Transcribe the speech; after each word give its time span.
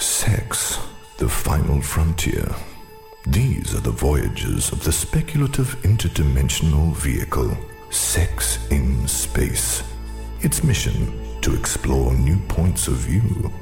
Sex, 0.00 0.78
the 1.18 1.28
final 1.28 1.82
frontier. 1.82 2.48
These 3.26 3.74
are 3.74 3.80
the 3.80 3.90
voyages 3.90 4.72
of 4.72 4.82
the 4.82 4.92
speculative 4.92 5.76
interdimensional 5.82 6.96
vehicle, 6.96 7.54
Sex 7.90 8.66
in 8.70 9.06
Space. 9.06 9.82
Its 10.40 10.64
mission 10.64 11.40
to 11.42 11.54
explore 11.54 12.14
new 12.14 12.38
points 12.48 12.88
of 12.88 12.94
view, 12.94 13.52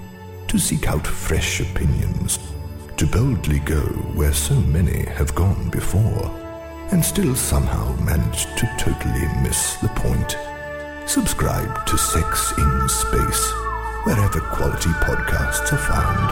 to 0.46 0.59
seek 0.59 0.89
out 0.89 1.05
fresh 1.05 1.59
opinions, 1.59 2.39
to 2.96 3.07
boldly 3.07 3.59
go 3.59 3.82
where 4.14 4.32
so 4.32 4.55
many 4.55 5.07
have 5.07 5.34
gone 5.34 5.68
before, 5.70 6.30
and 6.93 7.05
still 7.05 7.34
somehow 7.34 7.96
manage 8.02 8.45
to 8.55 8.66
totally 8.79 9.27
miss 9.43 9.75
the 9.77 9.89
point. 9.89 10.36
Subscribe 11.09 11.84
to 11.86 11.98
Sex 11.98 12.52
in 12.57 12.89
Space, 12.89 13.52
wherever 14.05 14.41
quality 14.41 14.91
podcasts 14.91 15.72
are 15.72 15.77
found. 15.77 16.31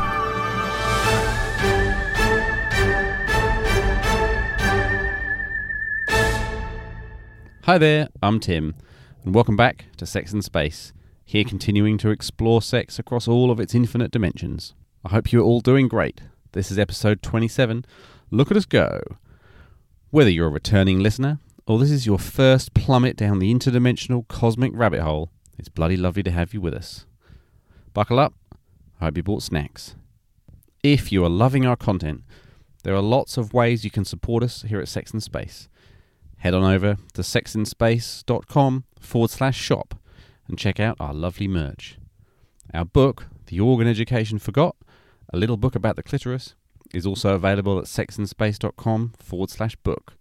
Hi 7.65 7.79
there, 7.79 8.09
I'm 8.23 8.39
Tim, 8.39 8.77
and 9.25 9.35
welcome 9.35 9.57
back 9.57 9.87
to 9.97 10.07
Sex 10.07 10.33
in 10.33 10.43
Space, 10.43 10.93
here 11.25 11.43
continuing 11.43 11.99
to 11.99 12.11
explore 12.11 12.63
sex 12.63 13.01
across 13.01 13.27
all 13.27 13.51
of 13.51 13.59
its 13.59 13.75
infinite 13.75 14.13
dimensions. 14.13 14.75
I 15.05 15.09
hope 15.09 15.33
you're 15.33 15.43
all 15.43 15.61
doing 15.61 15.89
great. 15.89 16.21
This 16.53 16.71
is 16.71 16.79
episode 16.79 17.23
27. 17.23 17.85
Look 18.31 18.53
at 18.53 18.57
us 18.57 18.67
go. 18.67 19.01
Whether 20.11 20.31
you're 20.31 20.47
a 20.47 20.51
returning 20.51 21.01
listener 21.01 21.41
or 21.67 21.81
this 21.81 21.91
is 21.91 22.07
your 22.07 22.21
first 22.21 22.75
plummet 22.75 23.17
down 23.17 23.41
the 23.41 23.53
interdimensional 23.53 24.29
cosmic 24.29 24.71
rabbit 24.73 25.01
hole, 25.01 25.33
it's 25.59 25.69
bloody 25.69 25.97
lovely 25.97 26.23
to 26.23 26.31
have 26.31 26.55
you 26.55 26.61
with 26.61 26.75
us. 26.75 27.07
Buckle 27.97 28.19
up. 28.19 28.35
I 29.01 29.07
hope 29.07 29.17
you 29.17 29.23
bought 29.23 29.43
snacks. 29.43 29.95
If 30.83 31.11
you 31.11 31.25
are 31.25 31.31
loving 31.31 31.65
our 31.65 31.77
content, 31.77 32.25
there 32.85 32.95
are 32.95 33.01
lots 33.01 33.39
of 33.39 33.55
ways 33.55 33.87
you 33.87 33.91
can 33.91 34.05
support 34.05 34.43
us 34.43 34.61
here 34.69 34.81
at 34.81 34.89
Sex 34.89 35.15
in 35.15 35.21
Space 35.23 35.71
head 36.37 36.53
on 36.53 36.63
over 36.63 36.99
to 37.15 37.23
sexinspace.com 37.23 38.85
forward 39.01 39.31
slash 39.31 39.59
shop 39.59 39.95
and 40.47 40.59
check 40.59 40.79
out 40.79 40.99
our 41.01 41.15
lovely 41.15 41.49
merch. 41.49 41.97
Our 42.75 42.85
book, 42.85 43.29
The 43.47 43.61
Organ 43.61 43.89
Education 43.89 44.39
Forgot, 44.39 44.77
a 45.33 45.39
little 45.39 45.57
book 45.57 45.75
about 45.75 45.97
the 45.97 46.03
clitoris, 46.03 46.55
is 46.93 47.07
also 47.07 47.35
available 47.35 47.79
at 47.79 47.87
sexinspace.com 47.87 49.15
forward 49.19 49.49
slash 49.49 49.75
book. 49.77 50.17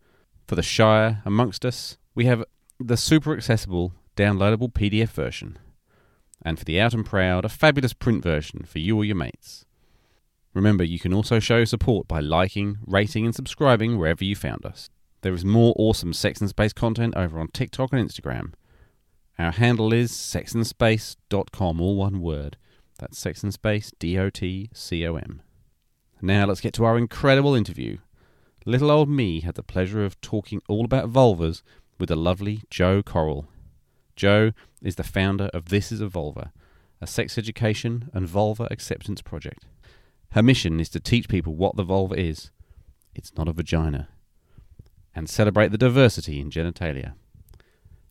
For 0.47 0.55
the 0.55 0.63
Shire 0.63 1.21
amongst 1.25 1.65
us, 1.65 1.97
we 2.15 2.23
have 2.23 2.45
the 2.79 2.95
super 2.95 3.35
accessible 3.35 3.91
downloadable 4.15 4.71
PDF 4.71 5.09
version. 5.09 5.57
And 6.45 6.59
for 6.59 6.63
the 6.63 6.79
out 6.79 6.93
and 6.93 7.03
proud, 7.05 7.43
a 7.43 7.49
fabulous 7.49 7.93
print 7.93 8.23
version 8.23 8.63
for 8.65 8.77
you 8.77 8.95
or 8.95 9.03
your 9.03 9.15
mates. 9.15 9.65
Remember, 10.53 10.83
you 10.83 10.99
can 10.99 11.13
also 11.13 11.39
show 11.39 11.65
support 11.65 12.07
by 12.07 12.19
liking, 12.19 12.77
rating, 12.85 13.25
and 13.25 13.33
subscribing 13.33 13.97
wherever 13.97 14.23
you 14.23 14.35
found 14.35 14.63
us. 14.65 14.89
There 15.21 15.33
is 15.33 15.43
more 15.43 15.73
awesome 15.75 16.13
Sex 16.13 16.39
in 16.39 16.47
Space 16.47 16.71
content 16.71 17.15
over 17.17 17.39
on 17.39 17.47
TikTok 17.47 17.91
and 17.91 18.07
Instagram. 18.07 18.53
Our 19.39 19.51
handle 19.51 19.91
is 19.91 20.11
sexinspace.com, 20.11 21.81
all 21.81 21.95
one 21.95 22.21
word. 22.21 22.57
That's 22.99 23.17
Sex 23.17 23.43
in 23.43 23.51
Space, 23.51 23.91
D 23.99 24.17
O 24.19 24.29
T 24.29 24.69
C 24.71 25.05
O 25.07 25.15
M. 25.15 25.41
Now 26.21 26.45
let's 26.45 26.61
get 26.61 26.73
to 26.75 26.85
our 26.85 26.97
incredible 26.97 27.55
interview. 27.55 27.97
Little 28.65 28.91
old 28.91 29.09
me 29.09 29.41
had 29.41 29.55
the 29.55 29.63
pleasure 29.63 30.05
of 30.05 30.21
talking 30.21 30.61
all 30.69 30.85
about 30.85 31.11
vulvas 31.11 31.63
with 31.99 32.09
the 32.09 32.15
lovely 32.15 32.61
Jo 32.69 33.01
Corrall. 33.01 33.47
Jo 34.15 34.51
is 34.81 34.95
the 34.95 35.03
founder 35.03 35.49
of 35.53 35.69
This 35.69 35.91
is 35.91 36.01
a 36.01 36.09
a 37.01 37.07
sex 37.07 37.37
education 37.37 38.09
and 38.13 38.27
vulva 38.27 38.67
acceptance 38.71 39.21
project. 39.21 39.65
Her 40.31 40.43
mission 40.43 40.79
is 40.79 40.89
to 40.89 40.99
teach 40.99 41.27
people 41.27 41.55
what 41.55 41.75
the 41.75 41.83
vulva 41.83 42.15
is. 42.15 42.51
It's 43.13 43.35
not 43.37 43.47
a 43.47 43.53
vagina 43.53 44.09
and 45.15 45.29
celebrate 45.29 45.71
the 45.71 45.77
diversity 45.77 46.39
in 46.41 46.51
genitalia. 46.51 47.13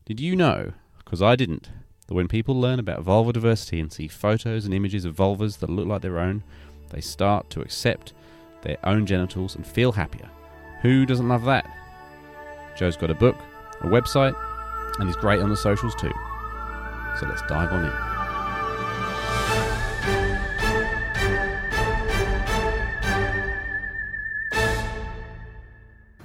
Did 0.05 0.19
you 0.19 0.35
know, 0.35 0.73
because 0.97 1.21
I 1.21 1.35
didn't, 1.35 1.69
that 2.07 2.13
when 2.15 2.27
people 2.27 2.59
learn 2.59 2.79
about 2.79 3.03
vulva 3.03 3.33
diversity 3.33 3.79
and 3.79 3.93
see 3.93 4.07
photos 4.07 4.65
and 4.65 4.73
images 4.73 5.05
of 5.05 5.15
vulvas 5.15 5.59
that 5.59 5.69
look 5.69 5.87
like 5.87 6.01
their 6.01 6.19
own, 6.19 6.43
they 6.89 7.01
start 7.01 7.49
to 7.51 7.61
accept 7.61 8.13
their 8.61 8.77
own 8.83 9.05
genitals 9.05 9.55
and 9.55 9.65
feel 9.65 9.91
happier? 9.91 10.29
Who 10.81 11.05
doesn't 11.05 11.29
love 11.29 11.45
that? 11.45 11.69
Jo's 12.75 12.97
got 12.97 13.11
a 13.11 13.15
book, 13.15 13.37
a 13.81 13.87
website, 13.87 14.35
and 14.99 15.07
he's 15.07 15.15
great 15.15 15.41
on 15.41 15.49
the 15.49 15.57
socials 15.57 15.95
too. 15.95 16.13
So 17.19 17.27
let's 17.27 17.41
dive 17.43 17.71
on 17.71 17.85
in. 17.85 17.91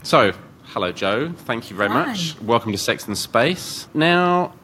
So, 0.03 0.33
Hello, 0.73 0.93
Jo. 0.93 1.33
Thank 1.33 1.69
you 1.69 1.77
very 1.77 1.89
Hi. 1.89 2.07
much. 2.07 2.41
Welcome 2.41 2.71
to 2.71 2.79
Sex 2.79 3.09
in 3.09 3.17
Space. 3.17 3.89
Now, 3.93 4.55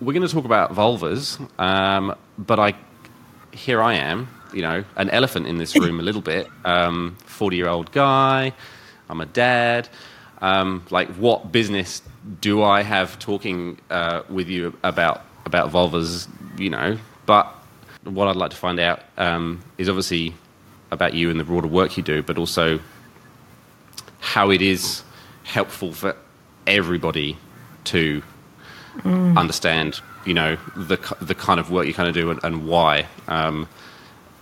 we're 0.00 0.14
going 0.14 0.26
to 0.26 0.32
talk 0.32 0.46
about 0.46 0.74
vulvas, 0.74 1.38
um, 1.60 2.14
but 2.38 2.58
I, 2.58 2.72
here 3.52 3.82
I 3.82 3.96
am, 3.96 4.26
you 4.54 4.62
know, 4.62 4.84
an 4.96 5.10
elephant 5.10 5.46
in 5.46 5.58
this 5.58 5.76
room 5.76 6.00
a 6.00 6.02
little 6.02 6.22
bit. 6.22 6.48
Um, 6.64 7.18
Forty-year-old 7.26 7.92
guy. 7.92 8.54
I'm 9.10 9.20
a 9.20 9.26
dad. 9.26 9.90
Um, 10.40 10.86
like, 10.88 11.08
what 11.16 11.52
business 11.52 12.00
do 12.40 12.62
I 12.62 12.82
have 12.82 13.18
talking 13.18 13.78
uh, 13.90 14.22
with 14.28 14.48
you 14.48 14.76
about 14.82 15.22
about 15.44 15.70
vulvas? 15.70 16.28
You 16.58 16.70
know, 16.70 16.98
but 17.26 17.46
what 18.04 18.28
I'd 18.28 18.36
like 18.36 18.50
to 18.50 18.56
find 18.56 18.80
out 18.80 19.02
um, 19.16 19.62
is 19.76 19.88
obviously 19.88 20.34
about 20.90 21.14
you 21.14 21.30
and 21.30 21.38
the 21.38 21.44
broader 21.44 21.68
work 21.68 21.96
you 21.96 22.02
do, 22.02 22.22
but 22.22 22.38
also 22.38 22.80
how 24.20 24.50
it 24.50 24.62
is 24.62 25.02
helpful 25.44 25.92
for 25.92 26.16
everybody 26.66 27.36
to 27.84 28.22
understand, 29.04 30.00
you 30.24 30.34
know, 30.34 30.56
the 30.76 30.96
the 31.20 31.34
kind 31.34 31.60
of 31.60 31.70
work 31.70 31.86
you 31.86 31.94
kind 31.94 32.08
of 32.08 32.14
do 32.14 32.30
and, 32.30 32.40
and 32.42 32.66
why. 32.66 33.06
Um, 33.28 33.68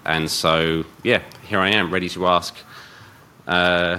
and 0.05 0.31
so, 0.31 0.85
yeah, 1.03 1.23
here 1.47 1.59
I 1.59 1.71
am, 1.71 1.93
ready 1.93 2.09
to 2.11 2.27
ask 2.27 2.57
uh, 3.47 3.99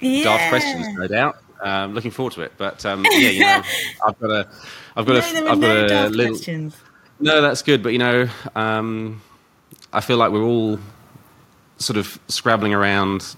daft 0.00 0.48
questions, 0.50 0.86
no 0.96 1.06
doubt. 1.06 1.38
Um, 1.64 1.94
looking 1.94 2.10
forward 2.10 2.34
to 2.34 2.42
it. 2.42 2.52
But 2.58 2.84
um, 2.84 3.04
yeah, 3.10 3.30
you 3.30 3.40
know, 3.40 3.62
I've 4.06 4.18
got 4.20 4.30
a, 4.30 4.48
I've 4.96 5.06
got 5.06 5.14
no, 5.14 5.46
a, 5.46 5.50
I've 5.50 5.60
got 5.60 5.88
no 5.88 6.06
a 6.06 6.08
little. 6.08 6.34
questions. 6.34 6.76
No, 7.20 7.40
that's 7.40 7.62
good. 7.62 7.82
But 7.82 7.92
you 7.92 7.98
know, 7.98 8.28
um, 8.54 9.22
I 9.92 10.00
feel 10.00 10.18
like 10.18 10.30
we're 10.30 10.42
all 10.42 10.78
sort 11.78 11.96
of 11.96 12.18
scrabbling 12.28 12.74
around, 12.74 13.34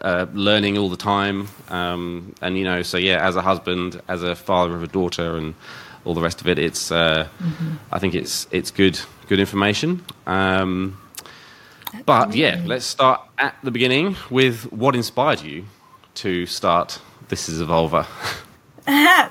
uh, 0.00 0.26
learning 0.32 0.78
all 0.78 0.88
the 0.88 0.96
time. 0.96 1.48
Um, 1.68 2.34
and 2.40 2.56
you 2.56 2.64
know, 2.64 2.80
so 2.82 2.96
yeah, 2.96 3.24
as 3.26 3.36
a 3.36 3.42
husband, 3.42 4.00
as 4.08 4.22
a 4.22 4.34
father 4.34 4.74
of 4.74 4.82
a 4.82 4.88
daughter, 4.88 5.36
and 5.36 5.54
all 6.04 6.14
the 6.14 6.22
rest 6.22 6.40
of 6.40 6.48
it, 6.48 6.58
it's. 6.58 6.90
Uh, 6.90 7.28
I 7.92 7.98
think 7.98 8.14
it's 8.14 8.46
it's 8.50 8.70
good 8.70 8.98
good 9.28 9.40
information. 9.40 10.02
Um, 10.26 10.98
but 12.06 12.34
yeah, 12.34 12.62
let's 12.64 12.86
start 12.86 13.20
at 13.38 13.54
the 13.62 13.70
beginning 13.70 14.16
with 14.30 14.72
what 14.72 14.96
inspired 14.96 15.42
you 15.42 15.66
to 16.14 16.46
start. 16.46 16.98
This 17.32 17.48
is 17.48 17.62
a 17.62 17.64
vulva. 17.64 18.06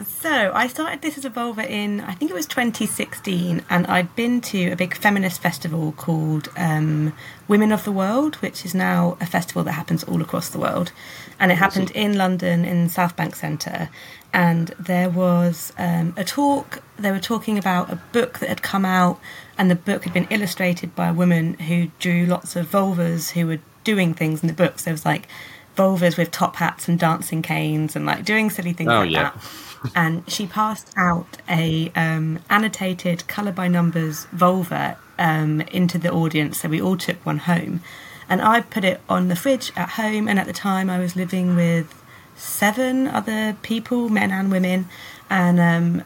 so 0.04 0.52
I 0.56 0.66
started 0.68 1.04
this 1.04 1.24
a 1.24 1.30
vulva 1.30 1.72
in 1.72 2.02
I 2.02 2.14
think 2.14 2.32
it 2.32 2.34
was 2.34 2.48
2016, 2.48 3.64
and 3.70 3.86
I'd 3.86 4.16
been 4.16 4.42
to 4.42 4.72
a 4.72 4.76
big 4.76 4.96
feminist 4.96 5.40
festival 5.40 5.92
called 5.92 6.50
um, 6.58 7.14
Women 7.48 7.72
of 7.72 7.84
the 7.84 7.92
World, 7.92 8.38
which 8.38 8.66
is 8.66 8.74
now 8.74 9.18
a 9.22 9.28
festival 9.28 9.64
that 9.66 9.74
happens 9.74 10.04
all 10.04 10.20
across 10.20 10.50
the 10.50 10.58
world, 10.58 10.92
and 11.40 11.52
it 11.52 11.60
happened 11.60 11.92
in 11.92 12.18
London 12.18 12.66
in 12.66 12.90
South 12.90 13.16
Bank 13.16 13.36
Centre, 13.36 13.90
and 14.34 14.70
there 14.80 15.12
was 15.12 15.72
um, 15.78 16.16
a 16.18 16.24
talk. 16.24 16.82
They 16.98 17.12
were 17.12 17.20
talking 17.20 17.60
about 17.60 17.94
a 17.94 17.98
book 18.14 18.40
that 18.40 18.50
had 18.50 18.64
come 18.64 18.84
out, 18.84 19.20
and 19.60 19.70
the 19.70 19.76
book 19.76 20.06
had 20.06 20.14
been 20.14 20.28
illustrated 20.32 20.96
by 20.96 21.10
a 21.10 21.14
woman 21.14 21.54
who 21.54 21.92
drew 22.00 22.26
lots 22.26 22.56
of 22.56 22.66
vulvas 22.66 23.34
who 23.34 23.46
were 23.46 23.60
doing 23.84 24.16
things 24.16 24.42
in 24.42 24.48
the 24.48 24.54
books. 24.54 24.82
So 24.82 24.86
there 24.86 24.94
was 24.94 25.06
like 25.06 25.28
vulvas 25.76 26.18
with 26.18 26.32
top 26.32 26.58
hats 26.58 26.88
and 26.88 27.00
dancing 27.00 27.42
canes 27.42 27.96
and 27.96 28.06
like 28.06 28.26
doing 28.26 28.50
silly 28.50 28.74
things 28.74 28.90
Oh, 28.92 29.00
like 29.02 29.12
yeah. 29.12 29.32
that. 29.32 29.92
And 29.96 30.30
she 30.30 30.46
passed 30.46 30.94
out 30.96 31.38
a 31.50 31.92
um, 31.96 32.40
annotated 32.50 33.28
colour 33.28 33.52
by 33.52 33.68
numbers 33.68 34.26
vulva 34.32 34.98
um, 35.18 35.62
into 35.62 35.98
the 35.98 36.12
audience, 36.12 36.60
so 36.60 36.70
we 36.70 36.80
all 36.82 36.98
took 36.98 37.26
one 37.26 37.40
home. 37.40 37.82
And 38.30 38.42
I 38.42 38.62
put 38.62 38.84
it 38.84 39.02
on 39.10 39.28
the 39.28 39.36
fridge 39.36 39.72
at 39.76 39.90
home, 39.92 40.28
and 40.28 40.38
at 40.40 40.46
the 40.46 40.54
time 40.54 40.90
I 40.90 41.00
was 41.00 41.16
living 41.16 41.56
with 41.56 42.00
seven 42.36 43.08
other 43.08 43.58
people, 43.64 44.10
men 44.10 44.32
and 44.32 44.52
women, 44.52 44.88
and 45.30 45.60
um, 45.60 46.04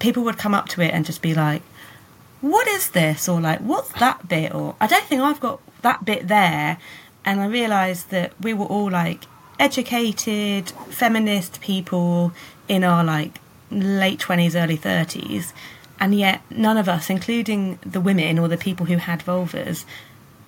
people 0.00 0.24
would 0.24 0.36
come 0.38 0.52
up 0.54 0.68
to 0.70 0.80
it 0.82 0.92
and 0.92 1.04
just 1.06 1.22
be 1.22 1.32
like, 1.34 1.62
what 2.40 2.66
is 2.68 2.90
this? 2.90 3.28
Or 3.28 3.40
like, 3.40 3.60
what's 3.60 3.92
that 4.00 4.28
bit? 4.28 4.54
Or 4.54 4.74
I 4.80 4.86
don't 4.86 5.04
think 5.04 5.22
I've 5.22 5.40
got 5.40 5.60
that 5.82 6.04
bit 6.04 6.28
there. 6.28 6.78
And 7.26 7.40
I 7.40 7.46
realised 7.46 8.10
that 8.10 8.32
we 8.40 8.54
were 8.54 8.66
all 8.66 8.90
like 8.90 9.24
educated, 9.58 10.70
feminist 10.88 11.60
people 11.60 12.32
in 12.68 12.84
our 12.84 13.04
like 13.04 13.40
late 13.70 14.20
20s, 14.20 14.54
early 14.54 14.78
30s. 14.78 15.52
And 15.98 16.14
yet 16.14 16.40
none 16.50 16.76
of 16.76 16.88
us, 16.88 17.10
including 17.10 17.78
the 17.84 18.00
women 18.00 18.38
or 18.38 18.48
the 18.48 18.56
people 18.56 18.86
who 18.86 18.96
had 18.96 19.20
vulvas, 19.20 19.84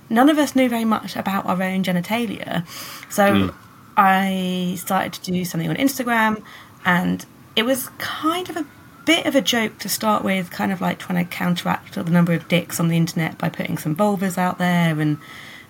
none 0.08 0.28
of 0.28 0.38
us 0.38 0.54
knew 0.54 0.68
very 0.68 0.84
much 0.84 1.16
about 1.16 1.46
our 1.46 1.62
own 1.62 1.82
genitalia. 1.82 2.66
So 3.10 3.52
I 3.96 4.76
started 4.78 5.14
to 5.14 5.32
do 5.32 5.44
something 5.44 5.68
on 5.68 5.76
Instagram, 5.76 6.42
and 6.84 7.24
it 7.56 7.64
was 7.64 7.88
kind 7.98 8.48
of 8.48 8.56
a 8.56 8.66
bit 9.04 9.26
of 9.26 9.34
a 9.34 9.40
joke 9.40 9.78
to 9.78 9.88
start 9.88 10.22
with, 10.22 10.50
kind 10.50 10.70
of 10.70 10.80
like 10.80 10.98
trying 10.98 11.24
to 11.24 11.30
counteract 11.30 11.94
the 11.94 12.04
number 12.04 12.32
of 12.34 12.46
dicks 12.46 12.78
on 12.78 12.88
the 12.88 12.96
internet 12.96 13.38
by 13.38 13.48
putting 13.48 13.78
some 13.78 13.96
vulvas 13.96 14.38
out 14.38 14.58
there, 14.58 15.00
and 15.00 15.18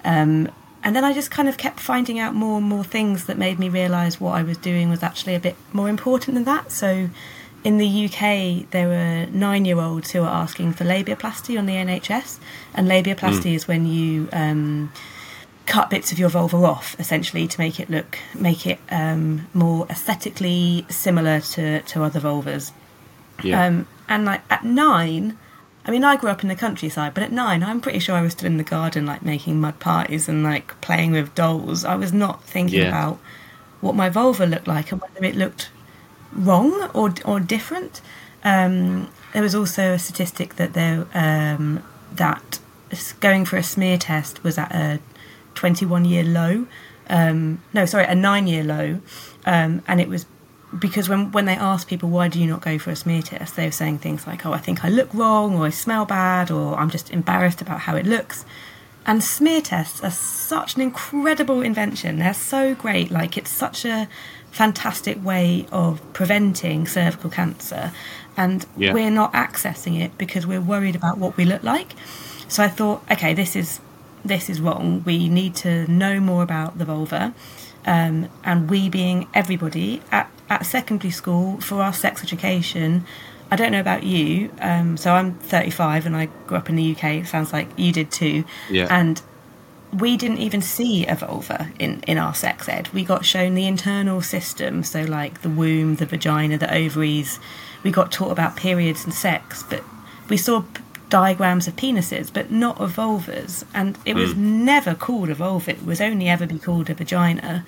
um, 0.04 0.50
and 0.88 0.96
then 0.96 1.04
I 1.04 1.12
just 1.12 1.30
kind 1.30 1.48
of 1.50 1.58
kept 1.58 1.78
finding 1.80 2.18
out 2.18 2.34
more 2.34 2.56
and 2.58 2.66
more 2.66 2.82
things 2.82 3.26
that 3.26 3.36
made 3.36 3.58
me 3.58 3.68
realise 3.68 4.18
what 4.18 4.32
I 4.32 4.42
was 4.42 4.56
doing 4.56 4.88
was 4.88 5.02
actually 5.02 5.34
a 5.34 5.40
bit 5.40 5.54
more 5.72 5.88
important 5.88 6.34
than 6.34 6.44
that. 6.44 6.72
So. 6.72 7.10
In 7.64 7.78
the 7.78 8.04
UK, 8.06 8.70
there 8.70 8.86
were 8.86 9.26
nine-year-olds 9.32 10.12
who 10.12 10.20
were 10.20 10.28
asking 10.28 10.74
for 10.74 10.84
labiaplasty 10.84 11.58
on 11.58 11.66
the 11.66 11.74
NHS, 11.74 12.38
and 12.72 12.86
labiaplasty 12.88 13.52
is 13.52 13.66
when 13.66 13.84
you 13.84 14.28
um, 14.32 14.92
cut 15.66 15.90
bits 15.90 16.12
of 16.12 16.20
your 16.20 16.28
vulva 16.30 16.56
off 16.56 16.94
essentially 17.00 17.48
to 17.48 17.60
make 17.60 17.78
it 17.80 17.90
look 17.90 18.16
make 18.34 18.64
it 18.64 18.78
um, 18.90 19.48
more 19.52 19.86
aesthetically 19.90 20.86
similar 20.88 21.40
to, 21.40 21.82
to 21.82 22.02
other 22.04 22.20
vulvas 22.20 22.70
Yeah. 23.42 23.66
um, 23.66 23.86
and 24.08 24.24
like 24.24 24.42
at 24.50 24.64
nine 24.64 25.36
i 25.88 25.90
mean 25.90 26.04
i 26.04 26.14
grew 26.14 26.30
up 26.30 26.42
in 26.44 26.48
the 26.48 26.54
countryside 26.54 27.12
but 27.14 27.22
at 27.24 27.32
nine 27.32 27.62
i'm 27.64 27.80
pretty 27.80 27.98
sure 27.98 28.14
i 28.14 28.22
was 28.22 28.32
still 28.32 28.46
in 28.46 28.58
the 28.58 28.64
garden 28.64 29.04
like 29.06 29.22
making 29.22 29.60
mud 29.60 29.78
parties 29.80 30.28
and 30.28 30.44
like 30.44 30.80
playing 30.80 31.10
with 31.10 31.34
dolls 31.34 31.84
i 31.84 31.96
was 31.96 32.12
not 32.12 32.44
thinking 32.44 32.80
Yeah. 32.82 32.88
about 32.88 33.18
what 33.80 33.94
my 33.94 34.08
vulva 34.08 34.44
looked 34.46 34.66
like 34.68 34.92
and 34.92 35.00
whether 35.00 35.24
it 35.24 35.34
looked 35.36 35.70
wrong 36.32 36.90
or 36.94 37.14
or 37.24 37.40
different. 37.40 38.00
Um, 38.44 39.08
there 39.32 39.42
was 39.42 39.54
also 39.54 39.92
a 39.92 39.98
statistic 39.98 40.56
that 40.56 40.72
there 40.74 41.06
um, 41.14 41.82
that 42.12 42.58
going 43.20 43.44
for 43.44 43.56
a 43.56 43.62
smear 43.62 43.96
test 43.98 44.42
was 44.42 44.58
at 44.58 44.72
a 44.74 44.98
21 45.54 46.04
year 46.04 46.24
low. 46.24 46.66
Um, 47.08 47.62
no, 47.72 47.84
sorry, 47.86 48.04
a 48.04 48.14
nine 48.14 48.46
year 48.48 48.64
low, 48.64 49.00
um, 49.46 49.82
and 49.86 50.00
it 50.00 50.08
was 50.08 50.26
because 50.76 51.08
when 51.08 51.32
when 51.32 51.44
they 51.46 51.54
asked 51.56 51.88
people 51.88 52.08
why 52.10 52.28
do 52.28 52.38
you 52.40 52.46
not 52.46 52.60
go 52.60 52.78
for 52.78 52.90
a 52.90 52.96
smear 52.96 53.22
test, 53.22 53.56
they 53.56 53.66
were 53.66 53.70
saying 53.72 53.98
things 53.98 54.26
like, 54.26 54.44
"Oh, 54.44 54.52
I 54.52 54.58
think 54.58 54.84
I 54.84 54.88
look 54.88 55.12
wrong, 55.14 55.56
or 55.56 55.66
I 55.66 55.70
smell 55.70 56.04
bad, 56.04 56.50
or 56.50 56.76
I'm 56.78 56.90
just 56.90 57.10
embarrassed 57.10 57.62
about 57.62 57.80
how 57.80 57.96
it 57.96 58.06
looks." 58.06 58.44
And 59.06 59.24
smear 59.24 59.62
tests 59.62 60.02
are 60.04 60.10
such 60.10 60.74
an 60.76 60.82
incredible 60.82 61.62
invention. 61.62 62.18
They're 62.18 62.34
so 62.34 62.74
great. 62.74 63.10
Like, 63.10 63.38
it's 63.38 63.50
such 63.50 63.86
a 63.86 64.06
fantastic 64.50 65.24
way 65.24 65.66
of 65.72 66.00
preventing 66.12 66.86
cervical 66.86 67.30
cancer. 67.30 67.92
And 68.36 68.66
Yeah. 68.76 68.92
we're 68.92 69.10
not 69.10 69.32
accessing 69.32 69.98
it 69.98 70.18
because 70.18 70.46
we're 70.46 70.60
worried 70.60 70.94
about 70.94 71.16
what 71.16 71.36
we 71.38 71.46
look 71.46 71.62
like. 71.62 71.94
So 72.48 72.62
I 72.62 72.68
thought, 72.68 73.02
okay, 73.10 73.32
this 73.34 73.56
is 73.56 73.80
this 74.24 74.50
is 74.50 74.60
wrong. 74.60 75.02
We 75.06 75.28
need 75.28 75.54
to 75.54 75.90
know 75.90 76.20
more 76.20 76.42
about 76.42 76.76
the 76.76 76.84
vulva. 76.84 77.32
Um, 77.86 78.28
and 78.44 78.68
we 78.68 78.88
being 78.90 79.26
everybody 79.32 80.02
at, 80.12 80.28
at 80.50 80.64
secondary 80.66 81.10
school 81.10 81.60
for 81.60 81.82
our 81.82 81.92
sex 81.92 82.22
education, 82.22 83.04
I 83.50 83.56
don't 83.56 83.72
know 83.72 83.80
about 83.80 84.02
you. 84.02 84.50
Um, 84.60 84.96
so 84.96 85.12
I'm 85.12 85.34
35 85.34 86.06
and 86.06 86.16
I 86.16 86.26
grew 86.46 86.56
up 86.56 86.68
in 86.68 86.76
the 86.76 86.92
UK. 86.92 87.04
It 87.04 87.26
sounds 87.26 87.52
like 87.52 87.68
you 87.76 87.92
did 87.92 88.10
too. 88.10 88.44
Yeah. 88.70 88.88
And 88.90 89.20
we 89.92 90.16
didn't 90.16 90.38
even 90.38 90.60
see 90.60 91.06
a 91.06 91.14
vulva 91.14 91.70
in, 91.78 92.02
in 92.06 92.18
our 92.18 92.34
sex 92.34 92.68
ed. 92.68 92.88
We 92.92 93.04
got 93.04 93.24
shown 93.24 93.54
the 93.54 93.66
internal 93.66 94.20
system, 94.20 94.82
so 94.82 95.02
like 95.02 95.40
the 95.40 95.48
womb, 95.48 95.96
the 95.96 96.06
vagina, 96.06 96.58
the 96.58 96.72
ovaries. 96.72 97.40
We 97.82 97.90
got 97.90 98.12
taught 98.12 98.32
about 98.32 98.56
periods 98.56 99.04
and 99.04 99.14
sex, 99.14 99.62
but 99.62 99.82
we 100.28 100.36
saw 100.36 100.60
p- 100.60 100.82
diagrams 101.08 101.66
of 101.66 101.76
penises, 101.76 102.30
but 102.30 102.50
not 102.50 102.78
of 102.80 102.96
vulvas. 102.96 103.64
And 103.72 103.98
it 104.04 104.14
was 104.14 104.34
never 104.34 104.94
called 104.94 105.30
a 105.30 105.34
vulva, 105.34 105.70
it 105.70 105.84
was 105.86 106.00
only 106.00 106.28
ever 106.28 106.46
be 106.46 106.58
called 106.58 106.90
a 106.90 106.94
vagina. 106.94 107.64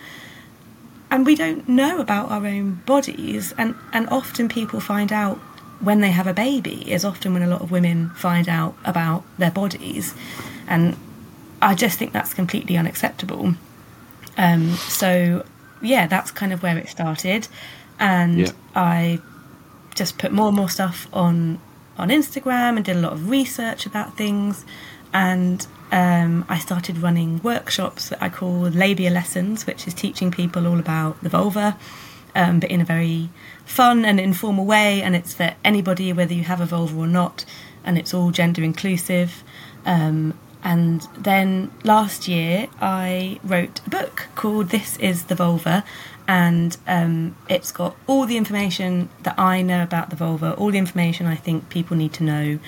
And 1.10 1.26
we 1.26 1.34
don't 1.34 1.68
know 1.68 1.98
about 1.98 2.30
our 2.30 2.46
own 2.46 2.82
bodies, 2.86 3.52
and, 3.58 3.74
and 3.92 4.08
often 4.10 4.48
people 4.48 4.80
find 4.80 5.12
out 5.12 5.38
when 5.80 6.00
they 6.00 6.10
have 6.10 6.26
a 6.26 6.34
baby, 6.34 6.90
is 6.90 7.04
often 7.04 7.32
when 7.32 7.42
a 7.42 7.46
lot 7.48 7.62
of 7.62 7.70
women 7.70 8.10
find 8.10 8.48
out 8.48 8.76
about 8.84 9.24
their 9.38 9.50
bodies. 9.50 10.14
And 10.68 10.96
I 11.60 11.74
just 11.74 11.98
think 11.98 12.12
that's 12.12 12.32
completely 12.34 12.76
unacceptable. 12.76 13.54
Um, 14.36 14.74
so 14.88 15.44
yeah, 15.82 16.06
that's 16.06 16.30
kind 16.30 16.52
of 16.52 16.62
where 16.62 16.78
it 16.78 16.88
started, 16.88 17.48
and 17.98 18.38
Yeah. 18.38 18.52
I 18.74 19.18
just 19.94 20.18
put 20.18 20.32
more 20.32 20.48
and 20.48 20.56
more 20.56 20.68
stuff 20.68 21.08
on 21.12 21.58
on 21.98 22.08
Instagram 22.08 22.76
and 22.76 22.84
did 22.84 22.96
a 22.96 23.00
lot 23.00 23.12
of 23.12 23.28
research 23.28 23.84
about 23.84 24.16
things, 24.16 24.64
and 25.12 25.66
um, 25.92 26.44
I 26.48 26.58
started 26.58 26.98
running 26.98 27.40
workshops 27.42 28.10
that 28.10 28.22
I 28.22 28.28
call 28.28 28.60
labia 28.60 29.10
lessons, 29.10 29.66
which 29.66 29.86
is 29.86 29.94
teaching 29.94 30.30
people 30.30 30.66
all 30.66 30.78
about 30.78 31.20
the 31.22 31.28
vulva, 31.28 31.76
um, 32.34 32.60
but 32.60 32.70
in 32.70 32.80
a 32.80 32.84
very 32.84 33.28
fun 33.64 34.04
and 34.04 34.20
informal 34.20 34.64
way, 34.64 35.02
and 35.02 35.16
it's 35.16 35.34
for 35.34 35.54
anybody, 35.64 36.12
whether 36.12 36.34
you 36.34 36.44
have 36.44 36.60
a 36.60 36.66
vulva 36.66 36.96
or 36.96 37.06
not, 37.06 37.44
and 37.84 37.98
it's 37.98 38.14
all 38.14 38.30
gender 38.30 38.62
inclusive. 38.62 39.42
Um, 39.84 40.38
and 40.62 41.00
then 41.16 41.70
last 41.84 42.28
year, 42.28 42.68
I 42.80 43.40
wrote 43.42 43.80
a 43.86 43.90
book 43.90 44.28
called 44.34 44.68
This 44.68 44.96
is 44.98 45.24
the 45.24 45.34
Vulva, 45.34 45.84
and 46.28 46.76
um, 46.86 47.34
it's 47.48 47.72
got 47.72 47.96
all 48.06 48.26
the 48.26 48.36
information 48.36 49.08
that 49.22 49.38
I 49.38 49.62
know 49.62 49.82
about 49.82 50.10
the 50.10 50.16
vulva, 50.16 50.54
all 50.54 50.70
the 50.70 50.78
information 50.78 51.26
I 51.26 51.34
think 51.34 51.70
people 51.70 51.96
need 51.96 52.12
to 52.14 52.22
know. 52.22 52.58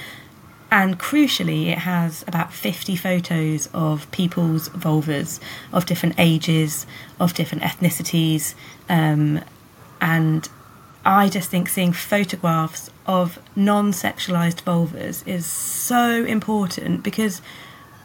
And 0.73 0.99
crucially, 0.99 1.67
it 1.67 1.77
has 1.81 2.25
about 2.27 2.51
50 2.51 2.97
photos 2.97 3.69
of 3.75 4.11
people's 4.11 4.71
vulvas 4.71 5.39
of 5.71 5.85
different 5.85 6.15
ages, 6.17 6.87
of 7.21 7.35
different 7.35 7.63
ethnicities. 7.63 8.55
Um, 8.89 9.43
and 10.01 10.49
I 11.05 11.29
just 11.29 11.51
think 11.51 11.69
seeing 11.69 11.93
photographs 11.93 12.89
of 13.07 13.39
non 13.55 13.93
sexualized 13.93 14.63
vulvas 14.63 15.29
is 15.29 15.45
so 15.45 16.25
important 16.25 17.03
because 17.03 17.43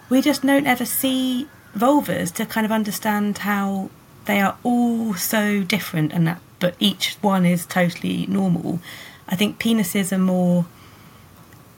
we 0.09 0.21
just 0.21 0.41
don't 0.41 0.67
ever 0.67 0.83
see 0.83 1.47
vulvas 1.73 2.33
to 2.33 2.45
kind 2.45 2.65
of 2.65 2.71
understand 2.73 3.37
how 3.37 3.89
they 4.25 4.41
are 4.41 4.57
all 4.63 5.13
so 5.13 5.63
different 5.63 6.11
and 6.11 6.27
that 6.27 6.41
but 6.59 6.75
each 6.79 7.15
one 7.21 7.45
is 7.45 7.65
totally 7.65 8.25
normal. 8.25 8.81
I 9.29 9.37
think 9.37 9.57
penises 9.57 10.11
are 10.11 10.17
more 10.17 10.65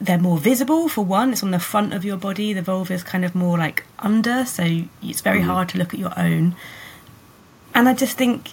they're 0.01 0.17
more 0.19 0.37
visible 0.37 0.87
for 0.87 1.03
one 1.03 1.31
it's 1.31 1.43
on 1.43 1.51
the 1.51 1.59
front 1.59 1.93
of 1.93 2.05
your 2.05 2.15
body 2.17 2.53
the 2.53 2.61
vulva 2.61 2.93
is 2.93 3.03
kind 3.03 3.25
of 3.25 3.35
more 3.35 3.57
like 3.57 3.83
under 3.99 4.45
so 4.45 4.63
it's 5.03 5.21
very 5.21 5.41
hard 5.41 5.67
to 5.69 5.77
look 5.77 5.93
at 5.93 5.99
your 5.99 6.17
own. 6.17 6.55
And 7.75 7.87
i 7.89 7.93
just 7.93 8.17
think 8.17 8.51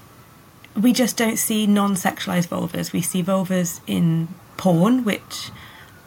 we 0.77 0.93
just 0.93 1.17
don't 1.17 1.39
see 1.39 1.67
non-sexualized 1.67 2.49
vulvas. 2.49 2.93
We 2.93 3.01
see 3.01 3.23
vulvas 3.23 3.81
in 3.87 4.29
porn 4.59 5.05
which 5.05 5.51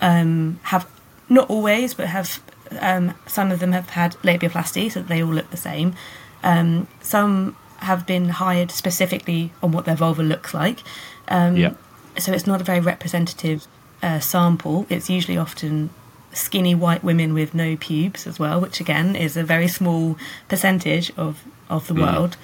um, 0.01 0.59
have 0.63 0.87
not 1.27 1.49
always 1.49 1.93
but 1.95 2.07
have 2.07 2.39
um, 2.79 3.15
some 3.25 3.51
of 3.51 3.59
them 3.59 3.71
have 3.71 3.89
had 3.91 4.13
labiaplasty 4.17 4.91
so 4.91 5.01
they 5.01 5.23
all 5.23 5.33
look 5.33 5.49
the 5.49 5.57
same. 5.57 5.95
Um, 6.43 6.87
some 7.01 7.55
have 7.77 8.05
been 8.05 8.29
hired 8.29 8.71
specifically 8.71 9.51
on 9.63 9.71
what 9.71 9.85
their 9.85 9.95
vulva 9.95 10.21
looks 10.21 10.53
like. 10.53 10.83
Um, 11.29 11.55
Yeah. 11.55 11.73
so 12.17 12.31
it's 12.33 12.45
not 12.45 12.61
a 12.61 12.63
very 12.63 12.79
representative 12.81 13.65
uh, 14.01 14.19
sample. 14.19 14.85
It's 14.89 15.09
usually 15.09 15.37
often 15.37 15.89
skinny 16.31 16.75
white 16.75 17.03
women 17.03 17.33
with 17.33 17.53
no 17.53 17.75
pubes 17.75 18.27
as 18.27 18.39
well, 18.39 18.61
which 18.61 18.79
again 18.79 19.15
is 19.15 19.35
a 19.35 19.43
very 19.43 19.67
small 19.67 20.17
percentage 20.47 21.11
of 21.17 21.43
of 21.69 21.87
the 21.87 21.93
world. 21.93 22.37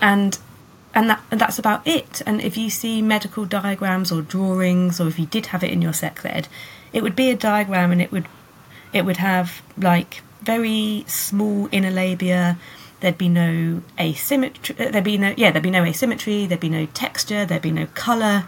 And 0.00 0.38
and 0.94 1.10
that 1.10 1.22
and 1.30 1.40
that's 1.40 1.58
about 1.58 1.86
it. 1.86 2.22
And 2.26 2.40
if 2.40 2.56
you 2.56 2.70
see 2.70 3.02
medical 3.02 3.44
diagrams 3.44 4.12
or 4.12 4.22
drawings, 4.22 5.00
or 5.00 5.08
if 5.08 5.18
you 5.18 5.26
did 5.26 5.46
have 5.46 5.64
it 5.64 5.70
in 5.70 5.82
your 5.82 5.92
sex 5.92 6.24
ed, 6.24 6.48
it 6.92 7.02
would 7.02 7.16
be 7.16 7.30
a 7.30 7.36
diagram, 7.36 7.90
and 7.92 8.00
it 8.00 8.12
would 8.12 8.26
it 8.92 9.04
would 9.04 9.18
have 9.18 9.62
like 9.76 10.22
very 10.42 11.04
small 11.08 11.68
inner 11.72 11.90
labia. 11.90 12.58
There'd 13.00 13.18
be 13.18 13.28
no 13.28 13.82
asymmetry. 13.98 14.74
There'd 14.76 15.04
be 15.04 15.18
no 15.18 15.34
yeah. 15.36 15.50
There'd 15.50 15.62
be 15.62 15.70
no 15.70 15.84
asymmetry. 15.84 16.46
There'd 16.46 16.60
be 16.60 16.68
no 16.68 16.86
texture. 16.86 17.44
There'd 17.44 17.62
be 17.62 17.72
no 17.72 17.86
color. 17.86 18.44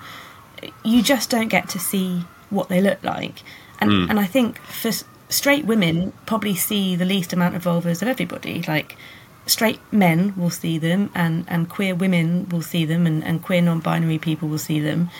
You 0.84 1.02
just 1.02 1.30
don't 1.30 1.48
get 1.48 1.68
to 1.70 1.78
see 1.78 2.24
what 2.50 2.68
they 2.68 2.80
look 2.80 3.02
like. 3.02 3.42
And 3.80 3.90
hmm. 3.90 4.10
and 4.10 4.20
I 4.20 4.26
think 4.26 4.58
for 4.60 4.90
straight 5.28 5.64
women 5.64 6.12
probably 6.24 6.54
see 6.54 6.96
the 6.96 7.04
least 7.04 7.32
amount 7.32 7.56
of 7.56 7.64
vulvas 7.64 8.02
of 8.02 8.08
everybody. 8.08 8.62
Like 8.62 8.96
straight 9.46 9.80
men 9.92 10.34
will 10.36 10.50
see 10.50 10.78
them, 10.78 11.10
and 11.14 11.44
and 11.48 11.68
queer 11.68 11.94
women 11.94 12.48
will 12.48 12.62
see 12.62 12.84
them, 12.84 13.06
and 13.06 13.24
and 13.24 13.42
queer 13.42 13.60
non-binary 13.62 14.18
people 14.18 14.48
will 14.48 14.58
see 14.58 14.80
them. 14.80 15.10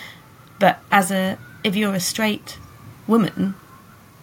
But 0.59 0.81
as 0.91 1.11
a 1.11 1.39
if 1.65 1.77
you're 1.77 1.95
a 1.95 2.01
straight 2.01 2.59
woman 3.07 3.55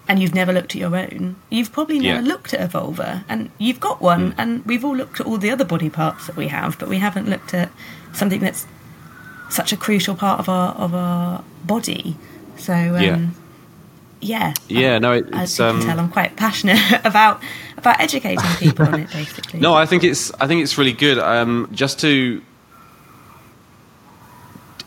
and 0.08 0.22
you've 0.22 0.36
never 0.36 0.52
looked 0.52 0.76
at 0.76 0.82
your 0.82 0.96
own, 0.96 1.38
you've 1.50 1.72
probably 1.72 1.98
never 2.00 2.22
Yeah. 2.22 2.28
looked 2.28 2.54
at 2.54 2.60
a 2.60 2.68
vulva, 2.68 3.24
and 3.30 3.50
you've 3.58 3.80
got 3.80 4.02
one, 4.02 4.32
hmm. 4.32 4.40
and 4.42 4.66
we've 4.66 4.84
all 4.84 4.96
looked 4.96 5.20
at 5.20 5.26
all 5.26 5.38
the 5.38 5.52
other 5.52 5.64
body 5.66 5.90
parts 5.90 6.28
that 6.28 6.36
we 6.36 6.48
have, 6.50 6.78
but 6.80 6.90
we 6.90 6.98
haven't 6.98 7.30
looked 7.30 7.54
at 7.54 7.70
something 8.14 8.42
that's 8.42 8.66
such 9.54 9.72
a 9.74 9.78
crucial 9.78 10.16
part 10.16 10.40
of 10.40 10.50
our 10.50 10.74
of 10.76 10.94
our 10.94 11.44
body. 11.66 12.16
So 12.58 12.74
um, 12.74 13.02
Yeah. 13.02 13.20
yeah, 14.22 14.54
Yeah, 14.68 15.00
no, 15.00 15.12
it- 15.14 15.28
as 15.34 15.58
you 15.60 15.66
um, 15.66 15.78
can 15.80 15.88
tell, 15.88 16.00
I'm 16.00 16.10
quite 16.10 16.36
passionate 16.36 16.80
about 17.06 17.42
about 17.78 18.00
educating 18.00 18.52
people 18.60 18.86
on 18.88 19.00
it, 19.02 19.10
basically. 19.12 19.60
No, 19.60 19.74
I 19.74 19.86
think 19.86 20.04
it's 20.04 20.32
I 20.42 20.48
think 20.48 20.62
it's 20.64 20.78
really 20.78 20.94
good. 20.94 21.18
Um, 21.20 21.68
just 21.74 22.00
to 22.00 22.42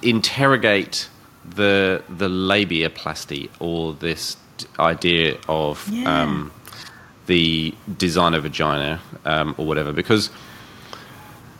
interrogate 0.02 1.08
the 1.48 2.02
the 2.08 2.28
labiaplasty 2.28 3.48
or 3.60 3.92
this 3.94 4.36
d- 4.58 4.66
idea 4.78 5.36
of 5.48 5.88
Yeah. 5.90 6.22
um, 6.22 6.52
the 7.26 7.74
designer 7.98 8.40
vagina 8.40 9.00
um, 9.24 9.54
or 9.58 9.66
whatever, 9.66 9.92
because 9.92 10.30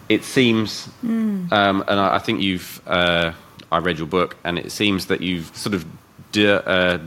it 0.09 0.25
seems, 0.25 0.89
um, 1.03 1.49
and 1.53 2.01
I, 2.01 2.17
I 2.17 2.19
think 2.19 2.41
you've 2.41 2.81
uh, 2.87 3.33
I 3.71 3.79
read 3.79 3.99
your 3.99 4.07
book, 4.07 4.37
and 4.45 4.59
it 4.59 4.71
seems 4.71 5.07
that 5.07 5.21
you've 5.21 5.55
sort 5.57 5.75
of 5.75 5.85
d- 6.33 6.49
uh, 6.49 6.99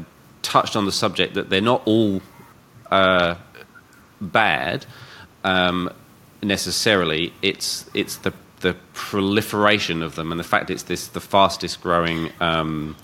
touched 0.42 0.76
on 0.76 0.86
the 0.86 0.92
subject 0.92 1.34
that 1.36 1.50
they're 1.50 1.62
not 1.62 1.82
all 1.86 2.22
uh, 2.92 3.36
bad 4.20 4.86
um, 5.44 5.90
necessarily. 6.44 7.34
It's 7.42 7.90
it's 7.94 8.18
the 8.18 8.34
the 8.62 8.76
proliferation 8.94 10.04
of 10.04 10.16
them 10.16 10.32
and 10.32 10.40
the 10.40 10.44
fact 10.44 10.70
it's 10.70 10.84
this 10.84 11.08
the 11.08 11.22
fastest 11.22 11.82
growing 11.82 12.30
um, 12.42 12.96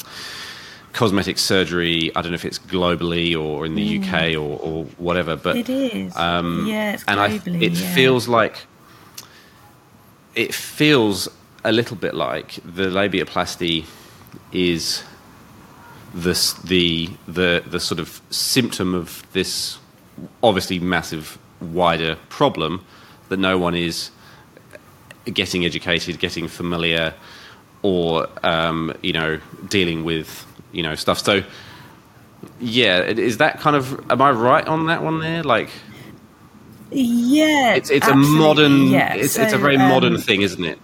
cosmetic 0.91 1.37
surgery. 1.37 2.11
I 2.15 2.21
don't 2.21 2.31
know 2.31 2.35
if 2.35 2.45
it's 2.45 2.59
globally 2.59 3.39
or 3.39 3.65
in 3.65 3.75
the 3.75 3.99
UK 3.99 4.33
or, 4.33 4.59
or 4.59 4.85
whatever, 4.97 5.35
but 5.35 5.55
it 5.55 5.69
is. 5.69 6.15
um, 6.15 6.65
yeah, 6.67 6.93
it's 6.93 7.03
and 7.07 7.19
I, 7.19 7.39
it 7.45 7.73
yeah. 7.73 7.95
feels 7.95 8.27
like 8.27 8.57
it 10.35 10.53
feels 10.53 11.27
a 11.63 11.71
little 11.71 11.95
bit 11.95 12.13
like 12.13 12.55
the 12.63 12.83
labiaplasty 12.83 13.85
is 14.51 15.03
the 16.13 17.09
the 17.27 17.63
the 17.67 17.79
sort 17.79 17.99
of 17.99 18.21
symptom 18.29 18.93
of 18.93 19.25
this 19.33 19.77
obviously 20.43 20.79
massive 20.79 21.37
wider 21.59 22.15
problem 22.29 22.85
that 23.29 23.37
no 23.37 23.57
one 23.57 23.75
is 23.75 24.11
getting 25.33 25.65
educated, 25.65 26.19
getting 26.19 26.47
familiar, 26.47 27.13
or 27.81 28.27
um, 28.43 28.93
you 29.01 29.13
know 29.13 29.39
dealing 29.69 30.03
with 30.03 30.45
you 30.71 30.83
know 30.83 30.95
stuff. 30.95 31.19
So 31.19 31.43
yeah, 32.59 33.01
is 33.01 33.37
that 33.37 33.59
kind 33.59 33.75
of 33.75 33.99
am 34.11 34.21
I 34.21 34.31
right 34.31 34.67
on 34.67 34.85
that 34.87 35.03
one 35.03 35.19
there? 35.19 35.43
Like 35.43 35.69
Yeah, 36.91 37.75
it's 37.75 37.89
it's 37.91 38.07
a 38.07 38.15
modern 38.15 38.87
Yeah. 38.91 39.13
it's, 39.15 39.37
it's 39.37 39.53
a 39.53 39.57
So, 39.57 39.59
very 39.59 39.77
modern 39.77 40.15
um, 40.15 40.17
thing, 40.17 40.41
isn't 40.41 40.63
it? 40.65 40.79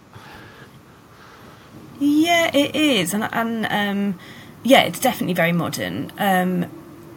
Yeah, 2.00 2.52
it 2.56 2.76
is, 2.76 3.14
and 3.14 3.30
and 3.34 3.68
um, 3.70 4.20
yeah, 4.64 4.82
it's 4.82 5.00
definitely 5.00 5.34
very 5.36 5.52
modern. 5.54 6.12
Um, 6.18 6.66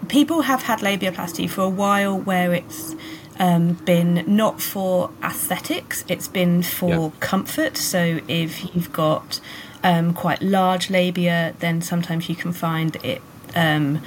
people 0.09 0.43
have 0.43 0.63
had 0.65 0.81
labiaplasty 0.81 1.49
for 1.51 1.63
a 1.63 1.69
while, 1.71 2.19
where 2.19 2.53
it's 2.55 2.95
um, 3.39 3.75
been 3.87 4.25
not 4.27 4.61
for 4.63 5.11
aesthetics; 5.23 6.05
it's 6.09 6.29
been 6.29 6.63
for 6.63 6.91
Yeah. 6.91 7.11
comfort. 7.21 7.77
So 7.77 8.21
if 8.29 8.75
you've 8.75 8.93
got 8.93 9.41
um, 9.83 10.15
quite 10.15 10.43
large 10.43 10.91
labia, 10.91 11.55
then 11.61 11.83
sometimes 11.83 12.29
you 12.29 12.37
can 12.37 12.53
find 12.53 12.97
it. 13.05 13.23
Um, 13.55 14.03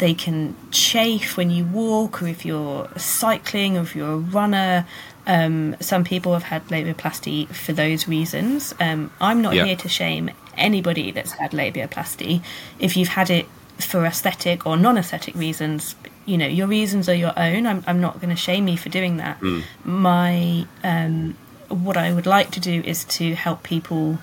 they 0.00 0.14
can 0.14 0.56
chafe 0.72 1.36
when 1.36 1.50
you 1.50 1.64
walk, 1.64 2.22
or 2.22 2.26
if 2.28 2.44
you're 2.44 2.88
cycling, 2.96 3.78
or 3.78 3.82
if 3.82 3.94
you're 3.94 4.12
a 4.14 4.16
runner. 4.16 4.86
Um, 5.26 5.76
some 5.80 6.02
people 6.02 6.32
have 6.32 6.42
had 6.44 6.66
labiaplasty 6.68 7.48
for 7.48 7.72
those 7.72 8.08
reasons. 8.08 8.74
Um, 8.80 9.10
I'm 9.20 9.40
not 9.42 9.54
Yeah. 9.54 9.66
here 9.66 9.76
to 9.76 9.88
shame 9.88 10.30
anybody 10.56 11.10
that's 11.12 11.32
had 11.32 11.52
labiaplasty. 11.52 12.42
If 12.78 12.96
you've 12.96 13.08
had 13.20 13.30
it 13.30 13.46
for 13.78 14.04
aesthetic 14.04 14.66
or 14.66 14.76
non-aesthetic 14.76 15.34
reasons, 15.34 15.94
you 16.26 16.36
know 16.36 16.46
your 16.46 16.66
reasons 16.66 17.08
are 17.08 17.14
your 17.14 17.32
own. 17.38 17.66
I'm, 17.66 17.84
I'm 17.86 18.00
not 18.00 18.14
going 18.20 18.30
to 18.30 18.36
shame 18.48 18.66
you 18.68 18.76
for 18.78 18.88
doing 18.88 19.18
that. 19.18 19.36
My 19.84 20.66
um, 20.82 21.36
what 21.68 21.96
I 21.96 22.12
would 22.12 22.26
like 22.26 22.50
to 22.52 22.60
do 22.60 22.82
is 22.84 23.04
to 23.16 23.34
help 23.34 23.62
people 23.62 24.18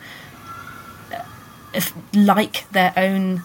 uh, 1.14 1.22
if, 1.74 1.94
like 2.14 2.66
their 2.72 2.94
own 2.98 3.44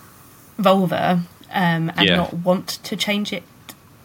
vulva 0.58 1.22
um, 1.52 1.90
and 1.96 2.08
Yeah. 2.08 2.16
not 2.16 2.34
want 2.34 2.66
to 2.84 2.96
change 2.96 3.32
it 3.32 3.42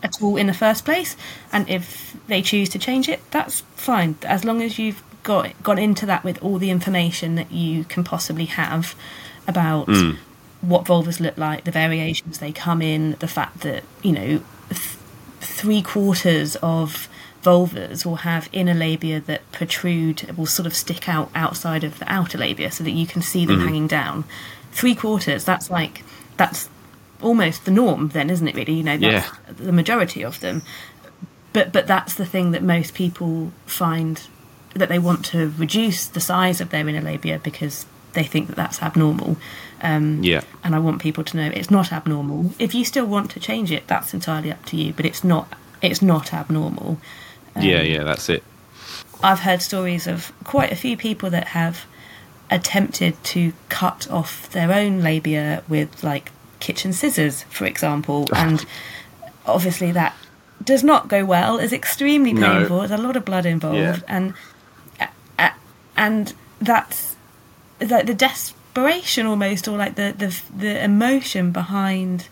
at 0.03 0.21
all 0.21 0.37
in 0.37 0.47
the 0.47 0.53
first 0.53 0.85
place. 0.85 1.15
And 1.51 1.67
if 1.69 2.15
they 2.27 2.41
choose 2.41 2.69
to 2.69 2.79
change 2.79 3.09
it, 3.09 3.19
that's 3.31 3.61
fine. 3.75 4.15
As 4.23 4.43
long 4.45 4.61
as 4.61 4.77
you've 4.77 5.01
got 5.23 5.51
gone 5.63 5.79
into 5.79 6.05
that 6.05 6.23
with 6.23 6.41
all 6.43 6.57
the 6.57 6.69
information 6.69 7.35
that 7.35 7.51
you 7.51 7.83
can 7.85 8.03
possibly 8.03 8.45
have 8.45 8.95
about 9.47 9.87
what 10.61 10.85
vulvas 10.85 11.19
look 11.19 11.37
like, 11.37 11.63
the 11.63 11.71
variations 11.71 12.39
they 12.39 12.51
come 12.51 12.81
in, 12.81 13.15
the 13.19 13.27
fact 13.27 13.61
that 13.61 13.83
you 14.01 14.11
know 14.11 14.41
th- 14.69 14.97
three 15.39 15.81
quarters 15.81 16.55
of 16.57 17.07
vulvas 17.43 18.05
will 18.05 18.17
have 18.17 18.49
inner 18.51 18.73
labia 18.73 19.19
that 19.21 19.49
protrude, 19.51 20.29
will 20.37 20.45
sort 20.45 20.65
of 20.65 20.75
stick 20.75 21.07
out 21.07 21.29
outside 21.35 21.83
of 21.83 21.99
the 21.99 22.11
outer 22.11 22.37
labia 22.37 22.69
so 22.71 22.83
that 22.83 22.91
you 22.91 23.05
can 23.07 23.21
see 23.21 23.45
them 23.45 23.61
hanging 23.61 23.87
down. 23.87 24.23
Three 24.71 24.95
quarters, 24.95 25.43
that's 25.45 25.69
like, 25.69 26.03
that's 26.37 26.69
almost 27.21 27.65
the 27.65 27.71
norm 27.71 28.09
then, 28.09 28.29
isn't 28.29 28.47
it 28.47 28.55
really? 28.55 28.73
You 28.73 28.83
know, 28.83 28.97
that's 28.97 29.29
the 29.57 29.71
majority 29.71 30.23
of 30.23 30.39
them. 30.39 30.61
But, 31.53 31.71
but 31.73 31.87
that's 31.87 32.13
the 32.15 32.25
thing 32.25 32.51
that 32.51 32.61
most 32.61 32.93
people 32.93 33.51
find 33.65 34.21
that 34.75 34.89
they 34.89 34.99
want 34.99 35.25
to 35.25 35.51
reduce 35.57 36.05
the 36.05 36.19
size 36.19 36.61
of 36.61 36.69
their 36.69 36.87
inner 36.87 37.01
labia 37.01 37.39
because 37.39 37.85
they 38.13 38.23
think 38.23 38.47
that 38.47 38.55
that's 38.55 38.81
abnormal. 38.83 39.37
Um, 39.81 40.23
Yeah. 40.23 40.41
and 40.63 40.75
I 40.75 40.79
want 40.79 41.01
people 41.01 41.23
to 41.23 41.37
know 41.37 41.49
it's 41.53 41.71
not 41.71 41.91
abnormal. 41.91 42.51
If 42.59 42.75
you 42.75 42.83
still 42.85 43.05
want 43.05 43.31
to 43.31 43.39
change 43.39 43.71
it, 43.71 43.87
that's 43.87 44.13
entirely 44.13 44.51
up 44.51 44.65
to 44.67 44.77
you. 44.77 44.93
But 44.93 45.05
it's 45.05 45.23
not. 45.23 45.53
It's 45.81 46.01
not 46.01 46.33
abnormal. 46.33 46.99
yeah, 47.59 47.81
yeah, 47.81 48.03
that's 48.03 48.29
it. 48.29 48.43
I've 49.23 49.39
heard 49.39 49.61
stories 49.63 50.05
of 50.05 50.31
quite 50.43 50.71
a 50.71 50.75
few 50.75 50.95
people 50.95 51.29
that 51.31 51.49
have 51.49 51.85
attempted 52.51 53.21
to 53.23 53.53
cut 53.69 54.09
off 54.09 54.49
their 54.51 54.71
own 54.71 55.01
labia 55.01 55.63
with 55.67 56.03
like 56.03 56.31
kitchen 56.59 56.93
scissors, 56.93 57.43
for 57.43 57.65
example, 57.65 58.25
and 58.35 58.65
obviously 59.45 59.91
that 59.91 60.15
does 60.63 60.83
not 60.83 61.07
go 61.07 61.23
well. 61.25 61.59
It's 61.59 61.73
extremely 61.73 62.33
No. 62.33 62.47
painful. 62.59 62.79
There's 62.79 62.91
a 62.91 62.97
lot 62.97 63.15
of 63.15 63.25
blood 63.25 63.45
involved, 63.45 63.77
Yeah. 63.77 63.99
and 64.07 64.33
and 65.95 66.33
that's 66.59 67.15
the, 67.79 68.03
the 68.05 68.13
desperation 68.13 69.25
almost, 69.25 69.67
or 69.67 69.77
like 69.77 69.95
the 69.95 70.13
the 70.17 70.41
the 70.55 70.83
emotion 70.83 71.51
behind 71.51 72.27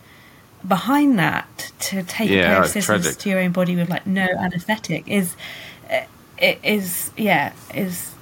behind 0.67 1.19
that 1.19 1.71
to 1.79 2.01
take 2.03 2.29
a 2.31 2.41
pair 2.41 2.63
of 2.63 2.67
scissors 2.69 3.03
tragic. 3.03 3.19
to 3.19 3.29
your 3.29 3.39
own 3.39 3.51
body 3.51 3.75
with 3.75 3.89
like 3.89 4.07
no 4.07 4.23
anaesthetic 4.39 5.07
is 5.07 5.35
it 6.39 6.59
is 6.63 7.11
yeah 7.17 7.53
is 7.73 8.14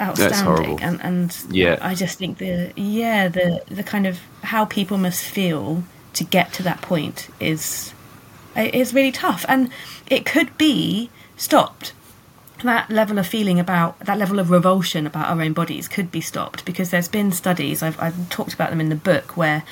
outstanding 0.00 0.44
horrible. 0.44 0.78
and 0.80 1.00
and 1.02 1.36
Yeah. 1.50 1.78
I 1.80 1.94
just 1.94 2.18
think 2.18 2.38
the 2.38 2.72
yeah 2.76 3.28
the 3.28 3.62
the 3.68 3.82
kind 3.82 4.06
of 4.06 4.20
how 4.42 4.64
people 4.64 4.98
must 4.98 5.22
feel 5.24 5.84
to 6.14 6.24
get 6.24 6.52
to 6.54 6.62
that 6.64 6.80
point 6.82 7.28
is 7.40 7.92
is 8.56 8.92
really 8.92 9.12
tough 9.12 9.44
and 9.48 9.70
it 10.08 10.26
could 10.26 10.56
be 10.58 11.10
stopped 11.36 11.92
that 12.62 12.90
level 12.90 13.18
of 13.18 13.26
feeling 13.26 13.58
about 13.58 13.98
that 14.00 14.18
level 14.18 14.38
of 14.38 14.50
revulsion 14.50 15.06
about 15.06 15.28
our 15.28 15.40
own 15.42 15.52
bodies 15.52 15.88
could 15.88 16.10
be 16.12 16.20
stopped 16.20 16.64
because 16.64 16.90
there's 16.90 17.08
been 17.08 17.32
studies 17.32 17.82
I've, 17.82 18.00
I've 18.00 18.28
talked 18.28 18.54
about 18.54 18.70
them 18.70 18.80
in 18.80 18.88
the 18.88 18.94
book 18.94 19.36
where 19.36 19.64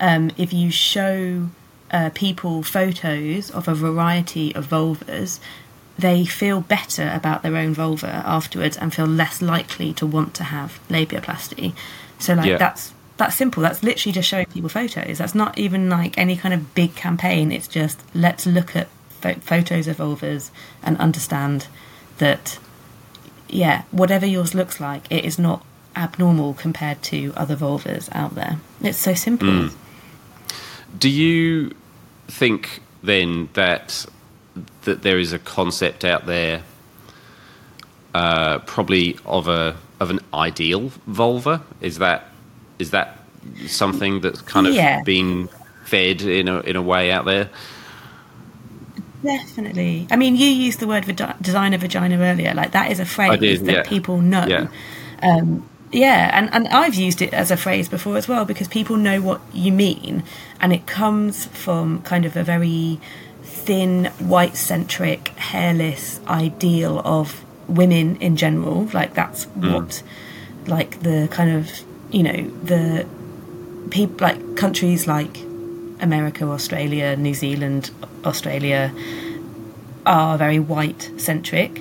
um, 0.00 0.30
if 0.36 0.52
you 0.52 0.70
show 0.70 1.48
uh, 1.90 2.10
people 2.14 2.62
photos 2.62 3.50
of 3.50 3.68
a 3.68 3.74
variety 3.74 4.54
of 4.54 4.68
vulvas 4.68 5.40
they 5.98 6.24
feel 6.26 6.60
better 6.60 7.10
about 7.14 7.42
their 7.42 7.56
own 7.56 7.72
vulva 7.74 8.22
afterwards 8.26 8.76
and 8.76 8.94
feel 8.94 9.06
less 9.06 9.40
likely 9.40 9.92
to 9.94 10.06
want 10.06 10.34
to 10.34 10.44
have 10.44 10.78
labiaplasty. 10.88 11.72
So 12.18 12.34
like 12.34 12.46
Yeah. 12.46 12.56
that's 12.58 12.92
that's 13.16 13.34
simple. 13.34 13.62
That's 13.62 13.82
literally 13.82 14.12
just 14.12 14.28
showing 14.28 14.44
people 14.46 14.68
photos. 14.68 15.18
That's 15.18 15.34
not 15.34 15.56
even 15.58 15.88
like 15.88 16.18
any 16.18 16.36
kind 16.36 16.52
of 16.52 16.74
big 16.74 16.94
campaign. 16.94 17.50
It's 17.50 17.66
just 17.68 17.98
let's 18.14 18.46
look 18.46 18.76
at 18.76 18.88
pho- 19.22 19.34
photos 19.40 19.86
of 19.88 19.96
vulvas 19.96 20.50
and 20.82 20.98
understand 20.98 21.66
that 22.18 22.58
yeah 23.48 23.82
whatever 23.90 24.26
yours 24.26 24.54
looks 24.54 24.80
like 24.80 25.06
it 25.10 25.24
is 25.24 25.38
not 25.38 25.64
abnormal 25.94 26.52
compared 26.52 27.00
to 27.04 27.32
other 27.36 27.56
vulvas 27.56 28.08
out 28.12 28.34
there. 28.34 28.58
It's 28.82 28.98
so 28.98 29.14
simple. 29.14 29.48
Hmm. 29.48 29.68
Do 30.98 31.08
you 31.08 31.74
think 32.28 32.82
then 33.02 33.48
that 33.54 34.04
that 34.82 35.02
there 35.02 35.18
is 35.18 35.32
a 35.32 35.38
concept 35.38 36.04
out 36.04 36.26
there, 36.26 36.62
uh, 38.14 38.58
probably 38.60 39.18
of 39.24 39.48
a 39.48 39.76
of 40.00 40.10
an 40.10 40.20
ideal 40.34 40.90
vulva? 41.06 41.62
Is 41.80 41.98
that 41.98 42.28
is 42.78 42.90
that 42.90 43.20
something 43.66 44.20
that's 44.20 44.40
kind 44.42 44.66
of 44.66 44.74
Yeah. 44.74 45.02
been 45.02 45.48
fed 45.84 46.22
in 46.22 46.48
a 46.48 46.60
in 46.60 46.76
a 46.76 46.82
way 46.82 47.10
out 47.10 47.24
there? 47.24 47.50
Definitely. 49.22 50.06
I 50.10 50.16
mean, 50.16 50.36
you 50.36 50.46
used 50.46 50.78
the 50.78 50.86
word 50.86 51.04
vagi- 51.04 51.40
designer 51.42 51.78
vagina 51.78 52.18
earlier. 52.18 52.54
Like 52.54 52.72
that 52.72 52.90
is 52.92 53.00
a 53.00 53.04
phrase 53.04 53.40
did, 53.40 53.64
that 53.66 53.72
yeah. 53.72 53.82
people 53.82 54.18
know. 54.18 54.46
Yeah. 54.46 54.68
Um, 55.22 55.68
yeah, 55.92 56.30
and, 56.36 56.52
and 56.52 56.68
I've 56.68 56.94
used 56.94 57.22
it 57.22 57.32
as 57.32 57.50
a 57.50 57.56
phrase 57.56 57.88
before 57.88 58.16
as 58.16 58.28
well 58.28 58.44
because 58.44 58.68
people 58.68 58.96
know 58.96 59.20
what 59.20 59.40
you 59.54 59.72
mean, 59.72 60.24
and 60.60 60.72
it 60.72 60.86
comes 60.86 61.46
from 61.46 62.02
kind 62.02 62.24
of 62.24 62.36
a 62.36 62.42
very 62.42 63.00
thin, 63.66 64.06
white 64.18 64.56
centric, 64.56 65.28
hairless 65.50 66.20
ideal 66.28 67.00
of 67.04 67.44
women 67.68 68.16
in 68.16 68.36
general. 68.36 68.88
Like, 68.92 69.12
that's 69.14 69.46
Mm. 69.46 69.72
what, 69.72 70.02
like, 70.66 71.02
the 71.02 71.28
kind 71.30 71.50
of, 71.58 71.68
you 72.10 72.22
know, 72.22 72.40
the 72.64 73.06
people, 73.90 74.16
like, 74.28 74.40
countries 74.56 75.06
like 75.06 75.34
America, 76.00 76.44
Australia, 76.56 77.16
New 77.16 77.34
Zealand, 77.34 77.90
Australia 78.24 78.92
are 80.04 80.38
very 80.38 80.60
white 80.60 81.10
centric, 81.16 81.72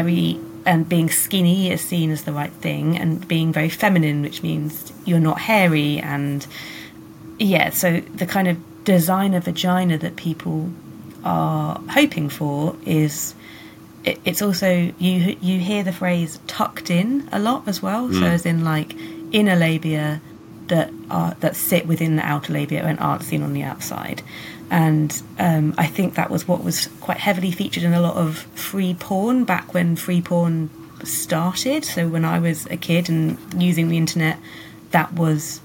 very 0.00 0.38
and 0.66 0.86
being 0.88 1.08
skinny 1.08 1.70
is 1.72 1.80
seen 1.80 2.10
as 2.10 2.22
the 2.24 2.32
right 2.32 2.52
thing, 2.60 2.98
and 2.98 3.26
being 3.26 3.50
very 3.50 3.70
feminine, 3.70 4.20
which 4.20 4.42
means 4.42 4.92
you're 5.06 5.18
not 5.30 5.38
hairy, 5.40 5.98
and 5.98 6.46
yeah, 7.38 7.70
so 7.70 8.00
the 8.14 8.26
kind 8.26 8.46
of 8.46 8.56
designer 8.84 9.40
vagina 9.40 9.96
that 9.98 10.16
people 10.16 10.70
are 11.24 11.80
hoping 11.90 12.28
for 12.28 12.76
is 12.84 13.34
it's 14.04 14.40
also 14.40 14.92
you 14.98 15.36
you 15.40 15.58
hear 15.58 15.82
the 15.82 15.92
phrase 15.92 16.40
tucked 16.46 16.90
in 16.90 17.28
a 17.32 17.38
lot 17.38 17.68
as 17.68 17.82
well, 17.82 18.12
so 18.12 18.24
as 18.24 18.46
in 18.46 18.64
like 18.64 18.94
inner 19.32 19.56
labia 19.56 20.20
that 20.68 20.90
are 21.10 21.34
that 21.40 21.54
sit 21.56 21.86
within 21.86 22.16
the 22.16 22.24
outer 22.24 22.52
labia 22.52 22.82
and 22.82 22.98
aren't 22.98 23.22
seen 23.22 23.42
on 23.42 23.52
the 23.52 23.62
outside. 23.62 24.22
And 24.70 25.20
um, 25.38 25.74
I 25.76 25.86
think 25.86 26.14
that 26.14 26.30
was 26.30 26.46
what 26.46 26.62
was 26.62 26.86
quite 27.00 27.18
heavily 27.18 27.50
featured 27.50 27.82
in 27.82 27.92
a 27.92 28.00
lot 28.00 28.16
of 28.16 28.38
free 28.54 28.94
porn 28.94 29.44
back 29.44 29.74
when 29.74 29.96
free 29.96 30.22
porn 30.22 30.70
started. 31.04 31.84
So 31.84 32.08
when 32.08 32.24
I 32.24 32.38
was 32.38 32.66
a 32.66 32.76
kid 32.76 33.08
and 33.08 33.36
using 33.60 33.88
the 33.88 33.96
internet, 33.96 34.38
that 34.92 35.12
was 35.12 35.60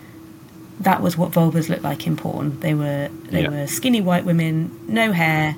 that 0.81 1.01
was 1.01 1.17
what 1.17 1.31
vulvas 1.31 1.69
looked 1.69 1.83
like 1.83 2.05
in 2.07 2.17
porn. 2.17 2.59
They 2.59 2.73
were 2.73 3.09
they 3.29 3.43
Yeah. 3.43 3.49
were 3.49 3.67
skinny 3.67 4.01
white 4.01 4.25
women, 4.25 4.71
no 4.87 5.11
hair, 5.11 5.55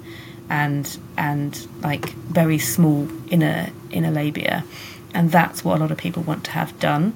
and 0.49 0.97
and 1.17 1.67
like 1.81 2.09
very 2.13 2.59
small 2.59 3.07
inner 3.29 3.69
inner 3.91 4.11
labia, 4.11 4.63
and 5.13 5.31
that's 5.31 5.63
what 5.63 5.77
a 5.77 5.79
lot 5.79 5.91
of 5.91 5.97
people 5.97 6.23
want 6.23 6.43
to 6.45 6.51
have 6.51 6.79
done. 6.79 7.13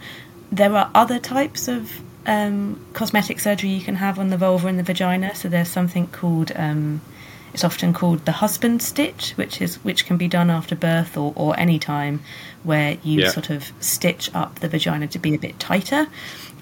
There 0.51 0.75
are 0.75 0.89
other 0.95 1.19
types 1.19 1.67
of 1.67 1.89
um, 2.25 2.79
cosmetic 2.93 3.39
surgery 3.39 3.69
you 3.69 3.81
can 3.81 3.95
have 3.95 4.19
on 4.19 4.29
the 4.29 4.37
vulva 4.37 4.67
and 4.67 4.77
the 4.77 4.83
vagina. 4.83 5.33
So 5.35 5.47
there's 5.49 5.69
something 5.69 6.07
called 6.07 6.51
um, 6.55 7.01
it's 7.53 7.63
often 7.65 7.93
called 7.93 8.25
the 8.25 8.31
husband 8.31 8.81
stitch, 8.81 9.31
which 9.35 9.61
is 9.61 9.75
which 9.83 10.05
can 10.05 10.17
be 10.17 10.27
done 10.27 10.49
after 10.49 10.75
birth 10.75 11.17
or, 11.17 11.33
or 11.35 11.59
any 11.59 11.79
time, 11.79 12.21
where 12.63 12.97
you 13.03 13.21
Yeah. 13.21 13.29
sort 13.31 13.49
of 13.49 13.71
stitch 13.79 14.29
up 14.33 14.59
the 14.59 14.69
vagina 14.69 15.07
to 15.07 15.19
be 15.19 15.35
a 15.35 15.39
bit 15.39 15.59
tighter. 15.59 16.07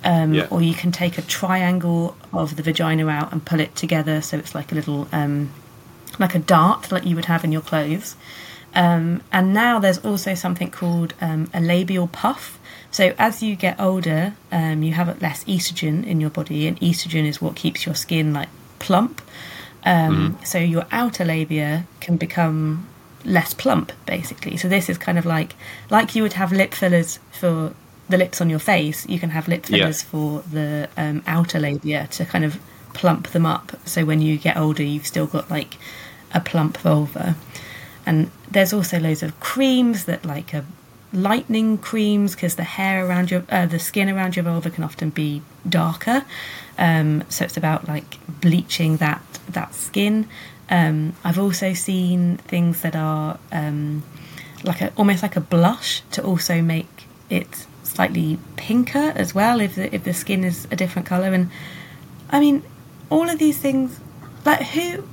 Um, 0.03 0.34
Yeah. 0.34 0.48
Or 0.50 0.62
you 0.62 0.74
can 0.74 0.91
take 0.91 1.18
a 1.18 1.22
triangle 1.22 2.15
of 2.32 2.56
the 2.56 2.63
vagina 2.63 3.08
out 3.08 3.32
and 3.32 3.44
pull 3.44 3.60
it 3.60 3.75
together, 3.75 4.22
so 4.22 4.38
it's 4.38 4.56
like 4.56 4.72
a 4.72 4.75
little 4.75 5.08
um, 5.12 5.50
like 6.18 6.36
a 6.36 6.39
dart, 6.39 6.91
like 6.91 7.06
you 7.06 7.15
would 7.15 7.25
have 7.25 7.44
in 7.44 7.51
your 7.51 7.62
clothes. 7.62 8.15
Um, 8.75 9.22
and 9.32 9.53
now 9.53 9.79
there's 9.79 9.98
also 10.06 10.36
something 10.36 10.70
called 10.72 11.13
um, 11.22 11.50
a 11.53 11.60
labial 11.60 12.08
puff. 12.08 12.60
So 12.91 13.13
as 13.18 13.41
you 13.44 13.56
get 13.56 13.79
older, 13.79 14.34
um, 14.51 14.84
you 14.84 14.94
have 14.94 15.22
less 15.22 15.44
estrogen 15.46 16.06
in 16.06 16.20
your 16.22 16.29
body, 16.29 16.68
and 16.68 16.79
estrogen 16.79 17.25
is 17.25 17.41
what 17.41 17.56
keeps 17.56 17.86
your 17.86 17.96
skin 17.96 18.34
like 18.34 18.50
plump. 18.79 19.22
Um, 19.86 20.38
So 20.44 20.58
your 20.60 20.86
outer 20.91 21.25
labia 21.25 21.86
can 22.00 22.18
become 22.18 22.88
less 23.25 23.53
plump, 23.53 23.91
basically. 24.06 24.58
So 24.58 24.68
this 24.68 24.89
is 24.89 24.98
kind 24.98 25.18
of 25.18 25.25
like 25.25 25.56
like 25.89 26.15
you 26.15 26.24
would 26.24 26.34
have 26.34 26.51
lip 26.51 26.74
fillers 26.74 27.20
for 27.32 27.74
the 28.10 28.18
lips 28.18 28.42
on 28.42 28.50
your 28.50 28.60
face. 28.60 29.08
You 29.08 29.20
can 29.20 29.30
have 29.30 29.48
lip 29.48 29.70
Yeah. 29.70 29.78
fillers 29.78 30.01
for 30.01 30.44
the 30.51 30.89
um, 30.98 31.24
outer 31.28 31.60
labia 31.60 32.08
to 32.12 32.25
kind 32.25 32.44
of 32.44 32.60
plump 32.94 33.30
them 33.30 33.46
up. 33.46 33.72
So 33.86 34.04
when 34.06 34.22
you 34.22 34.38
get 34.38 34.58
older, 34.58 34.84
you've 34.84 35.08
still 35.08 35.28
got 35.28 35.50
like 35.50 35.78
a 36.34 36.39
plump 36.39 36.78
vulva. 36.78 37.36
And 38.06 38.32
there's 38.50 38.74
also 38.74 39.00
loads 39.00 39.22
of 39.24 39.39
creams 39.39 40.06
that 40.06 40.26
like 40.26 40.54
are 40.54 40.65
lightening 41.13 41.78
creams 41.78 42.36
because 42.36 42.56
the 42.56 42.63
hair 42.63 43.06
around 43.06 43.32
your 43.32 43.43
uh, 43.50 43.65
the 43.65 43.80
skin 43.80 44.10
around 44.10 44.36
your 44.36 44.43
vulva 44.43 44.69
can 44.69 44.84
often 44.84 45.10
be 45.12 45.41
darker. 45.67 46.24
Um, 46.78 47.24
so 47.30 47.45
it's 47.45 47.58
about 47.58 47.88
like 47.88 48.17
bleaching 48.41 48.98
that 48.98 49.22
that 49.50 49.74
skin. 49.76 50.28
Um, 50.72 51.13
I've 51.24 51.39
also 51.39 51.74
seen 51.74 52.38
things 52.38 52.82
that 52.82 52.95
are 52.95 53.39
um, 53.52 54.04
like 54.63 54.82
a 54.82 54.91
almost 54.95 55.24
like 55.24 55.36
a 55.36 55.41
blush 55.41 56.02
to 56.12 56.24
also 56.24 56.62
make 56.62 57.06
it 57.30 57.65
slightly 58.00 58.40
pinker 58.56 59.12
as 59.18 59.36
well 59.36 59.60
if 59.60 59.76
the, 59.76 59.94
if 59.94 60.06
the 60.06 60.14
skin 60.14 60.46
is 60.46 60.66
a 60.72 60.76
different 60.78 61.06
color. 61.06 61.34
And 61.34 61.50
I 62.30 62.40
mean, 62.40 62.64
all 63.10 63.30
of 63.30 63.38
these 63.40 63.58
things, 63.58 64.00
like 64.46 64.62
who 64.62 65.04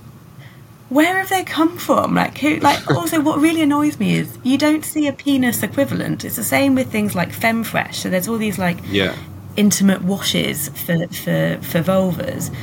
where 0.89 1.17
have 1.19 1.29
they 1.29 1.43
come 1.43 1.77
from? 1.79 2.15
Like 2.15 2.39
who? 2.39 2.59
Like 2.61 2.89
also, 2.97 3.21
what 3.21 3.41
really 3.41 3.61
annoys 3.63 3.99
me 3.99 4.15
is 4.15 4.39
you 4.45 4.57
don't 4.57 4.85
see 4.85 5.09
a 5.09 5.13
penis 5.13 5.65
equivalent. 5.65 6.25
It's 6.25 6.37
the 6.37 6.45
same 6.45 6.77
with 6.77 6.93
things 6.93 7.17
like 7.17 7.31
FemFresh. 7.31 7.95
So 7.95 8.09
there's 8.09 8.29
all 8.29 8.39
these 8.39 8.57
like 8.57 8.79
Yeah. 8.89 9.17
intimate 9.57 10.03
washes 10.03 10.69
for 10.69 11.09
for 11.09 11.59
for 11.63 11.83
vulvas. 11.83 12.55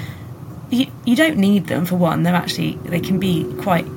You 0.70 0.86
you 1.04 1.18
don't 1.18 1.36
need 1.38 1.68
them 1.68 1.86
for 1.86 1.98
one. 1.98 2.24
They're 2.24 2.34
actually 2.34 2.76
they 2.86 3.02
can 3.02 3.20
be 3.20 3.44
quite 3.62 3.88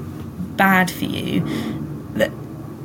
bad 0.57 0.91
for 0.91 1.05
you. 1.05 1.45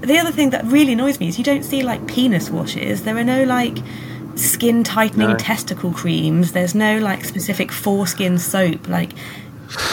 The, 0.02 0.08
the 0.08 0.18
other 0.18 0.32
thing 0.32 0.50
that 0.52 0.66
really 0.66 0.94
annoys 0.94 1.20
me 1.20 1.28
is 1.30 1.38
you 1.38 1.44
don't 1.44 1.64
see 1.64 1.84
like 1.84 2.06
penis 2.08 2.50
washes. 2.50 3.04
There 3.04 3.18
are 3.18 3.24
no 3.24 3.44
like 3.44 3.78
skin 4.36 4.84
tightening 4.84 5.30
No. 5.30 5.36
testicle 5.38 5.92
creams. 5.92 6.52
There's 6.54 6.76
no 6.76 6.98
like 7.00 7.24
specific 7.26 7.72
foreskin 7.72 8.38
soap. 8.40 8.88
Like 8.88 9.12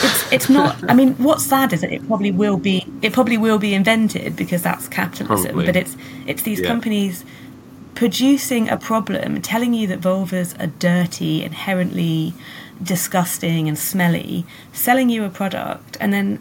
it's 0.03 0.31
it's 0.33 0.49
not. 0.49 0.77
I 0.89 0.93
mean, 0.93 1.13
what's 1.15 1.45
sad 1.45 1.71
is 1.73 1.81
that 1.81 1.91
it 1.91 2.05
probably 2.07 2.31
will 2.31 2.57
be 2.57 2.85
it 3.01 3.13
probably 3.13 3.37
will 3.37 3.59
be 3.59 3.73
invented 3.73 4.35
because 4.35 4.61
that's 4.61 4.87
capitalism. 4.87 5.51
Probably. 5.51 5.65
But 5.65 5.75
it's 5.75 5.95
it's 6.27 6.41
these 6.43 6.59
Yeah. 6.61 6.67
companies 6.67 7.23
producing 7.95 8.69
a 8.69 8.77
problem, 8.77 9.41
telling 9.41 9.73
you 9.73 9.85
that 9.87 9.99
vulvas 9.99 10.57
are 10.61 10.67
dirty, 10.67 11.43
inherently 11.43 12.33
disgusting 12.81 13.67
and 13.67 13.77
smelly, 13.77 14.45
selling 14.71 15.09
you 15.09 15.25
a 15.25 15.29
product, 15.29 15.97
and 15.99 16.13
then 16.13 16.39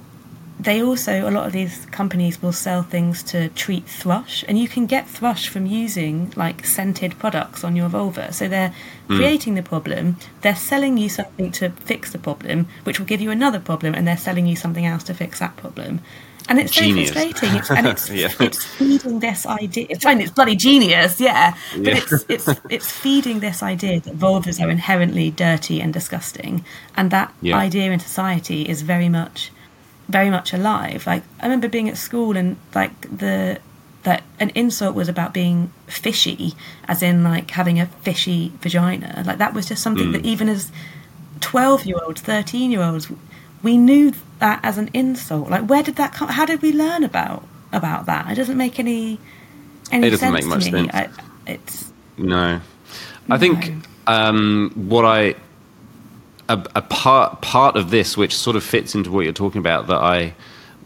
they 0.60 0.82
also 0.82 1.28
a 1.28 1.30
lot 1.30 1.46
of 1.46 1.52
these 1.52 1.86
companies 1.86 2.42
will 2.42 2.52
sell 2.52 2.82
things 2.82 3.22
to 3.22 3.48
treat 3.50 3.86
thrush 3.86 4.44
and 4.48 4.58
you 4.58 4.68
can 4.68 4.86
get 4.86 5.08
thrush 5.08 5.48
from 5.48 5.66
using 5.66 6.32
like 6.36 6.64
scented 6.64 7.18
products 7.18 7.62
on 7.64 7.76
your 7.76 7.88
vulva 7.88 8.32
so 8.32 8.48
they're 8.48 8.74
hmm. 9.06 9.16
creating 9.16 9.54
the 9.54 9.62
problem 9.62 10.16
they're 10.42 10.56
selling 10.56 10.98
you 10.98 11.08
something 11.08 11.50
to 11.52 11.70
fix 11.70 12.12
the 12.12 12.18
problem 12.18 12.66
which 12.84 12.98
will 12.98 13.06
give 13.06 13.20
you 13.20 13.30
another 13.30 13.60
problem 13.60 13.94
and 13.94 14.06
they're 14.06 14.16
selling 14.16 14.46
you 14.46 14.56
something 14.56 14.86
else 14.86 15.04
to 15.04 15.14
fix 15.14 15.38
that 15.38 15.56
problem 15.56 16.00
and 16.48 16.58
it's 16.58 16.72
Genius. 16.72 17.08
so 17.08 17.14
frustrating 17.14 17.56
it's, 17.58 17.70
and 17.70 17.86
it's 17.86 18.10
Yeah. 18.10 18.32
it's 18.40 18.64
feeding 18.64 19.20
this 19.20 19.46
idea 19.46 19.86
it's 19.90 20.02
fine 20.02 20.20
it's 20.20 20.30
bloody 20.30 20.56
genius 20.56 21.20
yeah 21.20 21.56
but 21.74 21.86
Yeah. 21.86 21.96
it's 21.98 22.24
it's 22.28 22.60
it's 22.68 22.90
feeding 22.90 23.40
this 23.40 23.62
idea 23.62 24.00
that 24.00 24.18
vulvas 24.18 24.60
are 24.64 24.70
inherently 24.70 25.30
dirty 25.30 25.80
and 25.80 25.92
disgusting 25.92 26.64
and 26.96 27.10
that 27.10 27.32
Yeah. 27.42 27.56
idea 27.56 27.92
in 27.92 28.00
society 28.00 28.62
is 28.62 28.82
very 28.82 29.08
much 29.08 29.52
very 30.08 30.30
much 30.30 30.52
alive. 30.52 31.06
Like 31.06 31.22
I 31.40 31.44
remember 31.44 31.68
being 31.68 31.88
at 31.88 31.96
school 31.96 32.36
and 32.36 32.56
like 32.74 33.00
the 33.16 33.60
that 34.04 34.22
an 34.38 34.50
insult 34.54 34.94
was 34.94 35.08
about 35.08 35.34
being 35.34 35.72
fishy, 35.86 36.54
as 36.86 37.02
in 37.02 37.24
like 37.24 37.50
having 37.50 37.80
a 37.80 37.86
fishy 37.86 38.52
vagina. 38.60 39.22
Like 39.26 39.38
that 39.38 39.54
was 39.54 39.66
just 39.66 39.82
something 39.82 40.12
that 40.12 40.24
even 40.24 40.48
as 40.48 40.70
twelve 41.40 41.84
year 41.84 41.98
olds, 42.04 42.20
thirteen 42.20 42.70
year 42.70 42.82
olds, 42.82 43.10
we 43.62 43.76
knew 43.76 44.12
that 44.38 44.60
as 44.62 44.78
an 44.78 44.88
insult. 44.94 45.50
Like 45.50 45.68
where 45.68 45.82
did 45.82 45.96
that 45.96 46.14
come? 46.14 46.28
How 46.28 46.46
did 46.46 46.62
we 46.62 46.72
learn 46.72 47.04
about 47.04 47.46
about 47.72 48.06
that? 48.06 48.30
It 48.30 48.36
doesn't 48.36 48.56
make 48.56 48.78
any 48.78 49.18
any 49.90 50.06
It 50.06 50.10
doesn't 50.10 50.32
sense 50.32 50.34
make 50.34 50.46
much 50.46 50.64
to 50.66 50.72
me. 50.72 50.88
sense. 50.88 50.94
I, 50.94 51.52
it's 51.52 51.92
No, 52.16 52.60
I 53.28 53.38
think 53.38 53.72
um, 54.06 54.70
what 54.74 55.04
I 55.04 55.34
a, 56.48 56.64
a 56.76 56.82
part 56.82 57.40
part 57.40 57.76
of 57.76 57.90
this, 57.90 58.16
which 58.16 58.36
sort 58.36 58.56
of 58.56 58.64
fits 58.64 58.94
into 58.94 59.10
what 59.10 59.24
you're 59.24 59.32
talking 59.32 59.58
about, 59.58 59.86
that 59.88 59.98
I 59.98 60.34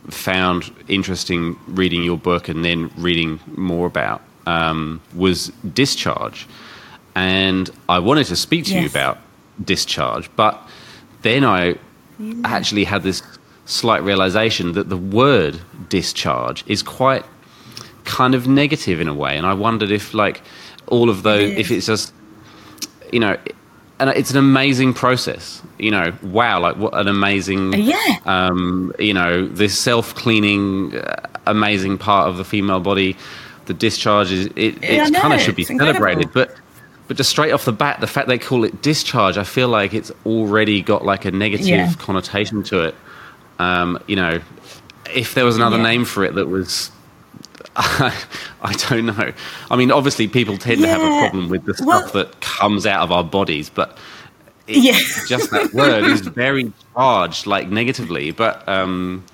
found 0.08 0.72
interesting 0.88 1.58
reading 1.66 2.02
your 2.02 2.18
book 2.18 2.48
and 2.48 2.64
then 2.64 2.90
reading 2.96 3.38
more 3.54 3.86
about 3.86 4.22
um, 4.46 5.00
was 5.14 5.48
discharge, 5.72 6.46
and 7.14 7.70
I 7.88 7.98
wanted 7.98 8.26
to 8.26 8.36
speak 8.36 8.64
to 8.66 8.80
you 8.80 8.86
about 8.86 9.18
discharge, 9.62 10.28
but 10.36 10.60
then 11.22 11.44
I 11.44 11.76
actually 12.44 12.84
had 12.84 13.02
this 13.02 13.22
slight 13.64 14.02
realization 14.02 14.72
that 14.72 14.88
the 14.88 14.96
word 14.96 15.60
discharge 15.88 16.64
is 16.66 16.82
quite 16.82 17.24
kind 18.04 18.34
of 18.34 18.48
negative 18.48 19.00
in 19.00 19.08
a 19.08 19.14
way. 19.14 19.36
And 19.36 19.46
i 19.46 19.54
wondered 19.54 19.90
if 19.90 20.14
like 20.14 20.42
all 20.88 21.08
of 21.08 21.22
those 21.22 21.52
if 21.52 21.70
it's 21.70 21.86
just 21.86 22.12
you 23.12 23.20
know 23.20 23.36
and 24.02 24.10
it's 24.18 24.30
an 24.30 24.36
amazing 24.36 24.92
process 24.92 25.62
you 25.78 25.90
know 25.90 26.12
wow 26.22 26.58
like 26.60 26.76
what 26.76 26.92
an 26.94 27.08
amazing 27.08 27.72
yeah. 27.74 28.18
um, 28.26 28.92
you 28.98 29.14
know 29.14 29.46
this 29.48 29.78
self-cleaning 29.78 30.94
uh, 30.96 31.28
amazing 31.46 31.96
part 31.98 32.28
of 32.28 32.36
the 32.36 32.44
female 32.44 32.80
body 32.80 33.16
the 33.66 33.74
discharge 33.74 34.32
is 34.32 34.46
it, 34.56 34.74
Yeah, 34.82 35.06
it 35.06 35.14
kind 35.14 35.32
of 35.32 35.40
should 35.40 35.54
be 35.56 35.62
it's 35.62 35.70
incredible. 35.70 36.00
celebrated, 36.00 36.32
but 36.32 36.56
but 37.08 37.16
just 37.16 37.30
straight 37.30 37.52
off 37.52 37.64
the 37.64 37.72
bat, 37.72 38.00
the 38.00 38.06
fact 38.06 38.26
they 38.28 38.38
call 38.38 38.64
it 38.64 38.80
discharge, 38.82 39.36
I 39.36 39.44
feel 39.44 39.68
like 39.68 39.92
it's 39.92 40.10
already 40.24 40.82
got 40.82 41.04
like 41.04 41.24
a 41.24 41.30
negative 41.30 41.66
Yeah. 41.68 41.92
connotation 41.98 42.62
to 42.64 42.84
it. 42.84 42.94
Um, 43.58 43.98
you 44.06 44.16
know, 44.16 44.40
if 45.14 45.34
there 45.34 45.44
was 45.44 45.56
another 45.56 45.76
Yeah. 45.76 45.82
name 45.82 46.04
for 46.04 46.24
it 46.24 46.34
that 46.34 46.48
was. 46.48 46.90
I 47.76 48.74
don't 48.88 49.06
know. 49.06 49.32
I 49.70 49.76
mean, 49.76 49.90
obviously, 49.90 50.28
people 50.28 50.58
tend 50.58 50.82
to 50.82 50.88
have 50.88 51.00
a 51.00 51.18
problem 51.20 51.48
with 51.48 51.64
the 51.64 51.74
stuff 51.74 51.86
Well- 52.14 52.24
that 52.24 52.40
comes 52.40 52.86
out 52.86 53.02
of 53.02 53.10
our 53.12 53.24
bodies, 53.24 53.70
but 53.70 53.96
Yeah. 54.68 54.98
just 55.26 55.50
that 55.50 55.72
word 55.72 56.04
is 56.04 56.20
very 56.44 56.72
charged, 56.94 57.46
like 57.46 57.68
negatively. 57.70 58.30
But 58.30 58.66
um, 58.68 59.24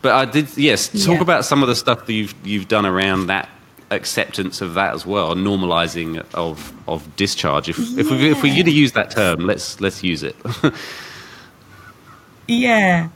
but 0.00 0.12
I 0.12 0.24
did 0.24 0.56
yes 0.56 0.88
talk 1.04 1.16
Yeah. 1.16 1.22
about 1.22 1.44
some 1.44 1.62
of 1.62 1.68
the 1.68 1.74
stuff 1.76 2.06
that 2.06 2.12
you've 2.12 2.34
you've 2.44 2.68
done 2.68 2.86
around 2.86 3.26
that 3.26 3.48
acceptance 3.90 4.60
of 4.62 4.72
that 4.74 4.94
as 4.94 5.04
well, 5.04 5.34
normalizing 5.34 6.24
of 6.34 6.72
of 6.88 7.14
discharge. 7.16 7.68
If 7.68 7.78
if 7.98 8.10
we 8.10 8.30
if 8.30 8.42
we're 8.42 8.54
going 8.54 8.64
to 8.64 8.70
use 8.70 8.92
that 8.92 9.10
term, 9.10 9.40
let's 9.40 9.80
let's 9.80 10.02
use 10.04 10.22
it. 10.22 10.36
Yeah. 12.48 13.08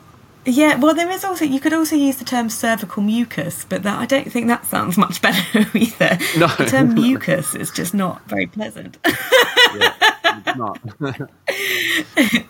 Yeah, 0.49 0.77
well, 0.77 0.95
there 0.95 1.11
is 1.11 1.25
also, 1.25 1.45
you 1.45 1.59
could 1.59 1.73
also 1.73 1.97
use 1.97 2.17
the 2.19 2.25
term 2.25 2.49
cervical 2.51 3.03
mucus, 3.03 3.67
but 3.69 3.83
that, 3.83 3.99
I 3.99 4.07
don't 4.07 4.31
think 4.31 4.47
that 4.47 4.65
sounds 4.65 4.97
much 4.97 5.21
better 5.23 5.67
either. 5.77 6.19
No. 6.39 6.47
The 6.47 6.67
term 6.69 6.95
mucus 6.95 7.55
is 7.57 7.73
just 7.73 7.93
not 7.93 8.23
very 8.29 8.47
pleasant. 8.47 8.97
not. 10.57 10.81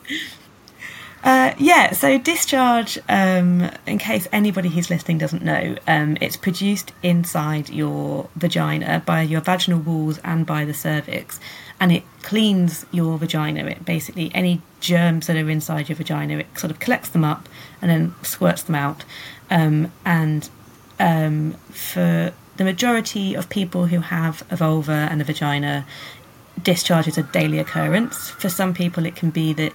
Uh, 1.24 1.52
yeah, 1.58 1.90
so 1.90 2.18
discharge, 2.18 3.00
um, 3.08 3.68
in 3.84 3.98
case 3.98 4.28
anybody 4.30 4.68
who's 4.68 4.90
listening 4.90 5.18
doesn't 5.18 5.42
know, 5.42 5.74
um, 5.88 6.16
it's 6.20 6.36
produced 6.36 6.92
inside 7.02 7.68
your 7.68 8.28
vagina 8.36 9.02
by 9.04 9.22
your 9.22 9.40
vaginal 9.40 9.80
walls 9.80 10.18
and 10.22 10.46
by 10.46 10.64
the 10.64 10.72
cervix, 10.72 11.40
and 11.80 11.90
it 11.90 12.04
cleans 12.22 12.86
your 12.92 13.18
vagina. 13.18 13.64
It 13.64 13.84
basically, 13.84 14.30
any 14.36 14.62
germs 14.78 15.26
that 15.26 15.34
are 15.36 15.50
inside 15.50 15.88
your 15.88 15.96
vagina, 15.96 16.38
it 16.38 16.46
sort 16.56 16.70
of 16.70 16.78
collects 16.78 17.08
them 17.08 17.24
up 17.24 17.48
and 17.86 17.90
then 17.90 18.14
squirts 18.22 18.62
them 18.64 18.74
out. 18.74 19.04
Um, 19.48 19.92
and 20.04 20.48
um, 20.98 21.52
for 21.70 22.32
the 22.56 22.64
majority 22.64 23.34
of 23.34 23.48
people 23.48 23.86
who 23.86 24.00
have 24.00 24.42
a 24.50 24.56
vulva 24.56 25.08
and 25.10 25.20
a 25.20 25.24
vagina, 25.24 25.86
discharge 26.60 27.06
is 27.06 27.16
a 27.16 27.22
daily 27.22 27.58
occurrence. 27.58 28.30
For 28.30 28.48
some 28.48 28.74
people, 28.74 29.06
it 29.06 29.14
can 29.14 29.30
be 29.30 29.52
that 29.52 29.72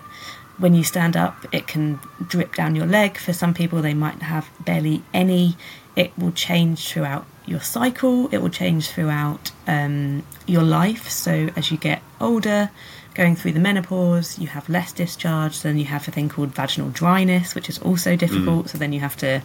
when 0.58 0.74
you 0.74 0.84
stand 0.84 1.16
up, 1.16 1.46
it 1.54 1.68
can 1.68 2.00
drip 2.28 2.56
down 2.56 2.76
your 2.76 2.86
leg. 2.86 3.18
For 3.18 3.34
some 3.34 3.54
people, 3.54 3.82
they 3.82 3.94
might 3.94 4.22
have 4.22 4.50
barely 4.60 5.04
any. 5.14 5.56
It 5.96 6.12
will 6.18 6.32
change 6.32 6.90
throughout 6.90 7.26
your 7.46 7.62
cycle, 7.62 8.30
it 8.32 8.38
will 8.38 8.50
change 8.50 8.90
throughout 8.90 9.52
um, 9.68 10.24
your 10.46 10.62
life. 10.62 11.10
So, 11.10 11.50
as 11.56 11.72
you 11.72 11.78
get 11.78 12.02
older, 12.20 12.70
going 13.14 13.36
through 13.36 13.54
the 13.54 13.60
menopause, 13.60 14.40
you 14.40 14.48
have 14.48 14.68
less 14.70 14.92
discharge. 14.92 15.62
Then 15.62 15.78
you 15.78 15.86
have 15.86 16.08
a 16.08 16.12
thing 16.12 16.30
called 16.30 16.50
vaginal 16.50 16.90
dryness, 16.90 17.56
which 17.56 17.70
is 17.70 17.78
also 17.80 18.16
difficult. 18.16 18.70
So, 18.70 18.78
then 18.78 18.94
you 18.94 19.00
have 19.00 19.18
to 19.18 19.42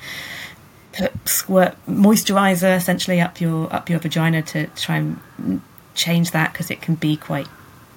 put 0.92 1.12
squirt 1.28 1.76
moisturizer 1.86 2.74
essentially 2.76 3.20
up 3.20 3.40
your 3.40 3.72
up 3.72 3.90
your 3.90 3.98
vagina 3.98 4.42
to 4.42 4.66
try 4.68 4.96
and 4.96 5.60
change 5.94 6.30
that 6.30 6.52
because 6.52 6.70
it 6.70 6.80
can 6.80 6.94
be 6.94 7.16
quite 7.16 7.48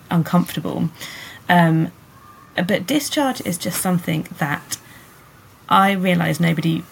uncomfortable. 0.10 0.90
Um, 1.48 1.92
but 2.56 2.86
discharge 2.86 3.42
is 3.42 3.58
just 3.58 3.82
something 3.82 4.28
that 4.38 4.78
I 5.68 5.92
realised 5.92 6.42
nobody. 6.42 6.84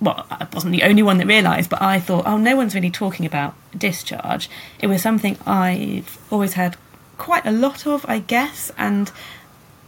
Well, 0.00 0.26
I 0.30 0.48
wasn't 0.52 0.72
the 0.72 0.82
only 0.82 1.02
one 1.02 1.18
that 1.18 1.28
realised, 1.28 1.70
but 1.70 1.80
I 1.80 2.00
thought, 2.00 2.26
oh, 2.26 2.36
no 2.36 2.56
one's 2.56 2.74
really 2.74 2.90
talking 2.90 3.24
about 3.24 3.54
discharge. 3.76 4.50
It 4.80 4.88
was 4.88 5.00
something 5.00 5.38
I've 5.46 6.18
always 6.28 6.54
had 6.54 6.76
quite 7.18 7.46
a 7.46 7.52
lot 7.52 7.86
of, 7.86 8.04
I 8.08 8.18
guess, 8.18 8.72
and 8.76 9.10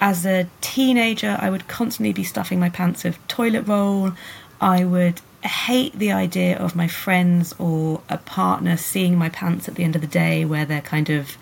as 0.01 0.27
a 0.27 0.47
teenager, 0.61 1.37
I 1.41 1.51
would 1.51 1.67
constantly 1.69 2.13
be 2.13 2.25
stuffing 2.25 2.61
my 2.61 2.69
pants 2.69 3.05
with 3.05 3.27
toilet 3.29 3.63
roll. 3.63 4.13
I 4.61 4.85
would 4.85 5.21
hate 5.43 5.99
the 5.99 6.13
idea 6.13 6.59
of 6.59 6.75
my 6.75 6.89
friends 6.89 7.55
or 7.59 8.03
a 8.09 8.19
partner 8.19 8.77
seeing 8.77 9.17
my 9.17 9.29
pants 9.29 9.69
at 9.69 9.77
the 9.77 9.85
end 9.85 9.95
of 9.95 10.03
the 10.03 10.09
day, 10.09 10.45
where 10.45 10.65
they're 10.65 10.81
kind 10.81 11.11
of, 11.11 11.37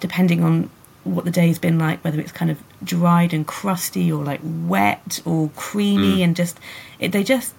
depending 0.00 0.42
on 0.42 0.70
what 1.04 1.24
the 1.24 1.30
day's 1.30 1.58
been 1.58 1.78
like, 1.78 2.02
whether 2.04 2.20
it's 2.20 2.32
kind 2.32 2.50
of 2.50 2.62
dried 2.82 3.32
and 3.32 3.46
crusty 3.46 4.12
or 4.12 4.24
like 4.24 4.40
wet 4.42 5.20
or 5.24 5.50
creamy, 5.56 6.18
mm. 6.18 6.24
and 6.24 6.36
just 6.36 6.58
it, 6.98 7.12
they 7.12 7.24
just 7.24 7.54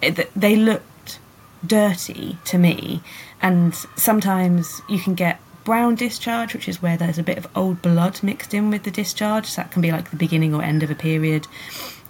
it, 0.00 0.30
they 0.34 0.56
looked 0.56 1.18
dirty 1.64 2.38
to 2.44 2.58
me. 2.58 3.02
And 3.40 3.74
sometimes 3.96 4.82
you 4.88 4.98
can 4.98 5.14
get 5.14 5.40
brown 5.64 5.94
discharge, 5.94 6.54
which 6.54 6.68
is 6.68 6.82
where 6.82 6.96
there's 6.96 7.18
a 7.18 7.22
bit 7.22 7.38
of 7.38 7.46
old 7.54 7.82
blood 7.82 8.22
mixed 8.22 8.54
in 8.54 8.70
with 8.70 8.82
the 8.84 8.90
discharge. 8.90 9.46
So 9.46 9.62
that 9.62 9.70
can 9.70 9.82
be 9.82 9.92
like 9.92 10.10
the 10.10 10.16
beginning 10.16 10.54
or 10.54 10.62
end 10.62 10.82
of 10.82 10.90
a 10.90 10.94
period. 10.94 11.46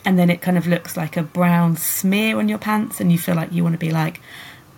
And 0.05 0.19
then 0.19 0.31
it 0.31 0.41
kind 0.41 0.59
of 0.59 0.67
looks 0.67 0.97
like 0.97 1.17
a 1.17 1.23
brown 1.23 1.77
smear 1.77 2.38
on 2.38 2.49
your 2.49 2.59
pants, 2.59 3.01
and 3.01 3.12
you 3.12 3.19
feel 3.19 3.37
like 3.37 3.53
you 3.53 3.62
want 3.62 3.75
to 3.75 3.79
be 3.79 3.93
like, 3.93 4.21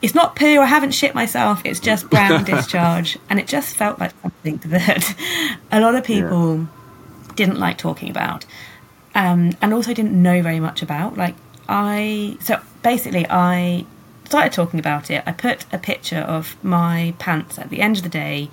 it's 0.03 0.15
not 0.15 0.37
poo, 0.37 0.61
I 0.61 0.67
haven't 0.67 0.91
shit 0.91 1.15
myself, 1.15 1.63
it's 1.65 1.81
just 1.81 2.11
brown 2.11 2.45
discharge. 2.53 3.19
And 3.31 3.41
it 3.41 3.47
just 3.47 3.75
felt 3.75 3.99
like 3.99 4.13
something 4.21 4.59
that 4.67 5.17
a 5.73 5.81
lot 5.81 5.95
of 5.95 6.05
people 6.05 6.69
didn't 7.37 7.59
like 7.59 7.79
talking 7.79 8.11
about 8.11 8.45
um, 9.15 9.53
and 9.63 9.73
also 9.73 9.95
didn't 9.95 10.21
know 10.21 10.43
very 10.43 10.61
much 10.61 10.83
about. 10.83 11.17
Like, 11.17 11.37
I. 11.69 12.37
So 12.41 12.61
basically, 12.83 13.27
I 13.29 13.87
started 14.25 14.53
talking 14.53 14.81
about 14.81 15.11
it. 15.11 15.23
I 15.27 15.33
put 15.33 15.65
a 15.73 15.79
picture 15.79 16.19
of 16.19 16.57
my 16.65 17.15
pants 17.19 17.59
at 17.59 17.71
the 17.71 17.81
end 17.81 17.97
of 17.99 18.03
the 18.03 18.09
day 18.09 18.51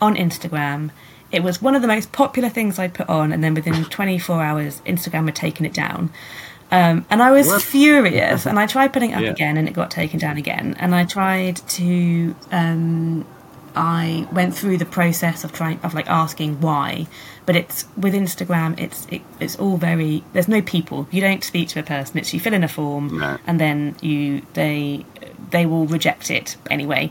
on 0.00 0.16
Instagram. 0.16 0.90
It 1.30 1.42
was 1.42 1.62
one 1.62 1.74
of 1.74 1.82
the 1.82 1.88
most 1.88 2.12
popular 2.12 2.48
things 2.48 2.78
I'd 2.78 2.92
put 2.94 3.08
on, 3.08 3.32
and 3.32 3.42
then 3.42 3.54
within 3.54 3.84
24 3.98 4.42
hours, 4.42 4.82
Instagram 4.86 5.26
had 5.26 5.36
taken 5.36 5.64
it 5.64 5.72
down. 5.72 6.10
Um, 6.70 7.04
and 7.10 7.22
I 7.22 7.30
was 7.32 7.46
What? 7.48 7.62
furious, 7.62 8.46
and 8.46 8.58
I 8.58 8.66
tried 8.66 8.92
putting 8.94 9.10
it 9.10 9.14
up 9.14 9.20
Yeah. 9.22 9.30
again, 9.30 9.56
and 9.58 9.68
it 9.68 9.74
got 9.74 9.90
taken 9.90 10.18
down 10.18 10.38
again. 10.38 10.74
And 10.78 10.94
I 10.94 11.04
tried 11.04 11.56
to 11.56 12.34
um, 12.50 13.26
I 13.74 14.26
went 14.32 14.54
through 14.54 14.78
the 14.78 14.84
process 14.84 15.44
of 15.44 15.52
trying 15.52 15.80
of 15.82 15.94
like 15.94 16.08
asking 16.08 16.60
why, 16.60 17.06
but 17.46 17.56
it's 17.56 17.86
with 17.96 18.14
Instagram. 18.14 18.78
It's 18.78 19.06
it, 19.06 19.22
it's 19.40 19.56
all 19.56 19.76
very. 19.76 20.24
There's 20.32 20.48
no 20.48 20.62
people. 20.62 21.06
You 21.10 21.20
don't 21.20 21.42
speak 21.42 21.68
to 21.70 21.80
a 21.80 21.82
person. 21.82 22.18
It's 22.18 22.32
you 22.34 22.40
fill 22.40 22.54
in 22.54 22.64
a 22.64 22.68
form 22.68 23.18
No. 23.18 23.38
and 23.46 23.60
then 23.60 23.96
you 24.00 24.42
they 24.54 25.04
they 25.50 25.66
will 25.66 25.86
reject 25.86 26.30
it 26.30 26.56
anyway. 26.70 27.10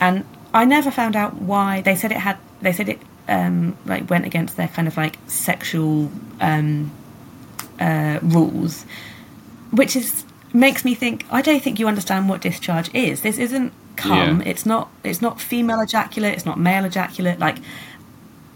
And 0.00 0.24
I 0.52 0.64
never 0.64 0.90
found 0.90 1.16
out 1.16 1.34
why 1.34 1.80
they 1.82 1.94
said 1.94 2.10
it 2.12 2.18
had. 2.18 2.38
They 2.60 2.72
said 2.72 2.88
it 2.88 3.00
um, 3.28 3.76
like 3.86 4.10
went 4.10 4.26
against 4.26 4.56
their 4.56 4.68
kind 4.68 4.88
of 4.88 4.96
like 4.96 5.16
sexual 5.26 6.10
um, 6.40 6.90
uh, 7.78 8.18
rules, 8.22 8.84
which 9.70 9.94
is 9.96 10.24
makes 10.52 10.84
me 10.84 10.94
think. 10.94 11.24
I 11.30 11.42
don't 11.42 11.62
think 11.62 11.78
you 11.78 11.86
understand 11.86 12.28
what 12.28 12.40
discharge 12.40 12.92
is. 12.94 13.22
This 13.22 13.38
isn't 13.38 13.72
Yeah. 14.04 14.40
It's 14.44 14.66
not. 14.66 14.90
It's 15.04 15.20
not 15.20 15.40
female 15.40 15.80
ejaculate. 15.80 16.34
It's 16.34 16.46
not 16.46 16.58
male 16.58 16.84
ejaculate. 16.84 17.38
Like 17.38 17.58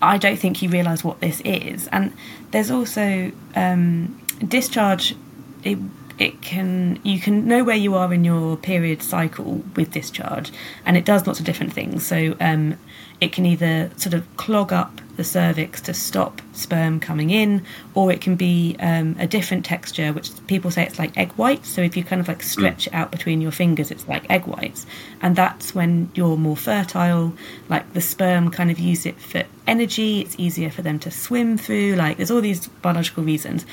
I 0.04 0.18
don't 0.18 0.38
think 0.38 0.60
you 0.62 0.68
realise 0.68 1.02
what 1.02 1.20
this 1.20 1.40
is. 1.44 1.88
And 1.88 2.12
there's 2.50 2.70
also 2.70 3.32
um, 3.56 4.20
discharge. 4.46 5.16
It, 5.62 5.78
it 6.18 6.42
can 6.42 7.00
you 7.02 7.18
can 7.18 7.48
know 7.48 7.64
where 7.64 7.76
you 7.76 7.94
are 7.94 8.12
in 8.12 8.22
your 8.22 8.56
period 8.56 9.02
cycle 9.02 9.62
with 9.74 9.92
discharge, 9.92 10.52
and 10.84 10.96
it 10.96 11.04
does 11.04 11.26
lots 11.26 11.40
of 11.40 11.46
different 11.46 11.72
things. 11.72 12.06
So 12.06 12.36
um, 12.38 12.78
it 13.20 13.32
can 13.32 13.46
either 13.46 13.90
sort 13.96 14.14
of 14.14 14.36
clog 14.36 14.72
up 14.72 15.00
the 15.16 15.24
cervix 15.24 15.80
to 15.82 15.94
stop 15.94 16.42
sperm 16.52 16.98
coming 16.98 17.30
in, 17.30 17.64
or 17.94 18.10
it 18.10 18.20
can 18.20 18.34
be 18.34 18.76
um, 18.80 19.14
a 19.18 19.26
different 19.26 19.64
texture, 19.64 20.12
which 20.12 20.30
people 20.46 20.70
say 20.70 20.84
it's 20.84 20.98
like 20.98 21.16
egg 21.16 21.32
whites. 21.32 21.68
So 21.68 21.82
if 21.82 21.96
you 21.96 22.02
kind 22.02 22.20
of 22.20 22.28
like 22.28 22.42
stretch 22.42 22.88
it 22.88 22.94
out 22.94 23.12
between 23.12 23.40
your 23.40 23.52
fingers, 23.52 23.90
it's 23.90 24.06
like 24.08 24.28
egg 24.30 24.46
whites, 24.46 24.86
and 25.22 25.36
that's 25.36 25.74
when 25.74 26.10
you're 26.14 26.36
more 26.36 26.56
fertile. 26.56 27.32
Like 27.68 27.92
the 27.92 28.00
sperm 28.00 28.50
kind 28.50 28.70
of 28.70 28.78
use 28.78 29.06
it 29.06 29.18
for 29.20 29.44
energy. 29.66 30.20
It's 30.20 30.34
easier 30.38 30.70
for 30.70 30.82
them 30.82 30.98
to 31.00 31.10
swim 31.10 31.58
through. 31.58 31.94
Like 31.94 32.16
there's 32.16 32.30
all 32.30 32.40
these 32.40 32.66
biological 32.66 33.22
reasons. 33.24 33.64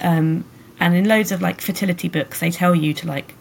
Um, 0.00 0.44
and 0.80 0.94
in 0.94 1.08
loads 1.08 1.32
of 1.32 1.42
like 1.42 1.60
fertility 1.60 2.08
books, 2.08 2.40
they 2.40 2.50
tell 2.50 2.74
you 2.74 2.94
to 2.94 3.06
like, 3.06 3.34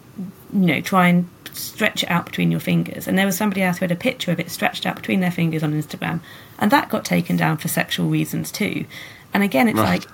you 0.53 0.59
know, 0.59 0.81
try 0.81 1.07
and 1.07 1.27
stretch 1.53 2.03
it 2.03 2.09
out 2.09 2.25
between 2.25 2.51
your 2.51 2.59
fingers. 2.59 3.07
And 3.07 3.17
there 3.17 3.25
was 3.25 3.37
somebody 3.37 3.61
else 3.61 3.77
who 3.77 3.83
had 3.85 3.91
a 3.91 3.95
picture 3.95 4.31
of 4.31 4.39
it 4.39 4.49
stretched 4.51 4.85
out 4.85 4.95
between 4.95 5.19
their 5.19 5.31
fingers 5.31 5.63
on 5.63 5.73
Instagram, 5.73 6.19
and 6.59 6.71
that 6.71 6.89
got 6.89 7.05
taken 7.05 7.35
down 7.37 7.57
for 7.57 7.67
sexual 7.67 8.07
reasons 8.09 8.51
too. 8.51 8.85
And 9.33 9.43
again, 9.43 9.67
it's 9.67 9.77
Right. 9.79 10.01
like 10.01 10.07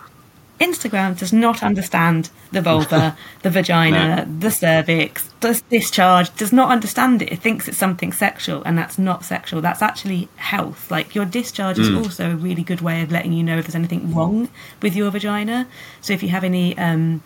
Instagram 0.60 1.18
does 1.18 1.32
not 1.32 1.64
understand 1.64 2.30
the 2.52 2.62
vulva, 2.62 3.16
the 3.44 3.50
vagina, 3.50 4.28
the 4.40 4.52
cervix, 4.52 5.30
does 5.40 5.62
discharge, 5.62 6.36
does 6.36 6.52
not 6.52 6.70
understand 6.70 7.22
it. 7.22 7.32
It 7.32 7.40
thinks 7.40 7.70
it's 7.70 7.78
something 7.78 8.12
sexual, 8.12 8.62
and 8.64 8.78
that's 8.78 8.98
not 9.00 9.24
sexual. 9.24 9.62
That's 9.62 9.82
actually 9.82 10.28
health. 10.36 10.92
Like 10.92 11.16
your 11.16 11.24
discharge 11.24 11.80
is 11.80 11.90
also 11.92 12.32
a 12.32 12.36
really 12.36 12.64
good 12.64 12.82
way 12.82 13.02
of 13.02 13.10
letting 13.12 13.32
you 13.32 13.42
know 13.44 13.58
if 13.58 13.68
there's 13.68 13.76
anything 13.76 14.14
wrong 14.14 14.50
with 14.82 14.96
your 14.98 15.10
vagina. 15.12 15.66
So 16.02 16.12
if 16.12 16.22
you 16.22 16.30
have 16.30 16.44
any 16.44 16.78
um, 16.78 17.24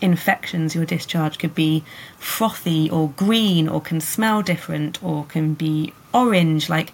infections, 0.00 0.74
your 0.74 0.84
discharge 0.84 1.38
could 1.38 1.54
be 1.54 1.84
frothy 2.18 2.90
or 2.90 3.10
green 3.10 3.68
or 3.68 3.80
can 3.80 4.00
smell 4.00 4.42
different 4.42 5.02
or 5.02 5.24
can 5.26 5.54
be 5.54 5.92
orange. 6.12 6.68
Like 6.68 6.92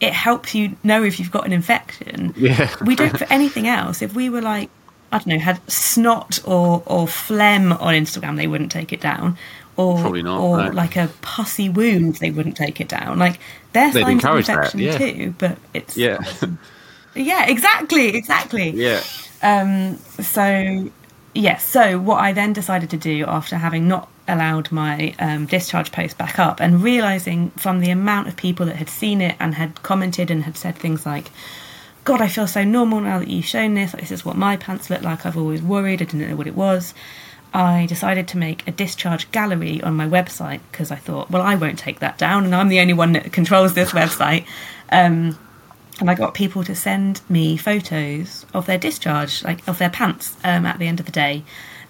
it 0.00 0.12
helps 0.12 0.54
you 0.54 0.76
know 0.82 1.02
if 1.04 1.18
you've 1.18 1.30
got 1.30 1.46
an 1.46 1.52
infection. 1.52 2.34
Yeah. 2.40 2.74
we 2.84 2.96
don't 2.96 3.16
for 3.16 3.26
anything 3.30 3.66
else. 3.68 4.02
If 4.02 4.14
we 4.14 4.30
were 4.30 4.40
like, 4.40 4.70
I 5.12 5.18
don't 5.18 5.28
know, 5.28 5.38
had 5.38 5.60
snot 5.70 6.40
or, 6.46 6.82
or 6.86 7.06
phlegm 7.06 7.72
on 7.72 7.94
Instagram, 7.94 8.36
they 8.36 8.46
wouldn't 8.46 8.72
take 8.72 8.92
it 8.92 9.00
down. 9.00 9.36
Or, 9.76 9.98
Probably 9.98 10.22
not, 10.22 10.40
or 10.40 10.64
no. 10.64 10.70
like 10.70 10.96
a 10.96 11.08
pussy 11.22 11.68
wound, 11.68 12.16
they 12.16 12.30
wouldn't 12.30 12.56
take 12.56 12.80
it 12.80 12.88
down. 12.88 13.18
Like 13.18 13.40
they're 13.72 13.90
They'd 13.92 14.02
signs 14.02 14.24
of 14.24 14.28
encourage 14.30 14.46
that, 14.46 14.74
infection 14.74 14.80
yeah. 14.80 14.98
too, 14.98 15.34
but 15.38 15.58
it's 15.74 15.96
Yeah. 15.96 16.18
yeah, 17.14 17.46
exactly, 17.48 18.08
exactly. 18.16 18.70
yeah. 18.70 19.02
Um, 19.42 19.96
so, 20.20 20.90
yes, 21.34 21.64
so 21.64 21.98
what 21.98 22.20
I 22.20 22.32
then 22.32 22.52
decided 22.52 22.90
to 22.90 22.96
do 22.96 23.24
after 23.26 23.56
having 23.56 23.88
not 23.88 24.08
allowed 24.28 24.70
my 24.70 25.14
um, 25.18 25.46
discharge 25.46 25.92
post 25.92 26.16
back 26.16 26.38
up 26.38 26.60
and 26.60 26.82
realizing 26.82 27.50
from 27.50 27.80
the 27.80 27.90
amount 27.90 28.28
of 28.28 28.36
people 28.36 28.66
that 28.66 28.76
had 28.76 28.88
seen 28.88 29.20
it 29.20 29.36
and 29.40 29.54
had 29.54 29.82
commented 29.82 30.30
and 30.30 30.44
had 30.44 30.56
said 30.56 30.76
things 30.76 31.04
like, 31.04 31.30
God, 32.04 32.20
I 32.20 32.28
feel 32.28 32.46
so 32.46 32.64
normal 32.64 33.00
now 33.00 33.18
that 33.18 33.28
you've 33.28 33.44
shown 33.44 33.74
this. 33.74 33.92
This 33.92 34.10
is 34.10 34.24
what 34.24 34.36
my 34.36 34.56
pants 34.56 34.88
look 34.88 35.02
like. 35.02 35.26
I've 35.26 35.36
always 35.36 35.62
worried. 35.62 36.00
I 36.00 36.06
didn't 36.06 36.28
know 36.28 36.36
what 36.36 36.46
it 36.46 36.56
was. 36.56 36.94
I 37.52 37.86
decided 37.86 38.28
to 38.28 38.38
make 38.38 38.66
a 38.66 38.70
discharge 38.70 39.30
gallery 39.32 39.82
on 39.82 39.96
my 39.96 40.08
website 40.08 40.60
because 40.70 40.90
I 40.90 40.96
thought, 40.96 41.30
well, 41.30 41.42
I 41.42 41.56
won't 41.56 41.78
take 41.78 41.98
that 41.98 42.16
down, 42.16 42.44
and 42.44 42.54
I'm 42.54 42.68
the 42.68 42.80
only 42.80 42.92
one 42.92 43.12
that 43.12 43.32
controls 43.32 43.74
this 43.74 43.90
website. 43.90 44.46
Um, 44.90 45.36
and 46.00 46.10
I 46.10 46.14
got 46.14 46.34
people 46.34 46.64
to 46.64 46.74
send 46.74 47.20
me 47.28 47.56
photos 47.56 48.46
of 48.54 48.66
their 48.66 48.78
discharge, 48.78 49.44
like 49.44 49.66
of 49.68 49.78
their 49.78 49.90
pants, 49.90 50.36
um, 50.44 50.66
at 50.66 50.78
the 50.78 50.86
end 50.88 50.98
of 51.00 51.06
the 51.06 51.12
day, 51.12 51.44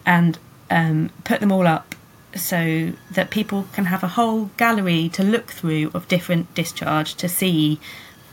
and 0.05 0.39
um, 0.71 1.11
put 1.25 1.41
them 1.41 1.53
all 1.53 1.67
up 1.67 1.95
so 2.35 2.93
that 3.13 3.31
people 3.31 3.67
can 3.73 3.87
have 3.87 4.03
a 4.05 4.09
whole 4.09 4.51
gallery 4.57 5.09
to 5.11 5.23
look 5.23 5.49
through 5.51 5.91
of 5.95 6.07
different 6.09 6.53
discharge 6.55 7.15
to 7.17 7.29
see 7.29 7.81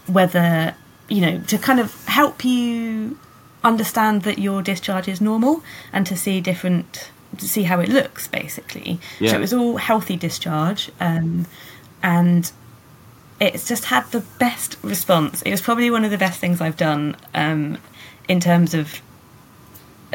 whether 0.05 0.75
you 1.09 1.19
know 1.21 1.39
to 1.47 1.57
kind 1.57 1.79
of 1.79 2.05
help 2.05 2.45
you 2.45 3.17
understand 3.63 4.21
that 4.21 4.37
your 4.37 4.61
discharge 4.61 5.07
is 5.07 5.19
normal 5.19 5.63
and 5.91 6.05
to 6.05 6.15
see 6.15 6.39
different 6.39 7.09
to 7.37 7.47
see 7.49 7.63
how 7.63 7.79
it 7.79 7.89
looks 7.89 8.27
basically 8.27 8.99
Yeah. 9.19 9.31
so 9.31 9.37
it 9.37 9.41
was 9.41 9.53
all 9.53 9.77
healthy 9.77 10.15
discharge 10.15 10.91
um, 10.99 11.47
and 12.03 12.51
it's 13.39 13.67
just 13.67 13.85
had 13.85 14.05
the 14.11 14.21
best 14.39 14.77
response. 14.81 15.41
It 15.43 15.51
was 15.51 15.61
probably 15.61 15.91
one 15.91 16.03
of 16.03 16.11
the 16.11 16.17
best 16.17 16.39
things 16.39 16.61
I've 16.61 16.77
done 16.77 17.15
um, 17.33 17.77
in 18.27 18.39
terms 18.39 18.73
of 18.73 19.01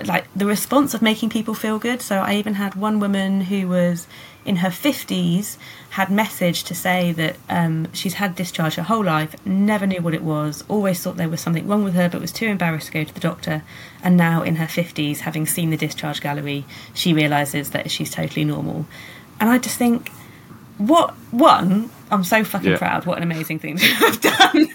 like 0.06 0.24
the 0.34 0.46
response 0.46 0.94
of 0.94 1.02
making 1.02 1.28
people 1.28 1.54
feel 1.54 1.78
good. 1.78 2.00
So 2.00 2.16
I 2.16 2.34
even 2.36 2.54
had 2.54 2.74
one 2.74 2.98
woman 2.98 3.42
who 3.42 3.68
was 3.68 4.06
in 4.44 4.56
her 4.56 4.70
fifties 4.70 5.58
had 5.90 6.08
messaged 6.08 6.66
to 6.66 6.74
say 6.74 7.12
that 7.12 7.36
um, 7.48 7.92
she's 7.92 8.14
had 8.14 8.34
discharge 8.34 8.74
her 8.74 8.82
whole 8.82 9.04
life, 9.04 9.36
never 9.46 9.86
knew 9.86 10.00
what 10.00 10.14
it 10.14 10.22
was, 10.22 10.64
always 10.66 11.00
thought 11.00 11.16
there 11.16 11.28
was 11.28 11.40
something 11.40 11.68
wrong 11.68 11.84
with 11.84 11.94
her, 11.94 12.08
but 12.08 12.20
was 12.20 12.32
too 12.32 12.46
embarrassed 12.46 12.86
to 12.86 12.92
go 12.92 13.04
to 13.04 13.14
the 13.14 13.20
doctor. 13.20 13.62
And 14.02 14.16
now 14.16 14.42
in 14.42 14.56
her 14.56 14.66
fifties, 14.66 15.20
having 15.20 15.46
seen 15.46 15.70
the 15.70 15.76
discharge 15.76 16.20
gallery, 16.20 16.64
she 16.94 17.12
realizes 17.12 17.70
that 17.70 17.90
she's 17.90 18.10
totally 18.10 18.44
normal. 18.44 18.86
And 19.38 19.50
I 19.50 19.58
just 19.58 19.76
think 19.76 20.10
what 20.78 21.10
one 21.30 21.90
i'm 22.10 22.24
so 22.24 22.42
fucking 22.44 22.72
Yeah. 22.72 22.78
proud 22.78 23.06
what 23.06 23.16
an 23.18 23.22
amazing 23.22 23.58
thing 23.58 23.76
to 23.78 23.84
have 23.84 24.20
done. 24.20 24.68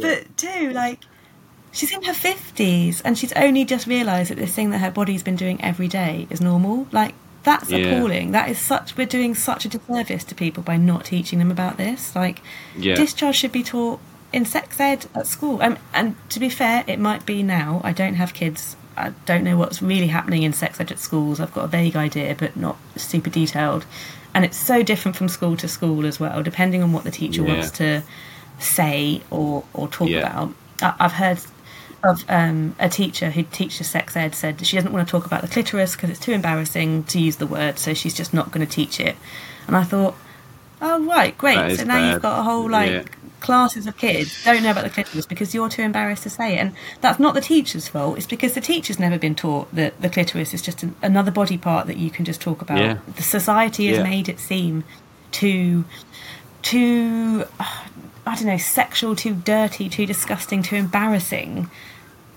But 0.00 0.36
two 0.36 0.70
like 0.70 1.00
she's 1.72 1.92
in 1.92 2.02
her 2.02 2.12
50s 2.12 3.02
and 3.04 3.16
she's 3.18 3.32
only 3.34 3.64
just 3.64 3.86
realized 3.86 4.30
that 4.30 4.38
this 4.38 4.54
thing 4.54 4.70
that 4.70 4.78
her 4.78 4.90
body's 4.90 5.22
been 5.22 5.36
doing 5.36 5.62
every 5.62 5.88
day 5.88 6.26
is 6.30 6.40
normal. 6.40 6.86
Like 6.90 7.14
that's 7.42 7.70
Yeah. 7.70 7.78
appalling. 7.78 8.32
That 8.32 8.48
is 8.48 8.58
such 8.58 8.96
we're 8.96 9.06
doing 9.06 9.34
such 9.34 9.64
a 9.64 9.68
disservice 9.68 10.24
to 10.24 10.34
people 10.34 10.62
by 10.62 10.76
not 10.76 11.04
teaching 11.04 11.38
them 11.38 11.50
about 11.50 11.76
this. 11.76 12.14
Like 12.16 12.40
Yeah. 12.76 12.94
discharge 12.96 13.36
should 13.36 13.52
be 13.52 13.62
taught 13.62 14.00
in 14.32 14.44
sex 14.46 14.78
ed 14.80 15.06
at 15.14 15.26
school. 15.26 15.60
Um, 15.62 15.76
and 15.92 16.16
to 16.30 16.40
be 16.40 16.48
fair 16.48 16.84
it 16.86 16.98
might 16.98 17.24
be 17.26 17.42
now. 17.42 17.80
I 17.84 17.92
don't 17.92 18.14
have 18.14 18.34
kids. 18.34 18.76
I 18.96 19.12
don't 19.26 19.44
know 19.44 19.56
what's 19.56 19.80
really 19.80 20.08
happening 20.08 20.42
in 20.42 20.52
sex 20.52 20.80
ed 20.80 20.90
at 20.90 20.98
schools. 20.98 21.40
I've 21.40 21.52
got 21.54 21.64
a 21.64 21.68
vague 21.68 21.96
idea 21.96 22.34
but 22.38 22.56
not 22.56 22.76
super 22.96 23.30
detailed 23.30 23.84
and 24.34 24.44
it's 24.44 24.56
so 24.56 24.82
different 24.82 25.16
from 25.16 25.28
school 25.28 25.56
to 25.56 25.68
school 25.68 26.06
as 26.06 26.20
well 26.20 26.42
depending 26.42 26.82
on 26.82 26.92
what 26.92 27.04
the 27.04 27.10
teacher 27.10 27.42
Yeah. 27.42 27.48
wants 27.54 27.70
to 27.72 28.02
say 28.58 29.22
or 29.30 29.64
or 29.74 29.88
talk 29.88 30.08
Yeah. 30.08 30.18
about 30.20 30.54
I- 30.82 30.94
i've 31.00 31.12
heard 31.12 31.38
of 32.02 32.24
um, 32.30 32.74
a 32.78 32.88
teacher 32.88 33.30
who 33.30 33.42
teaches 33.42 33.88
sex 33.90 34.16
ed 34.16 34.34
said 34.34 34.64
she 34.66 34.76
doesn't 34.76 34.92
want 34.92 35.06
to 35.06 35.10
talk 35.10 35.26
about 35.26 35.42
the 35.42 35.48
clitoris 35.48 35.94
because 35.94 36.08
it's 36.10 36.18
too 36.20 36.32
embarrassing 36.32 37.04
to 37.04 37.20
use 37.20 37.36
the 37.36 37.46
word 37.46 37.78
so 37.78 37.92
she's 37.92 38.14
just 38.14 38.32
not 38.32 38.50
going 38.50 38.66
to 38.66 38.72
teach 38.72 38.98
it 39.00 39.16
and 39.66 39.76
i 39.76 39.82
thought 39.82 40.14
oh 40.80 41.04
right 41.04 41.36
great 41.36 41.76
so 41.78 41.84
now 41.84 42.10
you've 42.12 42.22
got 42.22 42.40
a 42.40 42.42
whole 42.42 42.68
like. 42.70 43.16
Classes 43.40 43.86
of 43.86 43.96
kids 43.96 44.44
don't 44.44 44.62
know 44.62 44.70
about 44.70 44.84
the 44.84 44.90
clitoris 44.90 45.26
because 45.26 45.54
you're 45.54 45.68
too 45.68 45.82
embarrassed 45.82 46.22
to 46.22 46.30
say 46.30 46.54
it 46.54 46.58
and 46.58 46.72
that's 47.00 47.18
not 47.18 47.34
the 47.34 47.40
teacher's 47.40 47.88
fault 47.88 48.16
it's 48.16 48.26
because 48.26 48.52
the 48.54 48.60
teacher's 48.60 48.98
never 48.98 49.18
been 49.18 49.34
taught 49.34 49.72
that 49.74 50.00
the 50.00 50.08
clitoris 50.10 50.52
is 50.54 50.62
just 50.62 50.82
an, 50.82 50.94
another 51.02 51.30
body 51.30 51.56
part 51.58 51.86
that 51.86 51.96
you 51.96 52.10
can 52.10 52.24
just 52.24 52.40
talk 52.40 52.60
about 52.62 52.78
Yeah. 52.78 52.98
the 53.16 53.22
society 53.22 53.86
has 53.88 53.98
Yeah. 53.98 54.02
made 54.04 54.28
it 54.28 54.38
seem 54.38 54.84
too 55.32 55.84
too 56.62 57.44
i 58.26 58.34
don't 58.34 58.44
know 58.44 58.56
sexual 58.58 59.16
too 59.16 59.34
dirty 59.34 59.88
too 59.88 60.06
disgusting 60.06 60.62
too 60.62 60.76
embarrassing 60.76 61.70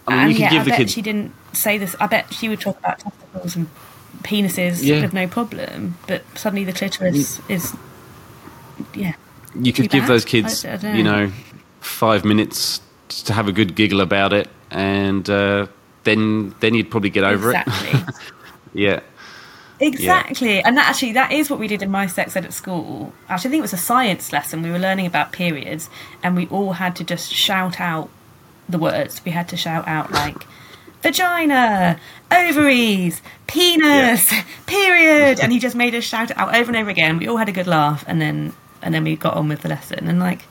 I 0.08 0.12
mean, 0.28 0.32
and 0.32 0.40
yeah, 0.54 0.62
I 0.62 0.66
bet 0.66 0.78
kids. 0.78 0.92
she 0.94 1.02
didn't 1.02 1.34
say 1.54 1.78
this. 1.78 1.96
I 1.98 2.08
bet 2.08 2.34
she 2.34 2.50
would 2.50 2.60
talk 2.60 2.78
about 2.80 3.00
testicles 3.00 3.56
and 3.56 3.68
penises 4.22 4.84
Yeah. 4.84 5.02
with 5.02 5.14
no 5.14 5.28
problem. 5.28 5.98
But 6.08 6.24
suddenly 6.36 6.66
the 6.66 6.74
clitoris 6.74 7.38
mm. 7.38 7.50
is, 7.50 7.74
yeah, 8.94 9.14
you 9.56 9.74
could 9.74 9.90
give 9.90 10.04
bad? 10.04 10.10
those 10.10 10.26
kids, 10.26 10.66
I- 10.66 10.80
I 10.82 10.94
you 10.94 11.04
know. 11.04 11.32
five 11.80 12.26
minutes 12.26 12.82
to 13.26 13.34
have 13.34 13.48
a 13.48 13.52
good 13.52 13.76
giggle 13.76 14.02
about 14.02 14.34
it, 14.34 14.50
and 14.72 15.30
uh, 15.30 15.68
then 16.04 16.56
then 16.60 16.74
you'd 16.74 16.90
probably 16.92 17.10
get 17.10 17.24
over 17.24 17.50
exactly. 17.50 17.90
it. 17.90 17.96
Exactly. 17.96 18.24
yeah. 18.74 19.00
Exactly. 19.80 20.64
And 20.64 20.78
that 20.78 20.88
actually 20.90 21.14
that 21.14 21.32
is 21.32 21.50
what 21.50 21.60
we 21.60 21.68
did 21.68 21.82
in 21.82 21.92
my 21.92 22.08
sex 22.08 22.36
ed 22.36 22.46
at 22.46 22.54
school. 22.54 23.12
Actually 23.28 23.50
I 23.50 23.52
think 23.52 23.60
it 23.60 23.62
was 23.64 23.74
a 23.74 23.78
science 23.78 24.32
lesson. 24.32 24.62
We 24.62 24.72
were 24.72 24.80
learning 24.80 25.06
about 25.08 25.32
periods 25.34 25.90
and 26.22 26.36
we 26.36 26.48
all 26.48 26.74
had 26.74 26.96
to 26.98 27.04
just 27.04 27.34
shout 27.34 27.82
out 27.82 28.10
the 28.70 28.78
words. 28.78 29.24
We 29.26 29.32
had 29.32 29.50
to 29.50 29.58
shout 29.58 29.86
out 29.88 30.12
like 30.12 30.46
vagina, 31.02 32.00
ovaries, 32.32 33.22
penis, 33.48 34.32
period 34.68 35.40
and 35.42 35.52
he 35.52 35.60
just 35.60 35.76
made 35.76 35.94
us 35.96 36.04
shout 36.06 36.32
it 36.32 36.38
out 36.38 36.56
over 36.56 36.72
and 36.72 36.78
over 36.78 36.90
again. 36.90 37.18
We 37.18 37.28
all 37.28 37.38
had 37.38 37.50
a 37.50 37.54
good 37.54 37.68
laugh 37.68 38.06
and 38.08 38.22
then 38.22 38.54
and 38.84 38.94
then 38.94 39.04
we 39.04 39.16
got 39.16 39.34
on 39.36 39.48
with 39.50 39.62
the 39.62 39.70
lesson 39.70 40.08
and 40.08 40.20
like 40.20 40.46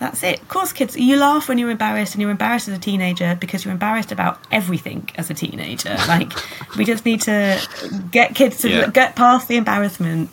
that's 0.00 0.22
it. 0.22 0.40
Of 0.40 0.46
course, 0.46 0.72
kids, 0.72 0.96
you 0.96 1.16
laugh 1.16 1.48
when 1.48 1.58
you're 1.58 1.70
embarrassed, 1.70 2.14
and 2.14 2.22
you're 2.22 2.30
embarrassed 2.30 2.68
as 2.68 2.76
a 2.78 2.80
teenager 2.80 3.36
because 3.40 3.64
you're 3.64 3.72
embarrassed 3.72 4.12
about 4.12 4.38
everything 4.52 5.10
as 5.16 5.28
a 5.28 5.34
teenager. 5.34 5.96
Like, 6.06 6.32
we 6.76 6.84
just 6.84 7.04
need 7.04 7.20
to 7.22 7.58
get 8.12 8.36
kids 8.36 8.58
to 8.58 8.68
Yeah. 8.68 8.86
get 8.90 9.16
past 9.16 9.48
the 9.48 9.56
embarrassment 9.56 10.30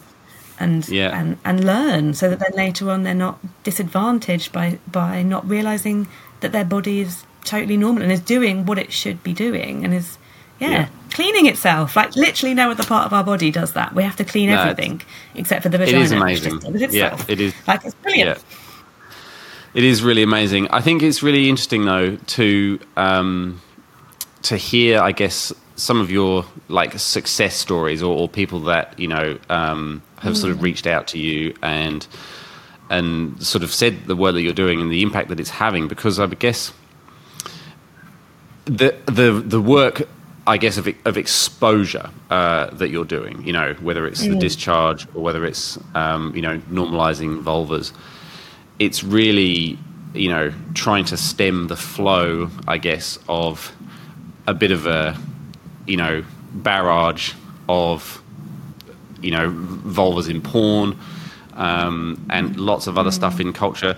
and 0.59 0.87
Yeah. 0.87 1.19
and 1.19 1.37
and 1.43 1.63
learn, 1.65 2.13
so 2.13 2.29
that 2.29 2.37
then 2.39 2.51
later 2.55 2.91
on 2.91 3.01
they're 3.03 3.15
not 3.15 3.39
disadvantaged 3.63 4.51
by 4.51 4.77
by 4.91 5.23
not 5.23 5.49
realizing 5.49 6.07
that 6.41 6.51
their 6.51 6.65
body 6.65 6.99
is 7.01 7.23
totally 7.43 7.75
normal 7.77 8.03
and 8.03 8.11
is 8.11 8.19
doing 8.19 8.65
what 8.67 8.77
it 8.77 8.93
should 8.93 9.23
be 9.23 9.33
doing 9.33 9.83
and 9.83 9.93
is. 9.95 10.17
Yeah, 10.59 10.69
Yeah. 10.69 10.87
cleaning 11.11 11.45
itself. 11.47 11.95
Like 11.95 12.15
literally, 12.15 12.53
no 12.53 12.71
other 12.71 12.83
part 12.83 13.05
of 13.05 13.13
our 13.13 13.23
body 13.23 13.51
does 13.51 13.73
that. 13.73 13.93
We 13.93 14.03
have 14.03 14.15
to 14.17 14.23
clean 14.25 14.49
No, 14.49 14.59
everything 14.61 15.01
except 15.35 15.63
for 15.63 15.69
the 15.69 15.77
vagina. 15.77 15.99
is 15.99 16.11
which 16.11 16.19
amazing. 16.21 16.61
Yeah, 16.91 17.21
it 17.27 17.39
is. 17.41 17.53
Like 17.67 17.83
it's 17.85 17.95
brilliant. 17.95 18.37
Yeah. 18.37 18.43
It 19.73 19.83
is 19.83 20.01
really 20.03 20.23
amazing. 20.23 20.69
I 20.71 20.79
think 20.79 21.03
it's 21.03 21.21
really 21.21 21.49
interesting 21.49 21.83
though 21.85 22.15
to 22.15 22.79
um, 22.95 23.61
to 24.43 24.55
hear, 24.55 25.01
I 25.01 25.11
guess, 25.11 25.51
some 25.75 25.99
of 25.99 26.09
your 26.09 26.45
like 26.69 26.97
success 26.97 27.55
stories 27.57 28.01
or, 28.01 28.15
or 28.17 28.29
people 28.29 28.61
that 28.61 28.97
you 28.97 29.09
know 29.09 29.37
um, 29.49 30.01
have 30.19 30.37
sort 30.37 30.51
of 30.51 30.61
reached 30.61 30.87
out 30.87 31.07
to 31.09 31.19
you 31.19 31.53
and 31.61 32.07
and 32.89 33.43
sort 33.45 33.63
of 33.63 33.73
said 33.73 34.05
the 34.05 34.15
work 34.15 34.33
that 34.35 34.41
you're 34.43 34.53
doing 34.53 34.79
and 34.79 34.89
the 34.89 35.01
impact 35.01 35.27
that 35.27 35.39
it's 35.41 35.49
having. 35.49 35.89
Because 35.89 36.19
I 36.21 36.27
guess 36.27 36.71
the 38.65 38.95
the 39.07 39.43
the 39.45 39.59
work. 39.61 40.07
I 40.47 40.57
guess 40.57 40.77
of 40.77 40.87
of 41.05 41.17
exposure 41.17 42.09
uh, 42.29 42.67
that 42.71 42.89
you're 42.89 43.05
doing, 43.05 43.43
you 43.45 43.53
know, 43.53 43.73
whether 43.81 44.05
it's 44.05 44.21
the 44.21 44.35
discharge 44.35 45.07
or 45.15 45.23
whether 45.23 45.43
it's 45.43 45.79
um, 45.95 46.35
you 46.35 46.41
know 46.41 46.59
normalizing 46.69 47.41
vulvas, 47.41 47.91
it's 48.79 49.03
really 49.03 49.77
you 50.13 50.29
know 50.29 50.51
trying 50.73 51.05
to 51.05 51.17
stem 51.17 51.67
the 51.67 51.75
flow 51.75 52.49
i 52.67 52.77
guess 52.77 53.19
of 53.27 53.75
a 54.47 54.53
bit 54.53 54.71
of 54.71 54.87
a 54.87 55.17
you 55.85 55.97
know 55.97 56.23
barrage 56.53 57.33
of 57.67 58.21
you 59.21 59.31
know 59.31 59.49
vulvas 59.51 60.29
in 60.29 60.41
porn 60.41 60.97
um, 61.53 62.25
and 62.29 62.59
lots 62.59 62.87
of 62.87 62.97
other 62.97 63.11
stuff 63.11 63.39
in 63.39 63.53
culture 63.53 63.97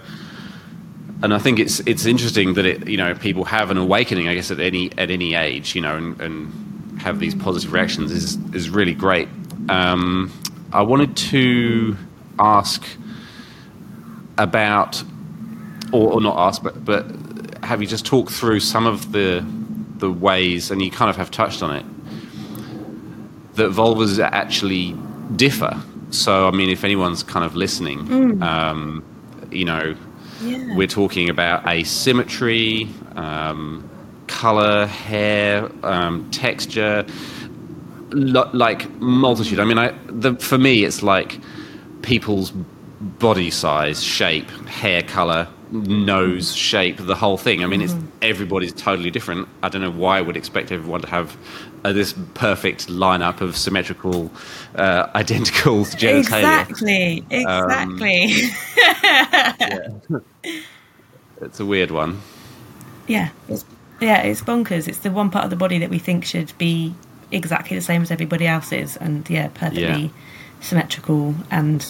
and 1.24 1.34
i 1.34 1.40
think 1.40 1.60
it's 1.60 1.80
it's 1.82 2.06
interesting 2.06 2.54
that 2.54 2.66
it 2.66 2.88
you 2.88 2.98
know 2.98 3.14
people 3.16 3.44
have 3.46 3.72
an 3.72 3.78
awakening 3.78 4.28
i 4.28 4.34
guess 4.36 4.52
at 4.52 4.60
any 4.60 4.92
at 4.98 5.10
any 5.12 5.34
age 5.36 5.76
you 5.76 5.82
know 5.82 5.96
and, 5.98 6.20
and 6.22 6.54
have 7.02 7.20
these 7.20 7.36
positive 7.36 7.72
reactions 7.74 8.12
is 8.12 8.38
is 8.56 8.70
really 8.72 8.94
great. 8.96 9.30
Um, 9.70 10.32
I 10.74 10.82
wanted 10.82 11.16
to 11.32 11.96
ask 12.40 12.84
about, 14.38 15.04
or, 15.92 16.14
or 16.14 16.22
not 16.22 16.38
ask, 16.38 16.64
but 16.64 16.84
but 16.84 17.06
have 17.64 17.82
you 17.82 17.88
just 17.88 18.06
talked 18.06 18.32
through 18.32 18.60
some 18.62 18.86
of 18.88 19.12
the 19.12 19.46
the 19.98 20.12
ways, 20.12 20.72
and 20.72 20.82
you 20.82 20.92
kind 20.92 21.10
of 21.10 21.16
have 21.18 21.30
touched 21.32 21.62
on 21.64 21.76
it, 21.76 21.86
that 23.56 23.70
vulvas 23.72 24.20
actually 24.20 24.96
differ. 25.36 25.80
So, 26.10 26.48
I 26.48 26.52
mean, 26.52 26.70
if 26.70 26.84
anyone's 26.84 27.24
kind 27.24 27.46
of 27.46 27.56
listening, 27.56 28.06
Mm. 28.08 28.42
um, 28.44 29.04
you 29.52 29.66
know, 29.66 29.96
Yeah. 30.42 30.76
we're 30.76 30.88
talking 30.88 31.30
about 31.30 31.68
asymmetry, 31.68 32.88
um, 33.16 33.90
color, 34.28 34.86
hair, 34.86 35.70
um, 35.84 36.30
texture, 36.32 37.06
lo- 38.12 38.50
like 38.54 38.90
multitude. 39.00 39.60
I 39.60 39.66
mean, 39.66 39.78
I, 39.78 39.98
the, 40.08 40.36
for 40.36 40.58
me, 40.58 40.84
it's 40.84 41.02
like 41.02 41.40
people's 42.02 42.52
body 43.00 43.52
size, 43.52 44.04
shape, 44.04 44.50
hair 44.68 45.04
color, 45.04 45.48
nose 45.72 46.56
shape, 46.56 46.98
the 46.98 47.16
whole 47.16 47.38
thing. 47.38 47.64
I 47.64 47.68
mean, 47.68 47.82
it's 47.82 47.96
everybody's 48.22 48.74
totally 48.74 49.12
different. 49.12 49.48
I 49.64 49.70
don't 49.70 49.82
know 49.82 49.92
why 49.92 50.18
I 50.18 50.22
would 50.22 50.38
expect 50.38 50.72
everyone 50.72 51.02
to 51.02 51.08
have 51.08 51.38
uh, 51.90 51.94
this 51.94 52.14
perfect 52.34 52.88
lineup 52.88 53.42
of 53.42 53.56
symmetrical, 53.58 54.32
uh, 54.76 55.08
identical 55.16 55.86
genitalia. 55.86 56.68
Exactly. 56.68 57.26
Exactly. 57.30 58.52
It's 61.42 61.60
a 61.60 61.66
weird 61.66 61.92
one. 61.92 62.20
yeah. 63.08 63.30
It's, 63.48 63.64
yeah, 64.02 64.22
it's 64.24 64.42
bonkers. 64.42 64.88
It's 64.88 65.00
the 65.00 65.12
one 65.12 65.30
part 65.32 65.44
of 65.46 65.50
the 65.50 65.56
body 65.56 65.80
that 65.80 65.90
we 65.90 65.98
think 66.00 66.24
should 66.26 66.56
be 66.58 66.94
exactly 67.32 67.76
the 67.76 67.82
same 67.82 68.02
as 68.04 68.12
everybody 68.12 68.46
else's, 68.48 68.96
and 68.98 69.28
yeah, 69.30 69.48
perfectly 69.50 69.82
Yeah. 69.82 70.10
symmetrical 70.62 71.34
and 71.50 71.86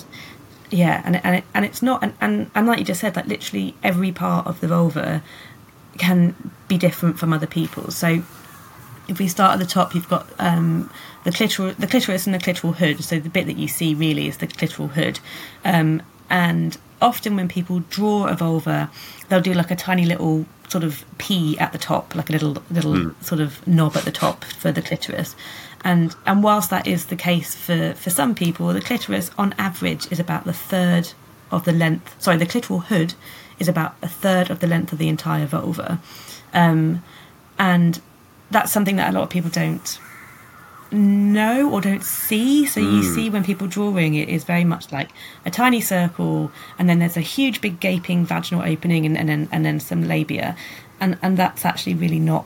yeah, 0.69 1.01
and 1.05 1.17
and 1.25 1.35
it, 1.37 1.43
and 1.53 1.63
it's 1.65 1.81
not, 1.81 2.03
and, 2.03 2.13
and 2.21 2.49
and 2.55 2.67
like 2.67 2.79
you 2.79 2.85
just 2.85 2.99
said, 3.01 3.15
like 3.15 3.27
literally 3.27 3.73
every 3.83 4.11
part 4.11 4.47
of 4.47 4.59
the 4.61 4.67
vulva 4.69 5.21
can 5.97 6.33
be 6.67 6.77
different 6.77 7.19
from 7.19 7.33
other 7.33 7.47
people's. 7.47 7.95
So 7.95 8.21
if 9.07 9.19
we 9.19 9.27
start 9.27 9.53
at 9.53 9.59
the 9.59 9.65
top, 9.65 9.95
you've 9.95 10.09
got 10.09 10.27
um, 10.39 10.89
the 11.23 11.31
clitoris, 11.31 11.75
the 11.77 11.87
clitoris 11.87 12.25
and 12.25 12.33
the 12.33 12.39
clitoral 12.39 12.75
hood. 12.75 13.03
So 13.03 13.19
the 13.19 13.29
bit 13.29 13.45
that 13.45 13.57
you 13.57 13.67
see 13.67 13.93
really 13.93 14.27
is 14.27 14.37
the 14.37 14.47
clitoral 14.47 14.89
hood, 14.89 15.19
um, 15.63 16.01
and 16.29 16.77
often 17.01 17.35
when 17.35 17.47
people 17.47 17.81
draw 17.89 18.27
a 18.27 18.35
vulva, 18.35 18.89
they'll 19.29 19.41
do 19.41 19.53
like 19.53 19.71
a 19.71 19.75
tiny 19.75 20.05
little 20.05 20.45
sort 20.67 20.83
of 20.83 21.05
P 21.17 21.57
at 21.59 21.71
the 21.71 21.77
top, 21.77 22.15
like 22.15 22.29
a 22.29 22.33
little 22.33 22.61
little 22.69 23.13
sort 23.21 23.41
of 23.41 23.65
knob 23.67 23.95
at 23.95 24.03
the 24.03 24.11
top 24.11 24.43
for 24.43 24.71
the 24.71 24.81
clitoris. 24.81 25.35
And 25.83 26.15
and 26.25 26.43
whilst 26.43 26.69
that 26.69 26.87
is 26.87 27.05
the 27.05 27.15
case 27.15 27.55
for 27.55 27.93
for 27.93 28.09
some 28.09 28.35
people, 28.35 28.67
the 28.73 28.81
clitoris 28.81 29.31
on 29.37 29.53
average 29.57 30.11
is 30.11 30.19
about 30.19 30.45
the 30.45 30.53
third 30.53 31.13
of 31.51 31.65
the 31.65 31.71
length. 31.71 32.21
Sorry, 32.21 32.37
the 32.37 32.45
clitoral 32.45 32.83
hood 32.83 33.13
is 33.59 33.67
about 33.67 33.95
a 34.01 34.07
third 34.07 34.49
of 34.49 34.59
the 34.59 34.67
length 34.67 34.91
of 34.91 34.99
the 34.99 35.07
entire 35.07 35.45
vulva. 35.45 35.99
Um, 36.53 37.03
and 37.57 37.99
that's 38.51 38.71
something 38.71 38.95
that 38.97 39.09
a 39.09 39.13
lot 39.13 39.23
of 39.23 39.29
people 39.29 39.49
don't 39.49 39.99
know 40.91 41.69
or 41.69 41.81
don't 41.81 42.03
see. 42.03 42.65
So 42.65 42.79
you 42.79 43.03
see 43.03 43.29
when 43.29 43.43
people 43.43 43.67
drawing 43.67 44.15
it 44.15 44.29
is 44.29 44.43
very 44.43 44.63
much 44.63 44.91
like 44.91 45.09
a 45.45 45.51
tiny 45.51 45.81
circle, 45.81 46.51
and 46.79 46.89
then 46.89 46.99
there's 46.99 47.17
a 47.17 47.21
huge, 47.21 47.61
big 47.61 47.79
gaping 47.79 48.25
vaginal 48.25 48.63
opening, 48.63 49.05
and, 49.05 49.17
and 49.17 49.29
then 49.29 49.49
and 49.51 49.65
then 49.65 49.79
some 49.79 50.07
labia, 50.07 50.55
and 50.99 51.17
and 51.21 51.37
that's 51.37 51.65
actually 51.65 51.95
really 51.95 52.19
not 52.19 52.45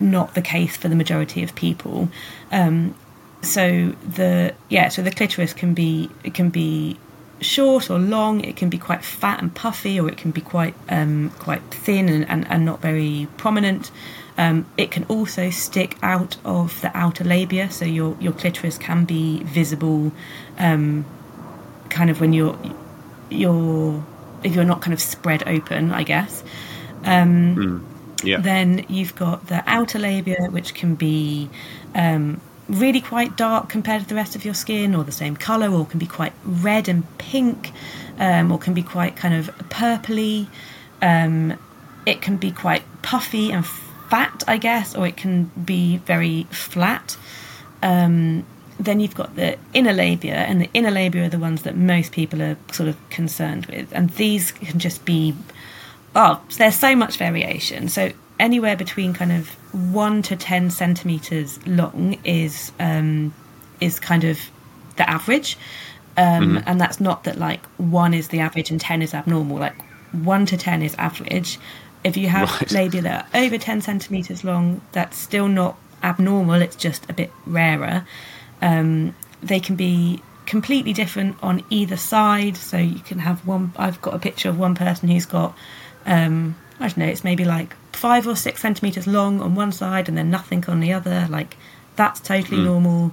not 0.00 0.34
the 0.34 0.42
case 0.42 0.76
for 0.76 0.88
the 0.88 0.96
majority 0.96 1.42
of 1.42 1.54
people. 1.54 2.08
Um, 2.50 2.94
so 3.42 3.94
the 4.08 4.54
yeah, 4.68 4.88
so 4.88 5.02
the 5.02 5.10
clitoris 5.10 5.52
can 5.52 5.74
be 5.74 6.10
it 6.24 6.34
can 6.34 6.50
be 6.50 6.98
short 7.40 7.90
or 7.90 7.98
long. 7.98 8.40
It 8.40 8.56
can 8.56 8.70
be 8.70 8.78
quite 8.78 9.04
fat 9.04 9.40
and 9.40 9.54
puffy, 9.54 10.00
or 10.00 10.08
it 10.08 10.16
can 10.16 10.30
be 10.30 10.40
quite 10.40 10.74
um, 10.88 11.30
quite 11.38 11.62
thin 11.70 12.08
and, 12.08 12.28
and, 12.28 12.46
and 12.50 12.64
not 12.64 12.80
very 12.80 13.28
prominent. 13.36 13.90
Um, 14.38 14.66
it 14.76 14.90
can 14.90 15.04
also 15.04 15.50
stick 15.50 15.96
out 16.02 16.36
of 16.44 16.80
the 16.80 16.96
outer 16.96 17.24
labia, 17.24 17.70
so 17.70 17.84
your 17.84 18.16
your 18.20 18.32
clitoris 18.32 18.78
can 18.78 19.04
be 19.04 19.42
visible, 19.44 20.12
um, 20.58 21.04
kind 21.90 22.10
of 22.10 22.20
when 22.20 22.32
you're 22.32 22.58
you're 23.30 24.04
if 24.42 24.54
you're 24.54 24.64
not 24.64 24.80
kind 24.80 24.94
of 24.94 25.00
spread 25.00 25.46
open, 25.46 25.92
I 25.92 26.02
guess. 26.02 26.42
Yeah. 28.24 28.40
Then 28.40 28.86
you've 28.88 29.14
got 29.14 29.48
the 29.48 29.62
outer 29.66 29.98
labia, 29.98 30.48
which 30.50 30.74
can 30.74 30.94
be 30.94 31.50
um, 31.94 32.40
really 32.68 33.00
quite 33.00 33.36
dark 33.36 33.68
compared 33.68 34.02
to 34.02 34.08
the 34.08 34.14
rest 34.14 34.36
of 34.36 34.44
your 34.44 34.54
skin, 34.54 34.94
or 34.94 35.04
the 35.04 35.12
same 35.12 35.36
color, 35.36 35.68
or 35.68 35.86
can 35.86 35.98
be 35.98 36.06
quite 36.06 36.32
red 36.44 36.88
and 36.88 37.02
pink, 37.18 37.72
um, 38.18 38.52
or 38.52 38.58
can 38.58 38.74
be 38.74 38.82
quite 38.82 39.16
kind 39.16 39.34
of 39.34 39.50
purpley. 39.68 40.46
Um, 41.00 41.58
it 42.06 42.20
can 42.22 42.36
be 42.36 42.50
quite 42.50 42.82
puffy 43.02 43.50
and 43.52 43.66
fat, 44.12 44.44
I 44.46 44.58
guess, 44.58 44.94
or 44.94 45.06
it 45.06 45.16
can 45.16 45.50
be 45.64 45.96
very 45.96 46.44
flat. 46.50 47.16
Um, 47.82 48.44
then 48.78 49.00
you've 49.00 49.14
got 49.14 49.36
the 49.36 49.56
inner 49.72 49.94
labia, 49.94 50.34
and 50.34 50.60
the 50.60 50.68
inner 50.74 50.90
labia 50.90 51.24
are 51.24 51.28
the 51.30 51.38
ones 51.38 51.62
that 51.62 51.76
most 51.76 52.12
people 52.12 52.42
are 52.42 52.58
sort 52.72 52.90
of 52.90 52.96
concerned 53.08 53.64
with, 53.66 53.88
and 53.92 54.10
these 54.10 54.52
can 54.52 54.78
just 54.78 55.06
be 55.06 55.34
oh, 56.14 56.42
there's 56.58 56.78
so 56.78 56.94
much 56.94 57.16
variation. 57.16 57.88
So 57.88 58.12
anywhere 58.38 58.76
between 58.76 59.14
kind 59.14 59.32
of 59.32 59.48
one 59.94 60.20
to 60.22 60.36
ten 60.36 60.68
centimeters 60.70 61.58
long 61.66 62.18
is 62.22 62.70
um, 62.78 63.32
is 63.80 63.98
kind 63.98 64.24
of 64.24 64.38
the 64.96 65.08
average, 65.08 65.56
um, 66.18 66.62
and 66.66 66.78
that's 66.78 67.00
not 67.00 67.24
that 67.24 67.38
like 67.38 67.64
one 67.78 68.12
is 68.12 68.28
the 68.28 68.40
average 68.40 68.70
and 68.70 68.78
ten 68.78 69.00
is 69.00 69.14
abnormal. 69.14 69.56
Like 69.56 69.80
one 70.12 70.44
to 70.46 70.58
ten 70.58 70.82
is 70.82 70.94
average. 70.96 71.58
If 72.04 72.16
you 72.16 72.28
have 72.28 72.50
Right. 72.50 72.70
labia 72.72 73.02
that 73.02 73.28
over 73.34 73.58
ten 73.58 73.80
centimeters 73.80 74.44
long, 74.44 74.80
that's 74.92 75.16
still 75.16 75.48
not 75.48 75.76
abnormal. 76.02 76.60
It's 76.60 76.76
just 76.76 77.08
a 77.08 77.12
bit 77.12 77.30
rarer. 77.46 78.04
Um, 78.60 79.14
they 79.42 79.60
can 79.60 79.76
be 79.76 80.22
completely 80.46 80.92
different 80.92 81.36
on 81.42 81.62
either 81.70 81.96
side. 81.96 82.56
So 82.56 82.76
you 82.76 83.00
can 83.00 83.20
have 83.20 83.46
one. 83.46 83.72
I've 83.76 84.00
got 84.02 84.14
a 84.14 84.18
picture 84.18 84.48
of 84.48 84.58
one 84.58 84.74
person 84.74 85.08
who's 85.08 85.26
got, 85.26 85.56
um, 86.06 86.56
I 86.80 86.88
don't 86.88 86.96
know, 86.98 87.06
it's 87.06 87.22
maybe 87.24 87.44
like 87.44 87.74
five 87.92 88.26
or 88.26 88.34
six 88.36 88.60
centimeters 88.62 89.06
long 89.06 89.40
on 89.40 89.54
one 89.54 89.70
side 89.72 90.08
and 90.08 90.18
then 90.18 90.30
nothing 90.30 90.64
on 90.66 90.80
the 90.80 90.92
other. 90.92 91.26
Like 91.30 91.56
that's 91.96 92.20
totally 92.20 92.60
normal. 92.64 93.12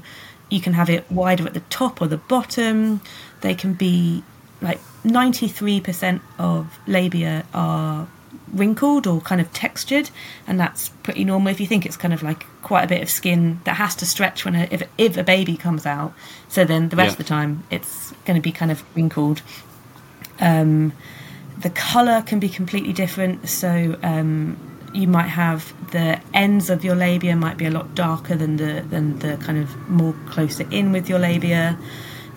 You 0.50 0.60
can 0.62 0.74
have 0.74 0.90
it 0.90 1.10
wider 1.12 1.46
at 1.46 1.54
the 1.54 1.60
top 1.70 2.02
or 2.02 2.08
the 2.08 2.18
bottom. 2.18 3.02
They 3.42 3.54
can 3.54 3.74
be 3.74 4.24
like 4.62 4.80
93% 5.04 6.22
of 6.40 6.80
labia 6.88 7.46
are 7.54 8.08
wrinkled 8.54 9.08
or 9.08 9.22
kind 9.22 9.40
of 9.42 9.52
textured 9.54 10.10
and 10.48 10.60
that's 10.60 10.90
pretty 11.04 11.24
normal. 11.24 11.52
If 11.52 11.60
you 11.60 11.68
think 11.68 11.86
it's 11.86 11.98
kind 11.98 12.14
of 12.14 12.24
like 12.24 12.46
quite 12.62 12.84
a 12.84 12.88
bit 12.88 13.02
of 13.02 13.10
skin 13.10 13.60
that 13.66 13.76
has 13.76 13.96
to 13.98 14.06
stretch 14.06 14.46
when 14.46 14.56
a, 14.56 14.68
if, 14.72 14.84
if 14.98 15.18
a 15.18 15.24
baby 15.24 15.56
comes 15.58 15.86
out 15.86 16.14
so 16.48 16.66
then 16.66 16.90
the 16.90 16.96
rest 16.96 17.10
Yeah. 17.10 17.12
of 17.14 17.18
the 17.18 17.24
time 17.26 17.64
it's 17.70 18.12
going 18.26 18.36
to 18.36 18.42
be 18.42 18.52
kind 18.52 18.72
of 18.72 18.84
wrinkled. 18.96 19.42
Um, 20.40 20.94
the 21.60 21.70
color 21.70 22.22
can 22.26 22.40
be 22.40 22.48
completely 22.50 22.94
different 22.94 23.50
so 23.50 23.98
um, 24.04 24.58
you 24.94 25.08
might 25.08 25.28
have 25.28 25.74
the 25.92 26.20
ends 26.34 26.70
of 26.70 26.84
your 26.84 26.96
labia 26.96 27.36
might 27.36 27.58
be 27.58 27.66
a 27.66 27.72
lot 27.72 27.94
darker 27.96 28.36
than 28.36 28.58
the 28.58 28.82
than 28.90 29.20
the 29.20 29.38
kind 29.38 29.58
of 29.58 29.76
more 29.90 30.16
closer 30.28 30.66
in 30.72 30.92
with 30.92 31.10
your 31.10 31.20
labia 31.20 31.78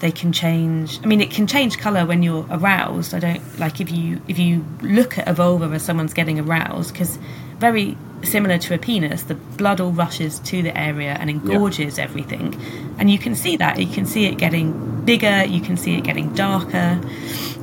they 0.02 0.12
can 0.12 0.32
change. 0.32 1.00
I 1.02 1.06
mean 1.06 1.20
it 1.20 1.30
can 1.30 1.46
change 1.46 1.78
color 1.78 2.04
when 2.04 2.22
you're 2.22 2.46
aroused. 2.50 3.14
I 3.14 3.20
don't 3.20 3.58
like 3.58 3.80
if 3.80 3.90
you 3.90 4.20
if 4.28 4.38
you 4.38 4.66
look 4.82 5.16
at 5.16 5.28
a 5.28 5.32
vulva 5.32 5.66
as 5.66 5.82
someone's 5.84 6.12
getting 6.12 6.38
aroused 6.40 6.92
because 6.92 7.18
very 7.58 7.96
similar 8.24 8.58
to 8.58 8.74
a 8.74 8.78
penis 8.78 9.22
the 9.22 9.34
blood 9.34 9.80
all 9.80 9.92
rushes 9.92 10.40
to 10.40 10.60
the 10.62 10.76
area 10.76 11.16
and 11.18 11.30
engorges 11.30 11.98
everything. 11.98 12.60
And 12.98 13.10
you 13.10 13.18
can 13.18 13.36
see 13.36 13.56
that. 13.56 13.80
You 13.80 13.86
can 13.86 14.04
see 14.04 14.26
it 14.26 14.38
getting 14.38 15.04
bigger. 15.04 15.44
You 15.44 15.60
can 15.60 15.76
see 15.76 15.96
it 15.96 16.02
getting 16.02 16.34
darker 16.34 17.00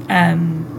um, 0.10 0.79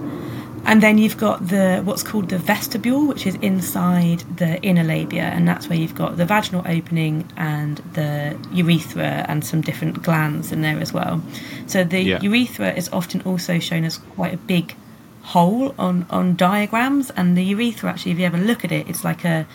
and 0.66 0.83
then 0.83 0.99
you've 0.99 1.16
got 1.16 1.49
the 1.49 1.81
what's 1.85 2.03
called 2.03 2.29
the 2.29 2.38
vestibule, 2.38 3.07
which 3.07 3.27
is 3.27 3.35
inside 3.37 4.20
the 4.37 4.61
inner 4.62 4.85
labia, 4.85 5.22
and 5.24 5.49
that's 5.49 5.68
where 5.68 5.78
you've 5.78 5.95
got 5.95 6.16
the 6.16 6.24
vaginal 6.24 6.62
opening 6.66 7.28
and 7.37 7.78
the 7.95 8.37
urethra 8.53 9.24
and 9.28 9.45
some 9.45 9.61
different 9.61 10.03
glands 10.03 10.53
in 10.53 10.61
there 10.62 10.78
as 10.78 10.93
well. 10.93 11.22
So 11.66 11.85
the 11.85 12.03
Yeah. 12.03 12.18
urethra 12.22 12.72
is 12.72 12.89
often 12.93 13.22
also 13.22 13.59
shown 13.59 13.85
as 13.85 13.99
quite 13.99 14.35
a 14.35 14.39
big 14.39 14.74
hole 15.22 15.74
on 15.78 16.07
on 16.11 16.37
diagrams, 16.37 17.11
and 17.11 17.37
the 17.37 17.45
urethra 17.45 17.91
actually, 17.91 18.12
if 18.12 18.18
you 18.18 18.26
ever 18.26 18.39
look 18.39 18.64
at 18.64 18.72
it, 18.72 18.89
it's 18.89 19.05
like 19.05 19.24
a 19.24 19.47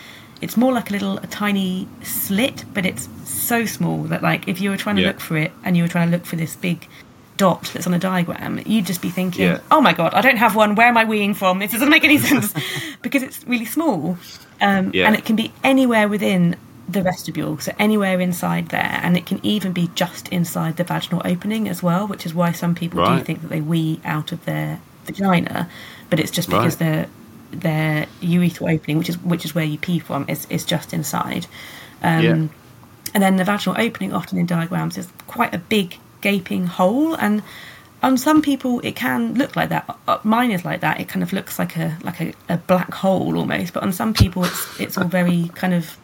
it's 0.41 0.57
more 0.57 0.73
like 0.73 0.89
a 0.89 0.93
little 0.93 1.17
a 1.19 1.27
tiny 1.27 1.87
slit, 2.03 2.65
but 2.73 2.85
it's 2.85 3.07
so 3.23 3.65
small 3.65 4.03
that 4.03 4.21
like 4.21 4.47
if 4.47 4.59
you 4.59 4.69
were 4.69 4.77
trying 4.77 4.97
to 4.97 5.01
Yeah. 5.01 5.07
look 5.09 5.19
for 5.21 5.37
it 5.37 5.51
and 5.63 5.77
you 5.77 5.83
were 5.83 5.87
trying 5.89 6.09
to 6.11 6.17
look 6.17 6.25
for 6.25 6.35
this 6.35 6.55
big 6.55 6.87
dot 7.37 7.69
that's 7.73 7.85
on 7.87 7.93
a 7.93 7.99
diagram, 7.99 8.59
you'd 8.65 8.85
just 8.85 9.01
be 9.01 9.09
thinking, 9.09 9.45
Yeah. 9.45 9.59
"Oh 9.71 9.81
my 9.81 9.93
god, 9.93 10.13
I 10.13 10.21
don't 10.21 10.37
have 10.37 10.55
one. 10.55 10.75
Where 10.75 10.87
am 10.87 10.97
I 10.97 11.05
weeing 11.05 11.35
from? 11.35 11.59
This 11.59 11.71
doesn't 11.71 11.89
make 11.89 12.03
any 12.03 12.17
sense," 12.17 12.53
because 13.01 13.23
it's 13.23 13.43
really 13.47 13.65
small, 13.65 14.17
um, 14.61 14.91
Yeah. 14.93 15.07
and 15.07 15.15
it 15.15 15.25
can 15.25 15.35
be 15.35 15.51
anywhere 15.63 16.07
within 16.07 16.55
the 16.87 17.01
vestibule, 17.01 17.57
so 17.59 17.71
anywhere 17.79 18.19
inside 18.21 18.69
there, 18.69 18.99
and 19.03 19.17
it 19.17 19.25
can 19.25 19.39
even 19.43 19.73
be 19.73 19.89
just 19.95 20.27
inside 20.29 20.77
the 20.77 20.83
vaginal 20.83 21.21
opening 21.25 21.67
as 21.67 21.81
well, 21.81 22.07
which 22.07 22.25
is 22.25 22.33
why 22.33 22.51
some 22.51 22.75
people 22.75 23.03
do 23.03 23.23
think 23.23 23.41
that 23.41 23.47
they 23.49 23.61
wee 23.61 23.99
out 24.05 24.31
of 24.31 24.45
their 24.45 24.79
vagina, 25.05 25.67
but 26.09 26.19
it's 26.19 26.31
just 26.31 26.47
because 26.49 26.79
Right. 26.79 26.79
their 26.79 27.07
their 27.51 28.05
urethral 28.21 28.71
opening, 28.73 28.97
which 28.97 29.09
is 29.09 29.17
which 29.23 29.45
is 29.45 29.55
where 29.55 29.63
you 29.65 29.77
pee 29.77 29.99
from, 29.99 30.25
is 30.27 30.45
is 30.49 30.63
just 30.65 30.93
inside. 30.93 31.47
Um, 32.03 32.23
yeah. 32.23 32.31
And 33.13 33.23
then 33.23 33.37
the 33.37 33.43
vaginal 33.45 33.79
opening, 33.79 34.13
often 34.13 34.37
in 34.37 34.45
diagrams, 34.45 34.97
is 34.97 35.07
quite 35.27 35.53
a 35.55 35.57
big 35.57 35.97
gaping 36.21 36.65
hole. 36.67 37.15
And 37.15 37.43
on 38.03 38.17
some 38.17 38.41
people, 38.41 38.79
it 38.81 38.95
can 38.95 39.33
look 39.35 39.55
like 39.55 39.69
that. 39.69 39.97
Uh, 40.07 40.17
Mine 40.23 40.51
is 40.51 40.63
like 40.65 40.81
that. 40.81 40.99
It 40.99 41.07
kind 41.07 41.23
of 41.23 41.33
looks 41.33 41.57
like 41.59 41.77
a 41.77 41.97
like 42.03 42.21
a, 42.21 42.33
a 42.49 42.57
black 42.57 42.93
hole 42.93 43.37
almost. 43.37 43.73
But 43.73 43.83
on 43.83 43.91
some 43.93 44.13
people, 44.13 44.43
it's 44.45 44.79
it's 44.79 44.97
all 44.97 45.05
very 45.07 45.49
kind 45.55 45.73
of 45.73 45.97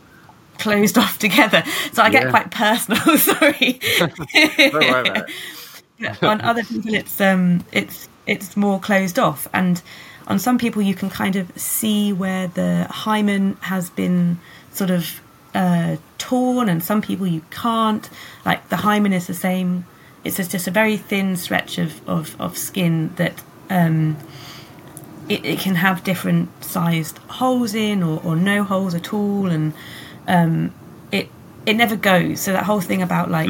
closed 0.57 0.97
off 1.03 1.17
together. 1.19 1.63
So 1.93 2.01
I 2.03 2.09
get 2.09 2.23
Yeah. 2.23 2.29
quite 2.29 2.51
personal. 2.51 3.17
Sorry. 3.17 3.79
Don't 3.99 4.73
worry 4.73 5.09
about 5.09 5.29
it. 5.29 6.23
On 6.23 6.41
other 6.41 6.63
people 6.63 6.93
it's 6.95 7.21
um 7.21 7.63
it's 7.71 8.09
it's 8.25 8.57
more 8.57 8.79
closed 8.79 9.19
off 9.19 9.47
and 9.53 9.81
on 10.27 10.39
some 10.39 10.57
people 10.57 10.81
you 10.81 10.95
can 10.95 11.11
kind 11.11 11.35
of 11.35 11.51
see 11.59 12.11
where 12.11 12.47
the 12.47 12.87
hymen 12.89 13.55
has 13.61 13.91
been 13.91 14.39
sort 14.71 14.89
of 14.89 15.21
uh, 15.53 15.97
torn 16.17 16.69
and 16.69 16.83
some 16.83 17.01
people 17.03 17.27
you 17.27 17.41
can't 17.51 18.09
like 18.45 18.67
the 18.69 18.77
hymen 18.77 19.13
is 19.13 19.27
the 19.27 19.33
same 19.35 19.85
it's 20.23 20.37
just, 20.37 20.67
a 20.67 20.71
very 20.71 20.97
thin 20.97 21.35
stretch 21.35 21.77
of, 21.77 22.07
of, 22.07 22.39
of 22.39 22.57
skin 22.57 23.13
that 23.15 23.41
um, 23.69 24.17
it, 25.27 25.43
it 25.45 25.59
can 25.59 25.75
have 25.75 26.03
different 26.03 26.63
sized 26.63 27.17
holes 27.17 27.73
in 27.73 28.03
or, 28.03 28.21
or 28.23 28.35
no 28.35 28.63
holes 28.63 28.93
at 28.93 29.13
all 29.13 29.47
and 29.47 29.73
um, 30.27 30.73
it 31.11 31.29
it 31.65 31.75
never 31.75 31.95
goes 31.95 32.39
so 32.39 32.53
that 32.53 32.63
whole 32.63 32.81
thing 32.81 33.01
about 33.01 33.29
like 33.29 33.49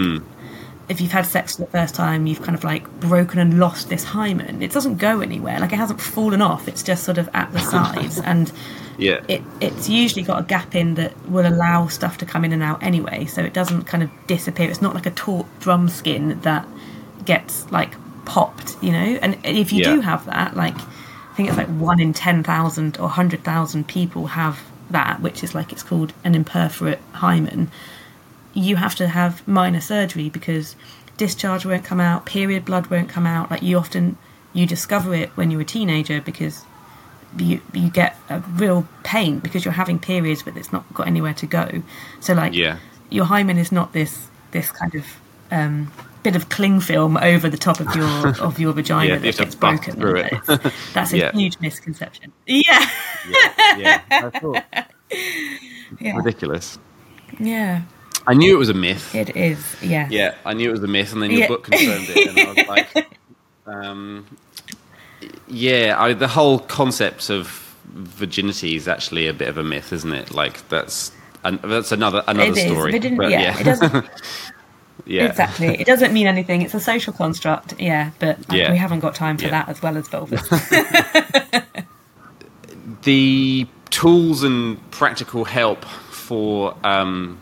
if 0.91 0.99
you've 0.99 1.11
had 1.11 1.25
sex 1.25 1.55
for 1.55 1.63
the 1.63 1.71
first 1.71 1.95
time, 1.95 2.27
you've 2.27 2.41
kind 2.41 2.55
of 2.55 2.65
like 2.65 2.87
broken 2.99 3.39
and 3.39 3.59
lost 3.59 3.87
this 3.87 4.03
hymen. 4.03 4.61
It 4.61 4.71
doesn't 4.71 4.97
go 4.97 5.21
anywhere. 5.21 5.57
Like 5.59 5.71
it 5.71 5.77
hasn't 5.77 6.01
fallen 6.01 6.41
off. 6.41 6.67
It's 6.67 6.83
just 6.83 7.03
sort 7.03 7.17
of 7.17 7.29
at 7.33 7.51
the 7.53 7.59
sides, 7.73 8.19
and 8.19 8.51
Yeah. 8.97 9.23
it 9.27 9.41
it's 9.59 9.89
usually 9.89 10.23
got 10.23 10.39
a 10.39 10.43
gap 10.43 10.75
in 10.75 10.95
that 10.95 11.13
will 11.29 11.47
allow 11.47 11.87
stuff 11.87 12.17
to 12.19 12.25
come 12.25 12.45
in 12.45 12.53
and 12.53 12.63
out 12.63 12.81
anyway. 12.83 13.25
So 13.25 13.41
it 13.41 13.53
doesn't 13.53 13.83
kind 13.83 14.03
of 14.03 14.09
disappear. 14.27 14.69
It's 14.69 14.81
not 14.81 14.95
like 14.95 15.05
a 15.05 15.11
taut 15.11 15.45
drum 15.59 15.89
skin 15.89 16.39
that 16.41 16.67
gets 17.25 17.71
like 17.71 17.93
popped, 18.25 18.75
you 18.81 18.91
know. 18.91 19.19
And 19.21 19.37
if 19.43 19.71
you 19.73 19.79
Yeah. 19.79 19.95
do 19.95 20.01
have 20.01 20.25
that, 20.25 20.55
like 20.55 20.75
I 20.75 21.33
think 21.35 21.49
it's 21.49 21.57
like 21.57 21.69
one 21.69 21.99
in 21.99 22.13
ten 22.13 22.43
thousand 22.43 22.97
or 22.99 23.09
hundred 23.09 23.43
thousand 23.43 23.87
people 23.87 24.27
have 24.27 24.59
that, 24.89 25.21
which 25.21 25.43
is 25.43 25.55
like 25.55 25.71
it's 25.71 25.83
called 25.83 26.13
an 26.23 26.33
imperforate 26.33 26.99
hymen 27.13 27.71
you 28.53 28.75
have 28.75 28.95
to 28.95 29.07
have 29.07 29.47
minor 29.47 29.79
surgery 29.81 30.29
because 30.29 30.75
discharge 31.17 31.65
won't 31.65 31.85
come 31.85 31.99
out, 31.99 32.25
period 32.25 32.65
blood 32.65 32.87
won't 32.87 33.09
come 33.09 33.25
out. 33.25 33.49
Like 33.51 33.61
you 33.61 33.77
often 33.77 34.17
you 34.53 34.65
discover 34.65 35.13
it 35.15 35.29
when 35.37 35.51
you're 35.51 35.61
a 35.61 35.65
teenager 35.65 36.19
because 36.21 36.65
you 37.37 37.61
you 37.73 37.89
get 37.89 38.15
a 38.29 38.39
real 38.55 38.85
pain 39.03 39.39
because 39.39 39.63
you're 39.65 39.73
having 39.73 39.99
periods 39.99 40.43
but 40.43 40.57
it's 40.57 40.71
not 40.71 40.83
got 40.93 41.07
anywhere 41.07 41.33
to 41.35 41.45
go. 41.47 41.81
So 42.19 42.33
like 42.33 42.53
Yeah. 42.53 42.77
your 43.09 43.25
hymen 43.25 43.57
is 43.57 43.71
not 43.71 43.93
this 43.93 44.27
this 44.51 44.71
kind 44.71 44.95
of 44.95 45.05
um, 45.51 45.91
bit 46.23 46.35
of 46.35 46.49
cling 46.49 46.79
film 46.81 47.17
over 47.17 47.49
the 47.49 47.57
top 47.57 47.79
of 47.79 47.95
your 47.95 48.27
of 48.41 48.59
your 48.59 48.73
vagina 48.73 49.13
Yeah, 49.13 49.17
that 49.19 49.37
gets 49.37 49.55
broken. 49.55 49.95
through 49.95 50.17
it. 50.17 50.33
It's- 50.33 50.73
That's 50.93 51.13
a 51.13 51.17
Yeah. 51.17 51.31
huge 51.31 51.57
misconception. 51.59 52.31
Yeah, 52.47 52.89
yeah. 53.77 54.29
Thought 54.29 54.63
yeah, 55.99 56.15
ridiculous. 56.17 56.77
yeah. 57.39 57.81
I 58.27 58.33
knew 58.35 58.53
it 58.53 58.59
was 58.59 58.69
a 58.69 58.73
myth. 58.75 59.15
It 59.15 59.35
is. 59.35 59.75
Yeah. 59.81 60.07
Yeah, 60.11 60.35
I 60.45 60.53
knew 60.53 60.69
it 60.69 60.73
was 60.73 60.83
a 60.83 60.87
myth, 60.87 61.11
and 61.11 61.23
then 61.23 61.31
your 61.31 61.39
Yeah. 61.41 61.47
book 61.47 61.63
confirmed 61.63 62.07
it, 62.09 62.27
and 62.29 62.39
I 62.39 62.53
was 62.53 62.67
like, 62.67 63.19
um, 63.65 64.27
yeah, 65.47 65.95
I, 65.97 66.13
the 66.13 66.27
whole 66.27 66.59
concept 66.59 67.29
of 67.29 67.47
virginity 67.93 68.75
is 68.75 68.87
actually 68.87 69.27
a 69.27 69.33
bit 69.33 69.47
of 69.49 69.57
a 69.57 69.63
myth, 69.63 69.91
isn't 69.93 70.13
it? 70.13 70.33
Like 70.33 70.67
that's 70.69 71.11
that's 71.43 71.91
another 71.91 72.23
another 72.27 72.51
It 72.51 72.57
is. 72.57 72.71
story. 72.71 72.91
Didn't, 72.91 73.17
but 73.17 73.29
yeah, 73.31 73.59
it 73.59 73.63
doesn't 73.63 74.05
yeah, 75.05 75.25
exactly. 75.25 75.67
It 75.79 75.85
doesn't 75.87 76.13
mean 76.13 76.27
anything. 76.27 76.61
It's 76.61 76.73
a 76.73 76.79
social 76.79 77.13
construct. 77.13 77.79
Yeah, 77.79 78.11
but 78.19 78.37
like, 78.49 78.59
Yeah. 78.59 78.71
we 78.71 78.77
haven't 78.77 78.99
got 78.99 79.15
time 79.15 79.37
for 79.37 79.45
Yeah. 79.45 79.51
that 79.51 79.69
as 79.69 79.81
well 79.81 79.97
as 79.97 80.07
vulvas. 80.07 80.41
the 83.03 83.67
tools 83.89 84.43
and 84.43 84.91
practical 84.91 85.43
help 85.45 85.83
for 85.85 86.75
um, 86.83 87.37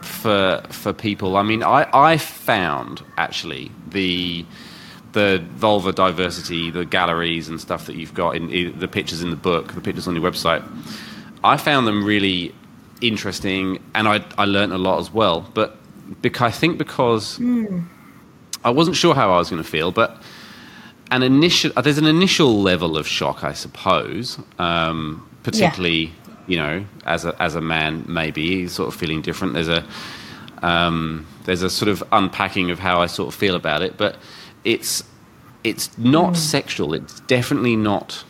for 0.00 0.62
for 0.70 0.92
people. 0.92 1.36
I 1.36 1.42
mean, 1.42 1.62
I 1.62 1.88
I 1.92 2.16
found 2.16 3.02
actually 3.16 3.70
the 3.88 4.44
the 5.14 5.42
vulva 5.52 5.92
diversity, 5.92 6.70
the 6.70 6.84
galleries 6.84 7.48
and 7.48 7.60
stuff 7.60 7.86
that 7.86 7.96
you've 7.96 8.14
got 8.14 8.36
in, 8.36 8.50
in 8.50 8.78
the 8.78 8.88
pictures 8.88 9.22
in 9.22 9.30
the 9.30 9.36
book, 9.36 9.72
the 9.72 9.80
pictures 9.80 10.06
on 10.06 10.14
your 10.14 10.30
website. 10.30 10.62
I 11.42 11.56
found 11.56 11.86
them 11.86 12.04
really 12.04 12.54
interesting, 13.00 13.82
and 13.94 14.06
I 14.06 14.24
I 14.36 14.44
learnt 14.44 14.72
a 14.72 14.78
lot 14.78 14.98
as 15.00 15.10
well. 15.12 15.48
But 15.54 15.76
because 16.20 16.42
I 16.42 16.50
think 16.50 16.78
because 16.78 17.40
I 18.64 18.70
wasn't 18.70 18.96
sure 18.96 19.14
how 19.14 19.32
I 19.32 19.38
was 19.38 19.50
going 19.50 19.62
to 19.62 19.68
feel, 19.68 19.90
but 19.90 20.20
an 21.10 21.22
initial 21.22 21.70
there's 21.82 21.98
an 21.98 22.06
initial 22.06 22.60
level 22.60 22.96
of 22.96 23.06
shock, 23.06 23.44
I 23.44 23.52
suppose, 23.52 24.38
um, 24.58 25.26
particularly 25.42 26.12
you 26.46 26.58
know 26.58 26.84
as 27.06 27.24
a 27.24 27.40
as 27.42 27.54
a 27.54 27.60
man 27.60 28.04
maybe 28.06 28.68
sort 28.68 28.88
of 28.88 28.98
feeling 28.98 29.22
different. 29.22 29.54
There's 29.54 29.68
a 29.68 29.86
um, 30.62 31.26
there's 31.44 31.62
a 31.62 31.70
sort 31.70 31.90
of 31.90 32.02
unpacking 32.10 32.70
of 32.70 32.78
how 32.78 33.00
I 33.00 33.06
sort 33.06 33.28
of 33.28 33.34
feel 33.34 33.54
about 33.54 33.82
it, 33.82 33.96
but 33.96 34.16
it's 34.64 35.04
it's 35.62 35.96
not 35.96 36.36
sexual. 36.36 36.94
It's 36.94 37.20
definitely 37.20 37.76
not. 37.76 38.24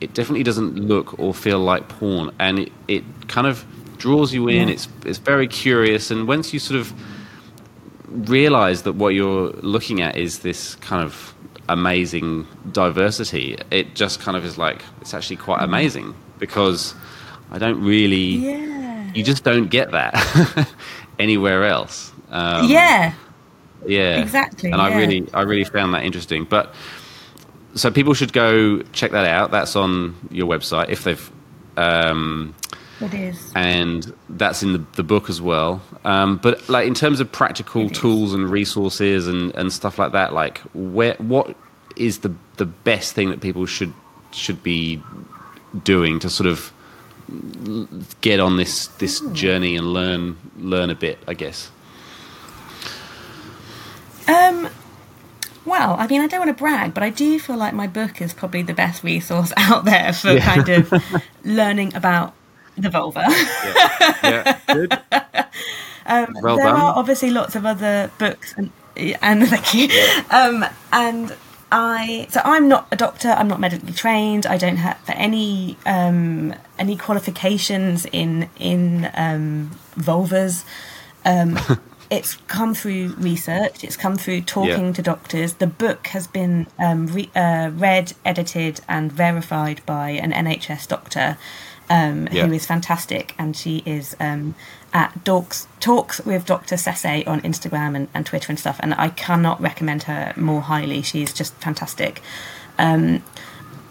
It 0.00 0.14
definitely 0.14 0.42
doesn't 0.42 0.76
look 0.76 1.18
or 1.18 1.32
feel 1.34 1.60
like 1.60 1.88
porn, 1.88 2.34
and 2.38 2.58
it, 2.60 2.72
it 2.88 3.04
kind 3.28 3.46
of 3.46 3.64
draws 3.98 4.32
you 4.32 4.48
in. 4.48 4.68
Yeah. 4.68 4.74
It's 4.74 4.88
it's 5.04 5.18
very 5.18 5.48
curious, 5.48 6.10
and 6.10 6.26
once 6.26 6.52
you 6.52 6.58
sort 6.58 6.80
of 6.80 6.92
realize 8.08 8.82
that 8.82 8.94
what 8.94 9.14
you're 9.14 9.50
looking 9.62 10.02
at 10.02 10.16
is 10.16 10.40
this 10.40 10.74
kind 10.76 11.04
of 11.04 11.34
amazing 11.68 12.46
diversity, 12.72 13.56
it 13.70 13.94
just 13.94 14.20
kind 14.20 14.36
of 14.36 14.44
is 14.44 14.58
like 14.58 14.82
it's 15.00 15.14
actually 15.14 15.36
quite 15.36 15.62
amazing 15.62 16.14
because 16.38 16.94
I 17.50 17.58
don't 17.58 17.82
really, 17.82 18.16
yeah. 18.16 19.12
you 19.14 19.22
just 19.22 19.44
don't 19.44 19.68
get 19.68 19.92
that 19.92 20.68
anywhere 21.18 21.64
else. 21.64 22.12
Um, 22.30 22.68
yeah. 22.68 23.14
Yeah, 23.86 24.20
exactly, 24.20 24.70
And 24.70 24.80
I 24.80 24.96
really, 24.96 25.26
I 25.34 25.42
really 25.42 25.64
found 25.64 25.94
that 25.94 26.04
interesting. 26.04 26.44
But 26.44 26.74
so 27.74 27.90
people 27.90 28.14
should 28.14 28.32
go 28.32 28.82
check 28.92 29.10
that 29.12 29.26
out. 29.26 29.50
That's 29.50 29.76
on 29.76 30.14
your 30.30 30.46
website 30.46 30.88
if 30.90 31.04
they've. 31.04 31.30
Um, 31.76 32.54
It 33.00 33.14
is. 33.14 33.50
and 33.56 34.12
that's 34.28 34.62
in 34.62 34.72
the, 34.74 34.84
the 34.94 35.02
book 35.02 35.28
as 35.30 35.40
well. 35.40 35.80
Um, 36.04 36.36
but 36.36 36.68
like 36.68 36.86
in 36.86 36.94
terms 36.94 37.18
of 37.20 37.32
practical 37.32 37.82
It 37.86 37.92
is. 37.92 37.98
tools 37.98 38.34
and 38.34 38.48
resources 38.50 39.26
and, 39.26 39.54
and 39.56 39.72
stuff 39.72 39.98
like 39.98 40.12
that, 40.12 40.32
like 40.34 40.58
where 40.74 41.14
what 41.18 41.56
is 41.96 42.18
the 42.18 42.32
the 42.58 42.66
best 42.66 43.14
thing 43.14 43.30
that 43.30 43.40
people 43.40 43.66
should 43.66 43.92
should 44.32 44.62
be 44.62 45.02
doing 45.84 46.18
to 46.20 46.28
sort 46.30 46.46
of 46.46 46.72
get 48.20 48.38
on 48.40 48.56
this 48.56 48.88
this 48.98 49.20
journey 49.32 49.76
and 49.76 49.86
learn 49.92 50.36
learn 50.58 50.90
a 50.90 50.94
bit, 50.94 51.18
I 51.26 51.34
guess. 51.34 51.70
Um. 54.32 54.68
Well, 55.64 55.94
I 55.96 56.08
mean, 56.08 56.20
I 56.20 56.26
don't 56.26 56.40
want 56.40 56.48
to 56.56 56.60
brag, 56.60 56.92
but 56.92 57.04
I 57.04 57.10
do 57.10 57.38
feel 57.38 57.56
like 57.56 57.72
my 57.72 57.86
book 57.86 58.20
is 58.20 58.34
probably 58.34 58.62
the 58.62 58.74
best 58.74 59.04
resource 59.04 59.52
out 59.56 59.84
there 59.84 60.12
for 60.12 60.38
kind 60.40 60.68
of 60.68 60.92
learning 61.44 61.94
about 61.94 62.34
the 62.76 62.90
vulva. 62.90 63.24
Yeah, 64.22 64.58
good. 64.66 64.98
Um, 66.04 66.36
Well 66.42 66.56
there 66.56 66.64
done. 66.66 66.80
are 66.80 66.96
obviously 66.96 67.30
lots 67.30 67.54
of 67.54 67.64
other 67.64 68.10
books, 68.18 68.54
and, 68.56 68.72
and 68.96 69.46
thank 69.48 69.72
you. 69.72 69.88
Um, 70.30 70.64
and 70.92 71.36
I, 71.70 72.26
so 72.28 72.40
I'm 72.44 72.66
not 72.66 72.88
a 72.90 72.96
doctor. 72.96 73.28
I'm 73.28 73.46
not 73.46 73.60
medically 73.60 73.92
trained. 73.92 74.44
I 74.44 74.56
don't 74.58 74.78
have 74.78 74.98
any 75.08 75.76
um, 75.86 76.54
any 76.76 76.96
qualifications 76.96 78.04
in 78.06 78.48
in 78.58 79.08
um, 79.14 79.70
vulvas. 79.96 80.64
It's 82.16 82.36
come 82.46 82.74
through 82.74 83.14
research. 83.16 83.82
It's 83.82 83.96
come 83.96 84.16
through 84.18 84.42
talking 84.42 84.86
Yeah. 84.88 84.92
to 84.98 85.02
doctors. 85.02 85.54
The 85.54 85.66
book 85.66 86.08
has 86.08 86.26
been 86.26 86.66
um, 86.78 87.06
re- 87.06 87.30
uh, 87.34 87.70
read, 87.74 88.12
edited, 88.24 88.74
and 88.86 89.10
verified 89.10 89.80
by 89.86 90.10
an 90.10 90.30
NHS 90.30 90.86
doctor 90.88 91.38
um, 91.88 92.28
Yeah. 92.30 92.46
who 92.46 92.52
is 92.52 92.66
fantastic, 92.66 93.34
and 93.38 93.56
she 93.56 93.82
is 93.86 94.14
um, 94.20 94.54
at 94.92 95.24
Talks 95.24 95.66
Talks 95.80 96.20
with 96.30 96.44
Dr. 96.44 96.76
Sese 96.76 97.26
on 97.26 97.40
Instagram 97.40 97.96
and, 97.96 98.08
and 98.12 98.26
Twitter 98.26 98.48
and 98.52 98.58
stuff. 98.58 98.78
And 98.82 98.92
I 98.94 99.08
cannot 99.08 99.58
recommend 99.60 100.02
her 100.04 100.34
more 100.36 100.60
highly. 100.60 101.00
She's 101.00 101.32
just 101.32 101.54
fantastic. 101.54 102.20
Um, 102.78 103.22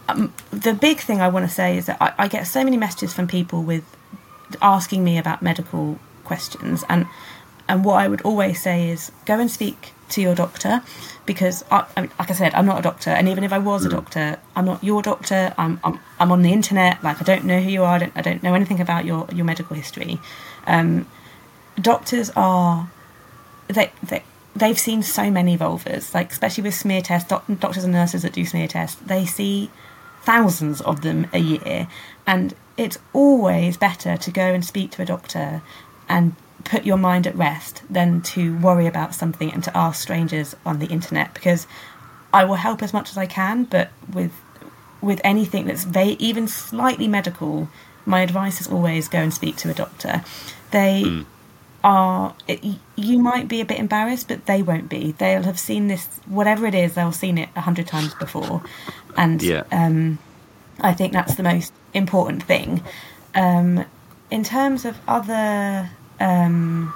um, 0.08 0.32
the 0.52 0.74
big 0.76 1.00
thing 1.00 1.22
I 1.22 1.28
want 1.28 1.48
to 1.50 1.54
say 1.62 1.76
is 1.76 1.88
that 1.88 1.98
I, 2.00 2.14
I 2.20 2.28
get 2.28 2.46
so 2.46 2.64
many 2.64 2.78
messages 2.78 3.14
from 3.14 3.28
people 3.28 3.64
with 3.64 3.84
asking 4.62 5.04
me 5.04 5.18
about 5.18 5.42
medical 5.42 5.98
questions. 6.24 6.84
And 6.88 7.08
and 7.72 7.86
what 7.86 7.96
I 7.96 8.10
would 8.10 8.22
always 8.24 8.62
say 8.62 8.90
is 8.90 9.14
go 9.26 9.40
and 9.40 9.50
speak 9.50 9.94
to 10.10 10.22
your 10.22 10.36
doctor 10.36 10.84
because 11.26 11.64
I, 11.72 11.86
I 11.96 12.02
mean, 12.02 12.12
like 12.20 12.30
I 12.30 12.34
said, 12.34 12.54
I'm 12.54 12.66
not 12.66 12.80
a 12.80 12.82
doctor, 12.82 13.12
and 13.12 13.30
even 13.30 13.46
if 13.46 13.54
I 13.54 13.60
was 13.60 13.86
a 13.86 13.90
doctor, 13.90 14.38
I'm 14.58 14.66
not 14.66 14.84
your 14.84 15.02
doctor. 15.02 15.54
I'm, 15.58 15.80
I'm 15.86 15.98
I'm 16.20 16.34
on 16.34 16.42
the 16.42 16.52
internet. 16.52 17.02
Like 17.02 17.22
I 17.22 17.24
don't 17.24 17.46
know 17.46 17.62
who 17.62 17.70
you 17.70 17.84
are. 17.84 17.96
I 17.96 18.00
don't, 18.00 18.12
I 18.18 18.22
don't 18.22 18.44
know 18.44 18.54
anything 18.54 18.82
about 18.82 19.06
your 19.06 19.26
your 19.34 19.46
medical 19.46 19.74
history. 19.74 20.20
Um, 20.68 21.08
doctors 21.80 22.30
are 22.36 22.90
they 23.70 23.94
they 24.04 24.24
they've 24.54 24.78
seen 24.78 25.02
so 25.02 25.32
many 25.32 25.58
vulvas, 25.58 26.14
like 26.14 26.30
especially 26.34 26.66
with 26.66 26.76
smear 26.76 27.02
tests. 27.02 27.30
Doc, 27.30 27.46
doctors 27.60 27.86
and 27.86 27.94
nurses 27.94 28.24
that 28.24 28.34
do 28.34 28.46
smear 28.46 28.68
tests, 28.68 29.00
they 29.02 29.26
see 29.26 29.72
thousands 30.24 30.82
of 30.82 31.04
them 31.04 31.28
a 31.32 31.40
year, 31.40 31.88
and 32.28 32.54
it's 32.76 33.00
always 33.14 33.78
better 33.78 34.18
to 34.18 34.30
go 34.30 34.54
and 34.54 34.66
speak 34.66 34.92
to 34.92 35.02
a 35.02 35.06
doctor 35.06 35.62
and 36.10 36.36
put 36.64 36.86
your 36.86 36.98
mind 36.98 37.28
at 37.28 37.36
rest 37.36 37.82
than 37.90 38.22
to 38.22 38.58
worry 38.58 38.88
about 38.88 39.14
something 39.16 39.52
and 39.54 39.64
to 39.64 39.76
ask 39.78 40.02
strangers 40.02 40.56
on 40.66 40.80
the 40.80 40.88
internet 40.88 41.34
because 41.34 41.68
I 42.34 42.46
will 42.46 42.56
help 42.56 42.82
as 42.82 42.94
much 42.94 43.10
as 43.10 43.18
I 43.18 43.26
can, 43.26 43.66
but 43.66 43.90
with 44.14 44.32
with 45.02 45.20
anything 45.24 45.66
that's 45.66 45.84
very 45.84 46.16
even 46.20 46.48
slightly 46.48 47.08
medical, 47.08 47.68
my 48.06 48.22
advice 48.22 48.62
is 48.62 48.68
always 48.68 49.08
go 49.08 49.18
and 49.18 49.34
speak 49.34 49.56
to 49.58 49.70
a 49.70 49.74
doctor. 49.74 50.24
They 50.72 51.04
Mm. 51.04 51.26
are 51.84 52.36
it, 52.48 52.64
you 52.96 53.18
might 53.20 53.48
be 53.48 53.60
a 53.62 53.66
bit 53.66 53.80
embarrassed, 53.80 54.28
but 54.28 54.46
they 54.46 54.62
won't 54.62 54.90
be. 54.90 55.14
They'll 55.18 55.44
have 55.44 55.60
seen 55.60 55.88
this 55.88 56.08
whatever 56.28 56.66
it 56.68 56.76
is. 56.76 56.94
They'll 56.94 57.06
have 57.06 57.16
seen 57.16 57.38
it 57.38 57.50
a 57.56 57.62
hundred 57.62 57.88
times 57.88 58.14
before, 58.14 58.62
and 59.18 59.42
Yeah. 59.42 59.64
um, 59.72 60.20
I 60.80 60.94
think 60.94 61.14
that's 61.14 61.36
the 61.36 61.44
most 61.44 61.74
important 61.94 62.44
thing. 62.44 62.82
Um, 63.36 63.86
in 64.30 64.44
terms 64.44 64.86
of 64.86 64.98
other, 65.08 65.90
um, 66.22 66.94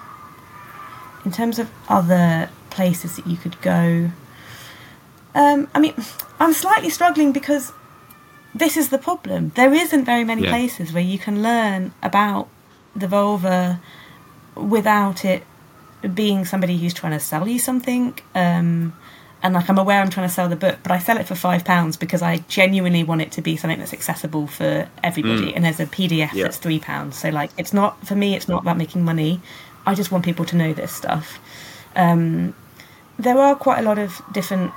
in 1.26 1.32
terms 1.32 1.60
of 1.60 1.70
other 1.90 2.50
places 2.70 3.16
that 3.16 3.26
you 3.28 3.38
could 3.38 3.60
go, 3.62 4.12
um, 5.34 5.68
I 5.76 5.80
mean, 5.80 5.94
I'm 6.40 6.54
slightly 6.54 6.90
struggling 6.90 7.32
because 7.32 7.74
this 8.54 8.78
is 8.78 8.90
the 8.90 8.98
problem. 8.98 9.52
There 9.56 9.74
isn't 9.74 10.06
very 10.06 10.24
many 10.24 10.44
Yeah. 10.44 10.52
places 10.52 10.94
where 10.94 11.04
you 11.04 11.20
can 11.20 11.42
learn 11.42 11.92
about 12.02 12.48
the 12.96 13.08
vulva 13.08 13.80
without 14.56 15.26
it 15.26 15.44
being 16.14 16.46
somebody 16.46 16.78
who's 16.78 16.94
trying 16.94 17.12
to 17.14 17.20
sell 17.20 17.48
you 17.48 17.60
something. 17.60 18.18
Um, 18.34 18.94
and 19.46 19.54
like 19.54 19.70
I'm 19.70 19.78
aware 19.78 20.02
I'm 20.02 20.10
trying 20.10 20.28
to 20.28 20.34
sell 20.34 20.50
the 20.50 20.56
book, 20.56 20.80
but 20.82 20.92
I 20.92 20.98
sell 20.98 21.18
it 21.18 21.28
for 21.28 21.36
five 21.36 21.64
pounds 21.64 21.98
because 21.98 22.24
I 22.24 22.38
genuinely 22.48 23.04
want 23.04 23.22
it 23.22 23.32
to 23.34 23.42
be 23.42 23.56
something 23.58 23.78
that's 23.78 23.94
accessible 23.94 24.48
for 24.48 24.90
everybody. 25.04 25.54
And 25.56 25.64
there's 25.64 25.80
a 25.80 25.86
PDF 25.86 26.34
Yeah. 26.34 26.44
that's 26.46 26.58
three 26.58 26.80
pounds. 26.80 27.16
So 27.18 27.30
like 27.30 27.52
it's 27.56 27.72
not 27.72 28.06
for 28.08 28.16
me. 28.16 28.36
It's 28.36 28.48
not 28.48 28.64
about 28.64 28.76
making 28.78 29.04
money. 29.04 29.40
I 29.86 29.94
just 29.94 30.12
want 30.12 30.26
people 30.26 30.46
to 30.46 30.56
know 30.56 30.74
this 30.74 30.92
stuff. 30.92 31.38
Um, 31.96 32.56
there 33.20 33.38
are 33.38 33.56
quite 33.56 33.78
a 33.80 33.84
lot 33.84 34.00
of 34.00 34.20
different 34.34 34.72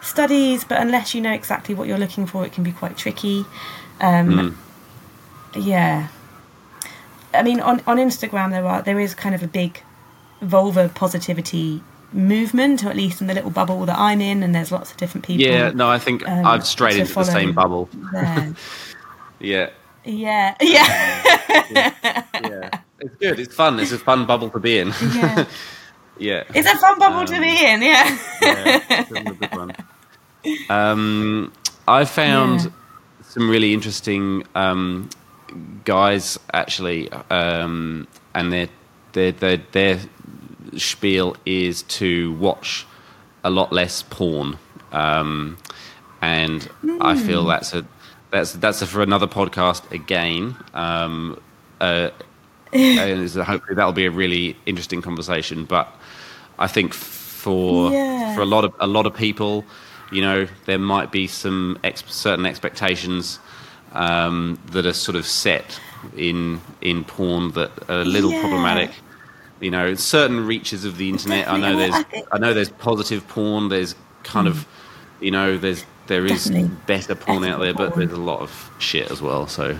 studies, 0.00 0.62
but 0.64 0.80
unless 0.80 1.14
you 1.14 1.20
know 1.20 1.32
exactly 1.32 1.74
what 1.74 1.88
you're 1.88 1.98
looking 1.98 2.26
for, 2.26 2.46
it 2.46 2.52
can 2.52 2.62
be 2.64 2.72
quite 2.72 2.96
tricky. 2.96 3.44
Um, 4.00 4.56
Yeah. 5.56 6.06
I 7.34 7.42
mean, 7.42 7.60
on, 7.60 7.82
on 7.86 7.96
Instagram, 7.96 8.50
there 8.50 8.64
are 8.66 8.80
there 8.82 9.00
is 9.00 9.14
kind 9.14 9.34
of 9.34 9.42
a 9.42 9.48
big 9.48 9.82
vulva 10.40 10.88
positivity 10.88 11.82
movement, 12.12 12.84
or 12.84 12.88
at 12.90 12.96
least 12.96 13.20
in 13.20 13.26
the 13.26 13.34
little 13.34 13.50
bubble 13.50 13.84
that 13.86 13.98
I'm 13.98 14.20
in, 14.20 14.42
and 14.42 14.54
there's 14.54 14.72
lots 14.72 14.90
of 14.90 14.96
different 14.96 15.24
people. 15.26 15.44
Yeah, 15.46 15.70
no, 15.70 15.88
I 15.90 15.98
think 15.98 16.26
um, 16.28 16.44
I've 16.46 16.66
strayed 16.66 16.98
into 16.98 17.14
the 17.14 17.24
same 17.24 17.52
bubble. 17.52 17.88
Yeah, 19.42 19.70
yeah, 20.04 20.54
yeah, 20.60 21.22
yeah. 21.70 22.70
It's 23.00 23.14
good. 23.18 23.40
It's 23.40 23.54
fun. 23.54 23.80
It's 23.80 23.92
a 23.92 23.98
fun 23.98 24.26
bubble 24.26 24.50
to 24.50 24.58
be 24.60 24.78
in. 24.78 24.88
yeah. 25.14 25.46
yeah. 26.18 26.44
It's 26.54 26.68
a 26.68 26.76
fun 26.76 26.98
bubble 26.98 27.24
to 27.26 27.34
Um, 27.36 27.40
be 27.40 27.48
in. 27.48 27.82
Yeah. 27.82 28.18
yeah, 28.42 28.80
it's 28.90 29.10
a 29.10 29.22
good 29.22 29.54
one. 29.56 29.72
Um, 30.68 31.52
I 31.88 32.04
found 32.04 32.60
Yeah. 32.64 32.70
some 33.28 33.48
really 33.48 33.72
interesting 33.72 34.44
um, 34.54 35.08
guys 35.84 36.38
actually, 36.52 37.10
um, 37.30 38.06
and 38.34 38.52
they're 38.52 38.68
their 39.12 39.56
their 39.72 39.98
spiel 40.76 41.36
is 41.46 41.82
to 41.84 42.32
watch 42.34 42.86
a 43.44 43.50
lot 43.50 43.72
less 43.72 44.02
porn, 44.02 44.58
um, 44.92 45.56
and 46.22 46.68
I 47.00 47.16
feel 47.16 47.44
that's 47.46 47.72
a 47.74 47.86
that's 48.30 48.52
that's 48.54 48.82
a, 48.82 48.86
for 48.86 49.02
another 49.02 49.26
podcast 49.26 49.90
again. 49.90 50.56
Um, 50.74 51.40
uh, 51.80 52.10
and 52.72 53.28
so 53.30 53.42
hopefully 53.42 53.74
that'll 53.74 53.92
be 53.92 54.06
a 54.06 54.10
really 54.10 54.56
interesting 54.66 55.02
conversation. 55.02 55.64
But 55.64 55.88
I 56.58 56.66
think 56.68 56.94
for 56.94 57.90
Yeah. 57.90 58.34
for 58.34 58.42
a 58.42 58.46
lot 58.46 58.64
of 58.64 58.72
a 58.80 58.86
lot 58.86 59.06
of 59.06 59.14
people, 59.14 59.64
you 60.12 60.20
know, 60.22 60.46
there 60.66 60.78
might 60.78 61.10
be 61.10 61.26
some 61.26 61.78
ex- 61.82 62.04
certain 62.06 62.46
expectations 62.46 63.38
um, 63.92 64.58
that 64.70 64.86
are 64.86 64.92
sort 64.92 65.16
of 65.16 65.26
set 65.26 65.80
in 66.16 66.60
in 66.80 67.04
porn 67.04 67.50
that 67.52 67.70
are 67.88 68.02
a 68.02 68.04
little 68.04 68.30
Yeah. 68.30 68.40
problematic. 68.40 68.90
You 69.60 69.70
know, 69.70 69.94
certain 69.94 70.46
reaches 70.46 70.84
of 70.84 70.96
the 70.96 71.08
internet. 71.10 71.48
I 71.48 71.58
know 71.58 71.76
there's 71.76 71.94
I 71.94 72.04
I 72.32 72.38
know 72.38 72.54
there's 72.54 72.70
positive 72.70 73.26
porn. 73.28 73.68
There's 73.68 73.94
kind 74.24 74.48
of 74.48 74.66
you 75.20 75.30
know 75.30 75.56
there's 75.58 75.84
there 76.06 76.24
is 76.26 76.44
Definitely. 76.44 76.76
better 76.86 77.14
porn 77.14 77.44
out 77.44 77.60
there, 77.60 77.74
but 77.74 77.94
there's 77.94 78.12
a 78.12 78.16
lot 78.16 78.40
of 78.40 78.70
shit 78.78 79.10
as 79.10 79.20
well. 79.22 79.46
So 79.46 79.78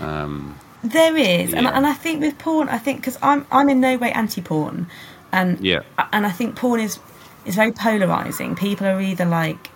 Um, 0.00 0.54
There 0.84 1.16
is, 1.16 1.52
and, 1.54 1.66
and 1.66 1.86
I 1.86 1.94
think 1.94 2.20
with 2.20 2.38
porn, 2.38 2.68
I 2.68 2.78
think 2.78 3.00
because 3.00 3.18
I'm 3.22 3.46
I'm 3.50 3.68
in 3.68 3.80
no 3.80 3.96
way 3.96 4.12
anti-porn, 4.12 4.86
and 5.32 5.58
Yeah. 5.64 5.80
and 6.12 6.26
I 6.26 6.30
think 6.30 6.54
porn 6.56 6.80
is 6.80 6.98
is 7.44 7.54
very 7.54 7.72
polarizing. 7.72 8.54
People 8.56 8.86
are 8.86 9.00
either 9.00 9.24
like 9.24 9.70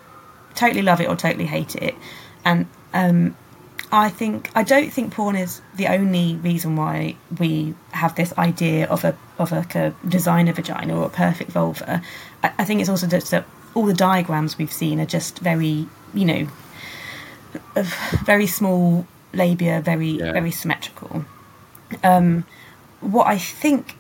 totally 0.55 0.82
love 0.82 1.01
it 1.01 1.09
or 1.09 1.16
totally 1.16 1.46
hate 1.46 1.74
it, 1.76 1.94
and 2.44 2.66
um, 2.92 3.34
I 3.93 4.09
think 4.09 4.51
I 4.55 4.62
don't 4.62 4.91
think 4.93 5.12
porn 5.12 5.34
is 5.36 5.61
the 5.74 5.88
only 5.88 6.36
reason 6.36 6.76
why 6.76 7.16
we 7.38 7.74
have 7.91 8.14
this 8.14 8.32
idea 8.38 8.86
of 8.86 9.05
a 9.05 9.16
of 9.38 9.51
like 9.53 9.74
a 9.74 9.95
designer 10.07 10.53
vagina 10.53 10.97
or 10.97 11.07
a 11.07 11.11
perfect 11.11 11.51
vulva. 11.51 12.01
I, 12.43 12.53
I 12.59 12.64
think 12.64 12.80
it's 12.80 12.88
also 12.88 13.07
just 13.09 13.30
that 13.32 13.47
all 13.74 13.86
the 13.86 13.95
diagrams 13.95 14.59
we've 14.59 14.72
seen 14.72 15.01
are 15.01 15.07
just 15.07 15.41
very 15.41 15.86
you 16.14 16.24
know 16.24 16.47
very 18.24 18.47
small 18.47 19.07
labia, 19.32 19.80
very 19.80 20.11
Yeah. 20.11 20.32
very 20.32 20.51
symmetrical. 20.51 21.24
Um, 22.05 22.45
what 23.01 23.26
I 23.26 23.38
think, 23.38 23.97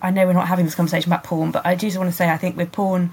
I 0.00 0.10
know 0.10 0.26
we're 0.26 0.32
not 0.32 0.48
having 0.48 0.64
this 0.64 0.74
conversation 0.74 1.10
about 1.12 1.24
porn, 1.24 1.50
but 1.50 1.66
I 1.66 1.74
do 1.74 1.86
just 1.86 1.98
want 1.98 2.10
to 2.10 2.16
say 2.16 2.30
I 2.30 2.36
think 2.38 2.56
with 2.56 2.72
porn, 2.72 3.12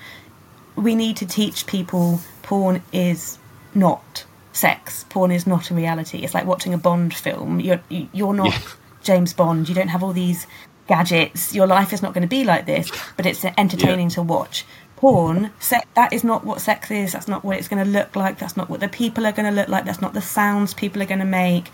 we 0.75 0.95
need 0.95 1.17
to 1.17 1.25
teach 1.25 1.65
people 1.67 2.21
porn 2.43 2.81
is 2.93 3.37
not 3.73 4.23
sex. 4.57 5.05
Porn 5.09 5.31
is 5.31 5.45
not 5.47 5.69
a 5.71 5.73
reality. 5.73 6.19
It's 6.19 6.33
like 6.33 6.45
watching 6.45 6.73
a 6.73 6.77
Bond 6.77 7.13
film. 7.13 7.59
You're 7.59 7.81
you- 7.89 8.09
you're 8.13 8.33
not 8.33 8.47
Yeah. 8.51 8.59
James 9.03 9.33
Bond. 9.33 9.69
You 9.69 9.75
don't 9.75 9.89
have 9.89 10.03
all 10.03 10.13
these 10.13 10.47
gadgets. 10.87 11.53
Your 11.53 11.67
life 11.67 11.93
is 11.93 12.01
not 12.01 12.13
going 12.13 12.21
to 12.23 12.27
be 12.27 12.43
like 12.43 12.65
this, 12.65 12.91
but 13.15 13.25
it's 13.25 13.43
entertaining 13.57 14.09
to 14.09 14.21
watch. 14.21 14.65
Porn, 14.97 15.51
se- 15.59 15.83
that 15.95 16.11
is 16.11 16.23
not 16.23 16.43
what 16.43 16.59
sex 16.59 16.89
is. 16.89 17.11
That's 17.13 17.27
not 17.27 17.43
what 17.45 17.57
it's 17.57 17.67
going 17.67 17.83
to 17.85 17.89
look 17.89 18.15
like. 18.15 18.39
That's 18.39 18.57
not 18.57 18.67
what 18.69 18.79
the 18.79 18.87
people 18.89 19.27
are 19.27 19.31
going 19.31 19.45
to 19.45 19.51
look 19.59 19.67
like. 19.69 19.85
That's 19.85 20.01
not 20.01 20.13
the 20.15 20.21
sounds 20.21 20.73
people 20.73 21.01
are 21.03 21.05
going 21.05 21.19
to 21.19 21.25
make. 21.25 21.69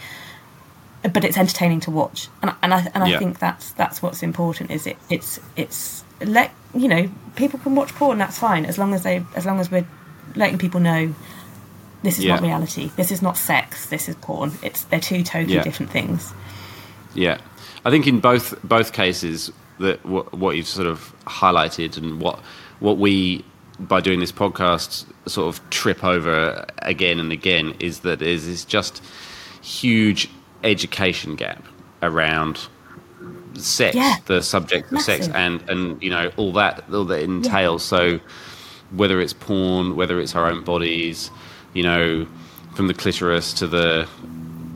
But 1.14 1.24
it's 1.26 1.38
entertaining 1.38 1.82
to 1.82 1.92
watch, 1.92 2.30
and 2.42 2.52
I- 2.52 2.56
and 2.64 2.74
I 2.74 2.88
and 2.94 3.04
I 3.04 3.08
Yeah. 3.08 3.20
think 3.20 3.40
that's 3.40 3.72
that's 3.72 4.02
what's 4.02 4.24
important. 4.24 4.72
Is 4.72 4.88
it 4.88 4.98
it's 5.10 5.38
it's 5.58 6.04
let 6.22 6.52
you 6.74 6.88
know 6.88 7.10
people 7.36 7.60
can 7.60 7.76
watch 7.76 7.94
porn. 7.96 8.18
That's 8.20 8.38
fine 8.38 8.66
as 8.66 8.78
long 8.78 8.94
as 8.94 9.04
they 9.04 9.22
as 9.36 9.46
long 9.46 9.60
as 9.60 9.70
we're 9.70 9.86
letting 10.36 10.58
people 10.58 10.80
know 10.80 11.14
this 12.04 12.20
is 12.20 12.26
not 12.26 12.42
reality. 12.42 12.92
This 12.96 13.12
is 13.12 13.22
not 13.22 13.38
sex. 13.38 13.88
This 13.88 14.08
is 14.10 14.16
porn. 14.16 14.52
It's 14.62 14.84
they're 14.86 15.00
two 15.00 15.24
totally 15.24 15.56
Yeah. 15.56 15.64
different 15.64 15.92
things. 15.92 16.34
Yeah, 17.16 17.38
I 17.86 17.90
think 17.90 18.08
in 18.08 18.20
both 18.20 18.56
both 18.64 18.94
cases 18.94 19.52
that 19.80 20.06
what, 20.06 20.34
what 20.34 20.56
you've 20.56 20.68
sort 20.68 20.88
of 20.88 21.14
highlighted 21.26 21.98
and 21.98 22.20
what 22.22 22.40
what 22.80 22.98
we 22.98 23.44
by 23.80 24.02
doing 24.02 24.20
this 24.20 24.32
podcast 24.32 25.06
sort 25.28 25.48
of 25.54 25.70
trip 25.72 26.04
over 26.04 26.66
again 26.80 27.20
and 27.20 27.32
again 27.32 27.74
is 27.80 28.00
that 28.00 28.22
is 28.22 28.48
is 28.48 28.66
just 28.66 29.02
huge 29.62 30.30
education 30.64 31.36
gap 31.36 31.64
around 32.02 32.68
sex, 33.56 33.96
Yeah. 33.96 34.16
the 34.26 34.42
subject 34.42 34.92
of 34.92 35.02
sex, 35.02 35.28
and 35.30 35.62
and 35.70 36.02
you 36.04 36.10
know 36.10 36.32
all 36.38 36.52
that 36.54 36.84
all 36.92 37.06
that 37.06 37.22
entails. 37.22 37.84
So 37.84 38.20
whether 38.92 39.20
it's 39.22 39.34
porn, 39.34 39.96
whether 39.96 40.20
it's 40.20 40.36
our 40.36 40.46
own 40.48 40.64
bodies, 40.64 41.32
you 41.74 41.84
know, 41.84 42.28
from 42.76 42.88
the 42.88 42.94
clitoris 42.94 43.54
to 43.54 43.68
the 43.68 44.08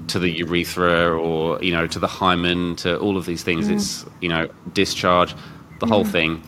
to 0.07 0.19
the 0.19 0.29
urethra 0.31 1.09
or 1.17 1.61
you 1.61 1.71
know 1.71 1.85
to 1.87 1.99
the 1.99 2.07
hymen 2.07 2.75
to 2.77 2.97
all 2.99 3.17
of 3.17 3.25
these 3.25 3.43
things 3.43 3.67
it's 3.67 4.05
you 4.21 4.29
know 4.29 4.47
discharge 4.73 5.35
the 5.79 5.85
whole 5.85 6.05
thing. 6.05 6.41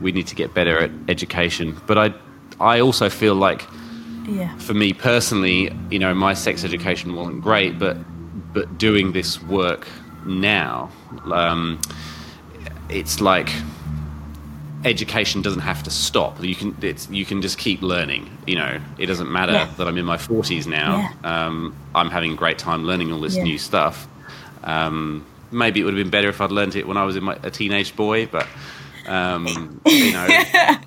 We 0.00 0.10
need 0.12 0.26
to 0.26 0.34
get 0.34 0.52
better 0.54 0.78
at 0.78 0.90
education. 1.08 1.76
But 1.86 1.98
i 1.98 2.14
i 2.60 2.80
also 2.80 3.08
feel 3.08 3.34
like 3.34 3.64
Yeah. 4.26 4.56
for 4.58 4.74
me 4.74 4.92
personally 4.92 5.70
you 5.90 5.98
know 5.98 6.14
my 6.14 6.34
sex 6.34 6.64
education 6.64 7.14
wasn't 7.14 7.42
great 7.42 7.78
but 7.78 7.96
but 8.52 8.78
doing 8.78 9.12
this 9.12 9.40
work 9.42 9.86
now, 10.26 10.90
um, 11.32 11.80
it's 12.88 13.20
like 13.20 13.50
education 14.86 15.42
doesn't 15.42 15.60
have 15.60 15.82
to 15.82 15.90
stop. 15.90 16.42
You 16.42 16.54
can 16.54 16.76
it's, 16.80 17.10
you 17.10 17.24
can 17.26 17.42
just 17.42 17.58
keep 17.58 17.82
learning. 17.82 18.30
You 18.46 18.56
know, 18.56 18.80
it 18.98 19.06
doesn't 19.06 19.30
matter 19.30 19.52
Yeah. 19.52 19.68
that 19.76 19.86
I'm 19.88 19.98
in 19.98 20.04
my 20.04 20.16
40s 20.16 20.66
now. 20.66 21.10
Um, 21.24 21.74
I'm 21.94 22.08
having 22.10 22.32
a 22.32 22.36
great 22.36 22.58
time 22.58 22.84
learning 22.84 23.12
all 23.12 23.20
this 23.20 23.36
Yeah. 23.36 23.42
new 23.42 23.58
stuff. 23.58 24.06
Um, 24.64 25.26
maybe 25.50 25.80
it 25.80 25.84
would 25.84 25.94
have 25.94 26.02
been 26.02 26.10
better 26.10 26.28
if 26.28 26.40
I'd 26.40 26.52
learned 26.52 26.76
it 26.76 26.86
when 26.86 26.96
I 26.96 27.04
was 27.04 27.16
in 27.16 27.24
my, 27.24 27.36
a 27.42 27.50
teenage 27.50 27.94
boy, 27.96 28.26
but 28.26 28.46
um, 29.06 29.80
you 29.86 30.12
know, 30.12 30.26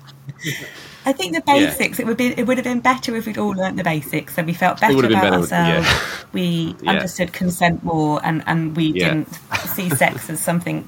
I 1.06 1.12
think 1.12 1.34
the 1.34 1.42
Yeah. 1.46 1.66
basics. 1.66 1.98
It 1.98 2.06
would 2.06 2.16
be. 2.18 2.28
It 2.38 2.46
would 2.46 2.58
have 2.58 2.64
been 2.64 2.80
better 2.80 3.16
if 3.16 3.26
we'd 3.26 3.38
all 3.38 3.50
learnt 3.52 3.76
the 3.76 3.84
basics, 3.84 4.34
so 4.34 4.42
we 4.42 4.52
felt 4.52 4.80
better 4.80 4.94
would 4.94 5.04
have 5.04 5.10
been 5.10 5.18
about 5.18 5.48
better, 5.48 5.54
yeah. 5.54 5.78
ourselves. 5.78 6.24
We 6.32 6.76
Yeah. 6.82 6.90
understood 6.92 7.32
consent 7.32 7.82
more, 7.82 8.20
and 8.22 8.42
and 8.46 8.76
we 8.76 8.84
Yeah. 8.84 9.08
didn't 9.14 9.38
see 9.74 9.88
sex 9.90 10.28
as 10.30 10.40
something 10.40 10.86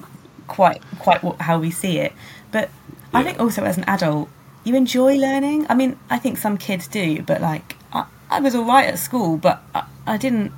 quite 0.49 0.83
quite 0.99 1.21
how 1.41 1.59
we 1.59 1.71
see 1.71 1.99
it. 1.99 2.13
But 2.51 2.69
I 3.13 3.23
think 3.23 3.41
also 3.41 3.65
as 3.65 3.77
an 3.77 3.85
adult, 3.85 4.29
you 4.65 4.75
enjoy 4.77 5.17
learning. 5.17 5.67
I 5.69 5.75
mean, 5.75 5.99
I 6.09 6.19
think 6.19 6.39
some 6.39 6.57
kids 6.57 6.87
do, 6.87 7.23
but 7.23 7.41
like 7.41 7.77
I, 7.93 8.07
I 8.31 8.41
was 8.41 8.55
all 8.55 8.65
right 8.65 8.87
at 8.89 8.99
school, 8.99 9.37
but 9.37 9.63
I, 9.75 9.85
I 10.07 10.17
didn't. 10.17 10.53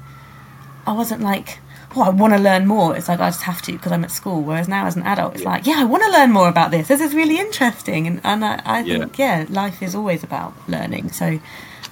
I 0.86 0.92
wasn't 0.92 1.22
like. 1.22 1.58
Oh, 1.96 2.02
I 2.02 2.08
want 2.08 2.32
to 2.34 2.40
learn 2.40 2.66
more. 2.66 2.96
It's 2.96 3.08
like 3.08 3.20
I 3.20 3.28
just 3.28 3.42
have 3.42 3.62
to 3.62 3.72
because 3.72 3.92
I'm 3.92 4.02
at 4.02 4.10
school. 4.10 4.42
Whereas 4.42 4.66
now, 4.66 4.86
as 4.86 4.96
an 4.96 5.04
adult, 5.04 5.34
it's 5.36 5.44
like, 5.44 5.64
yeah, 5.64 5.76
I 5.78 5.84
want 5.84 6.02
to 6.02 6.10
learn 6.10 6.32
more 6.32 6.48
about 6.48 6.72
this. 6.72 6.88
This 6.88 7.00
is 7.00 7.14
really 7.14 7.38
interesting, 7.38 8.06
and 8.08 8.20
and 8.24 8.44
I, 8.44 8.60
I 8.64 8.80
Yeah. 8.80 8.98
think 8.98 9.18
yeah, 9.18 9.46
life 9.48 9.80
is 9.80 9.94
always 9.94 10.24
about 10.24 10.54
learning. 10.68 11.12
So, 11.12 11.38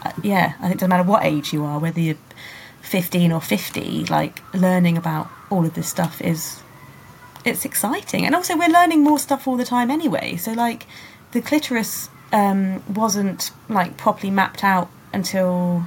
uh, 0.05 0.11
yeah, 0.23 0.55
I 0.59 0.63
think 0.63 0.73
it 0.75 0.79
doesn't 0.79 0.91
matter 0.91 1.05
what 1.09 1.25
age 1.25 1.53
you 1.53 1.65
are, 1.65 1.79
whether 1.79 2.01
you're 2.01 2.17
15 2.83 3.31
or 3.33 3.41
50, 3.41 4.07
like 4.07 4.43
learning 4.53 4.97
about 4.99 5.29
all 5.51 5.65
of 5.65 5.75
this 5.75 5.89
stuff 5.89 6.21
is 6.21 6.62
it's 7.45 7.64
exciting, 7.64 8.24
and 8.26 8.34
also 8.34 8.57
we're 8.57 8.68
learning 8.68 9.03
more 9.03 9.18
stuff 9.18 9.47
all 9.49 9.57
the 9.57 9.64
time 9.64 9.90
anyway. 9.90 10.36
So, 10.36 10.53
like, 10.53 10.86
the 11.32 11.40
clitoris 11.40 12.09
um, 12.32 12.82
wasn't 12.93 13.51
like 13.68 13.97
properly 13.97 14.30
mapped 14.30 14.62
out 14.64 14.88
until 15.12 15.84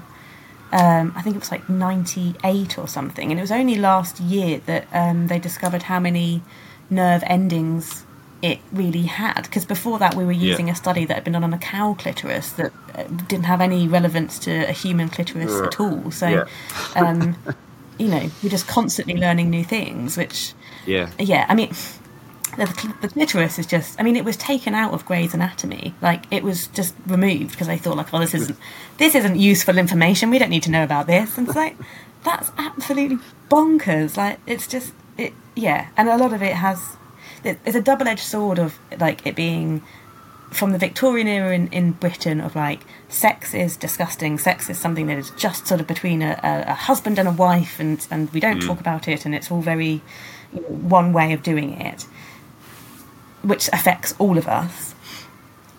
um, 0.71 1.13
I 1.15 1.21
think 1.21 1.35
it 1.35 1.39
was 1.39 1.51
like 1.51 1.69
98 1.69 2.77
or 2.77 2.87
something. 2.87 3.31
And 3.31 3.39
it 3.39 3.43
was 3.43 3.51
only 3.51 3.75
last 3.75 4.19
year 4.19 4.59
that 4.65 4.87
um, 4.91 5.27
they 5.27 5.39
discovered 5.39 5.83
how 5.83 5.99
many 5.99 6.41
nerve 6.89 7.23
endings 7.27 8.03
it 8.41 8.59
really 8.71 9.03
had. 9.03 9.43
Because 9.43 9.65
before 9.65 9.99
that, 9.99 10.15
we 10.15 10.25
were 10.25 10.31
Yeah. 10.31 10.49
using 10.51 10.69
a 10.69 10.75
study 10.75 11.05
that 11.05 11.13
had 11.13 11.23
been 11.23 11.33
done 11.33 11.43
on 11.43 11.53
a 11.53 11.57
cow 11.57 11.95
clitoris 11.97 12.51
that 12.53 12.73
uh, 12.93 13.03
didn't 13.27 13.45
have 13.45 13.61
any 13.61 13.87
relevance 13.87 14.37
to 14.39 14.51
a 14.67 14.71
human 14.73 15.09
clitoris 15.09 15.61
at 15.61 15.79
all. 15.79 16.11
So, 16.11 16.27
Yeah. 16.27 16.45
um, 16.95 17.35
you 17.97 18.07
know, 18.09 18.29
we're 18.43 18.49
just 18.49 18.67
constantly 18.67 19.15
learning 19.15 19.49
new 19.49 19.63
things, 19.63 20.17
which, 20.17 20.53
yeah, 20.85 21.09
yeah, 21.19 21.45
I 21.49 21.55
mean. 21.55 21.73
The, 22.57 22.93
the 23.01 23.09
clitoris 23.09 23.59
is 23.59 23.65
just, 23.65 23.99
I 23.99 24.03
mean, 24.03 24.15
it 24.15 24.23
was 24.23 24.37
taken 24.37 24.73
out 24.75 24.93
of 24.93 25.05
Gray's 25.05 25.33
Anatomy. 25.33 25.93
Like, 26.01 26.23
it 26.31 26.41
was 26.41 26.67
just 26.67 26.95
removed 27.05 27.51
because 27.51 27.67
they 27.67 27.77
thought, 27.77 27.97
like, 27.97 28.13
oh, 28.13 28.19
this 28.19 28.33
isn't, 28.33 28.57
this 28.97 29.13
isn't 29.13 29.35
useful 29.35 29.77
information. 29.77 30.29
We 30.29 30.39
don't 30.39 30.51
need 30.51 30.63
to 30.63 30.71
know 30.71 30.85
about 30.85 31.05
this. 31.05 31.37
And 31.37 31.47
it's 31.47 31.55
like, 31.57 31.75
that's 32.23 32.51
absolutely 32.57 33.17
bonkers. 33.49 34.15
Like, 34.15 34.39
it's 34.47 34.67
just, 34.67 34.93
it, 35.17 35.33
yeah. 35.53 35.87
And 35.97 36.07
a 36.07 36.15
lot 36.15 36.31
of 36.31 36.41
it 36.41 36.53
has, 36.53 36.95
it- 37.43 37.59
it's 37.65 37.75
a 37.75 37.81
double 37.81 38.07
edged 38.07 38.23
sword 38.23 38.57
of, 38.57 38.79
like, 38.97 39.27
it 39.27 39.35
being 39.35 39.83
from 40.51 40.71
the 40.71 40.77
Victorian 40.77 41.27
era 41.27 41.53
in, 41.53 41.67
in 41.73 41.91
Britain 41.91 42.39
of 42.39 42.55
like 42.55 42.81
sex 43.09 43.53
is 43.53 43.75
disgusting. 43.75 44.37
Sex 44.37 44.69
is 44.69 44.79
something 44.79 45.07
that 45.07 45.17
is 45.17 45.31
just 45.31 45.67
sort 45.67 45.81
of 45.81 45.87
between 45.87 46.21
a, 46.21 46.39
a, 46.41 46.71
a 46.71 46.73
husband 46.73 47.19
and 47.19 47.27
a 47.27 47.31
wife, 47.31 47.79
and 47.79 48.07
and 48.09 48.31
we 48.31 48.39
don't 48.39 48.61
mm. 48.61 48.65
talk 48.65 48.79
about 48.79 49.09
it, 49.09 49.25
and 49.25 49.35
it's 49.35 49.51
all 49.51 49.59
very 49.61 50.01
one 50.67 51.13
way 51.13 51.33
of 51.33 51.43
doing 51.43 51.79
it, 51.79 52.03
which 53.41 53.67
affects 53.69 54.13
all 54.17 54.37
of 54.37 54.47
us. 54.47 54.95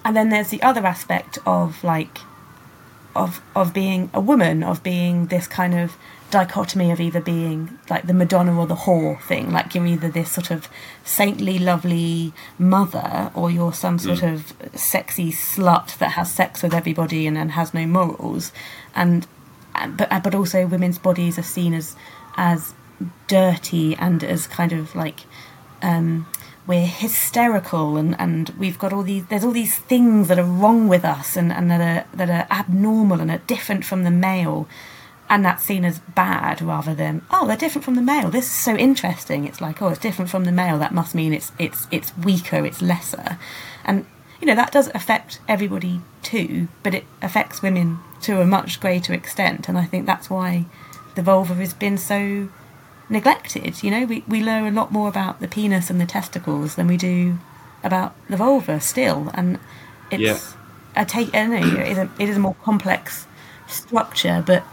And 0.04 0.16
then 0.16 0.28
there's 0.28 0.50
the 0.50 0.62
other 0.62 0.86
aspect 0.86 1.38
of 1.46 1.82
like 1.82 2.18
of 3.14 3.40
of 3.54 3.72
being 3.72 4.10
a 4.14 4.20
woman, 4.20 4.62
of 4.62 4.82
being 4.82 5.26
this 5.26 5.46
kind 5.46 5.74
of 5.74 5.96
dichotomy 6.30 6.90
of 6.90 7.00
either 7.00 7.20
being 7.20 7.78
like 7.88 8.06
the 8.06 8.12
Madonna 8.12 8.58
or 8.58 8.66
the 8.66 8.74
whore 8.74 9.20
thing. 9.22 9.50
Like 9.50 9.74
you're 9.74 9.86
either 9.86 10.08
this 10.08 10.32
sort 10.32 10.50
of 10.50 10.68
saintly, 11.04 11.58
lovely 11.58 12.32
mother, 12.58 13.30
or 13.34 13.50
you're 13.50 13.72
some 13.72 13.98
sort 13.98 14.18
mm. 14.18 14.34
of 14.34 14.78
sexy 14.78 15.32
slut 15.32 15.96
that 15.98 16.12
has 16.12 16.32
sex 16.32 16.62
with 16.62 16.74
everybody 16.74 17.26
and, 17.26 17.38
and 17.38 17.52
has 17.52 17.72
no 17.72 17.86
morals. 17.86 18.52
And 18.94 19.26
and- 19.74 19.96
but 19.96 20.22
but 20.22 20.34
also 20.34 20.66
women's 20.66 20.98
bodies 20.98 21.38
are 21.38 21.42
seen 21.42 21.74
as 21.74 21.96
as 22.36 22.74
dirty 23.26 23.94
and 23.96 24.22
as 24.24 24.46
kind 24.46 24.72
of 24.72 24.94
like 24.94 25.20
um, 25.82 26.26
we're 26.66 26.86
hysterical 26.86 27.96
and, 27.96 28.18
and 28.18 28.50
we've 28.50 28.78
got 28.78 28.92
all 28.92 29.02
these 29.02 29.26
there's 29.26 29.44
all 29.44 29.52
these 29.52 29.76
things 29.76 30.28
that 30.28 30.38
are 30.38 30.44
wrong 30.44 30.88
with 30.88 31.04
us 31.04 31.36
and, 31.36 31.52
and 31.52 31.70
that 31.70 31.80
are 31.80 32.16
that 32.16 32.30
are 32.30 32.46
abnormal 32.50 33.20
and 33.20 33.30
are 33.30 33.38
different 33.38 33.84
from 33.84 34.04
the 34.04 34.10
male. 34.10 34.68
And 35.28 35.44
that's 35.44 35.64
seen 35.64 35.84
as 35.84 35.98
bad 35.98 36.62
rather 36.62 36.94
than 36.94 37.22
oh 37.30 37.46
they're 37.46 37.56
different 37.56 37.84
from 37.84 37.96
the 37.96 38.02
male. 38.02 38.30
This 38.30 38.46
is 38.46 38.52
so 38.52 38.76
interesting. 38.76 39.46
It's 39.46 39.60
like 39.60 39.80
oh 39.80 39.88
it's 39.88 40.00
different 40.00 40.30
from 40.30 40.44
the 40.44 40.52
male. 40.52 40.78
That 40.78 40.94
must 40.94 41.14
mean 41.14 41.32
it's 41.32 41.52
it's 41.58 41.86
it's 41.90 42.16
weaker 42.18 42.64
it's 42.64 42.82
lesser. 42.82 43.38
And 43.84 44.06
you 44.40 44.46
know 44.46 44.54
that 44.56 44.72
does 44.72 44.90
affect 44.94 45.40
everybody 45.48 46.00
too 46.22 46.68
but 46.82 46.94
it 46.94 47.04
affects 47.22 47.62
women 47.62 47.98
to 48.22 48.40
a 48.40 48.46
much 48.46 48.80
greater 48.80 49.12
extent. 49.12 49.68
And 49.68 49.78
i 49.78 49.84
think 49.84 50.04
that's 50.06 50.28
why 50.28 50.66
the 51.14 51.22
vulva 51.22 51.54
has 51.54 51.72
been 51.72 51.96
so 51.96 52.48
neglected. 53.08 53.82
You 53.82 53.90
know, 53.90 54.04
we, 54.04 54.24
we 54.26 54.42
learn 54.42 54.66
a 54.66 54.70
lot 54.70 54.92
more 54.92 55.08
about 55.08 55.40
the 55.40 55.48
penis 55.48 55.90
and 55.90 56.00
the 56.00 56.06
testicles 56.06 56.74
than 56.74 56.86
we 56.86 56.96
do 56.96 57.38
about 57.84 58.14
the 58.28 58.36
vulva 58.36 58.80
still. 58.80 59.30
And 59.34 59.58
it's, 60.10 60.20
Yeah. 60.22 60.38
I 60.96 61.04
take, 61.04 61.34
I 61.34 61.46
know, 61.46 61.56
it 61.56 61.88
is, 61.92 61.98
a, 61.98 62.10
it 62.18 62.28
is 62.28 62.36
a 62.36 62.40
more 62.40 62.54
complex 62.64 63.26
structure, 63.68 64.42
but 64.46 64.64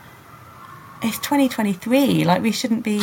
it's 1.01 1.17
2023. 1.19 2.23
Like, 2.23 2.41
we 2.41 2.51
shouldn't 2.51 2.83
be. 2.83 3.01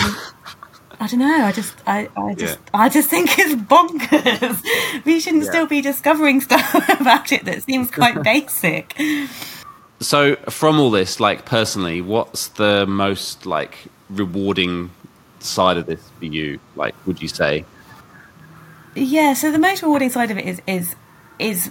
I 1.02 1.06
don't 1.06 1.18
know. 1.20 1.44
I 1.44 1.52
just, 1.52 1.74
I, 1.86 2.08
I 2.16 2.34
just, 2.34 2.58
I 2.74 2.88
just 2.88 3.08
think 3.08 3.30
it's 3.38 3.54
bonkers. 3.54 5.04
we 5.04 5.18
shouldn't 5.20 5.44
Yeah. 5.44 5.50
still 5.50 5.66
be 5.66 5.80
discovering 5.80 6.40
stuff 6.48 6.74
about 7.00 7.32
it 7.32 7.44
that 7.44 7.62
seems 7.62 7.90
quite 7.90 8.22
basic. 8.22 8.96
So, 10.00 10.36
from 10.48 10.78
all 10.80 10.90
this, 10.90 11.20
like 11.20 11.44
personally, 11.44 12.00
what's 12.00 12.48
the 12.48 12.86
most 12.86 13.44
like 13.46 13.86
rewarding 14.08 14.90
side 15.40 15.76
of 15.76 15.86
this 15.86 16.00
for 16.18 16.24
you? 16.26 16.60
Like, 16.76 16.94
would 17.06 17.20
you 17.20 17.28
say? 17.28 17.64
Yeah, 18.94 19.34
so 19.34 19.50
the 19.52 19.58
most 19.58 19.82
rewarding 19.82 20.10
side 20.10 20.30
of 20.30 20.38
it 20.38 20.44
is 20.44 20.60
is 20.66 20.96
is 21.38 21.70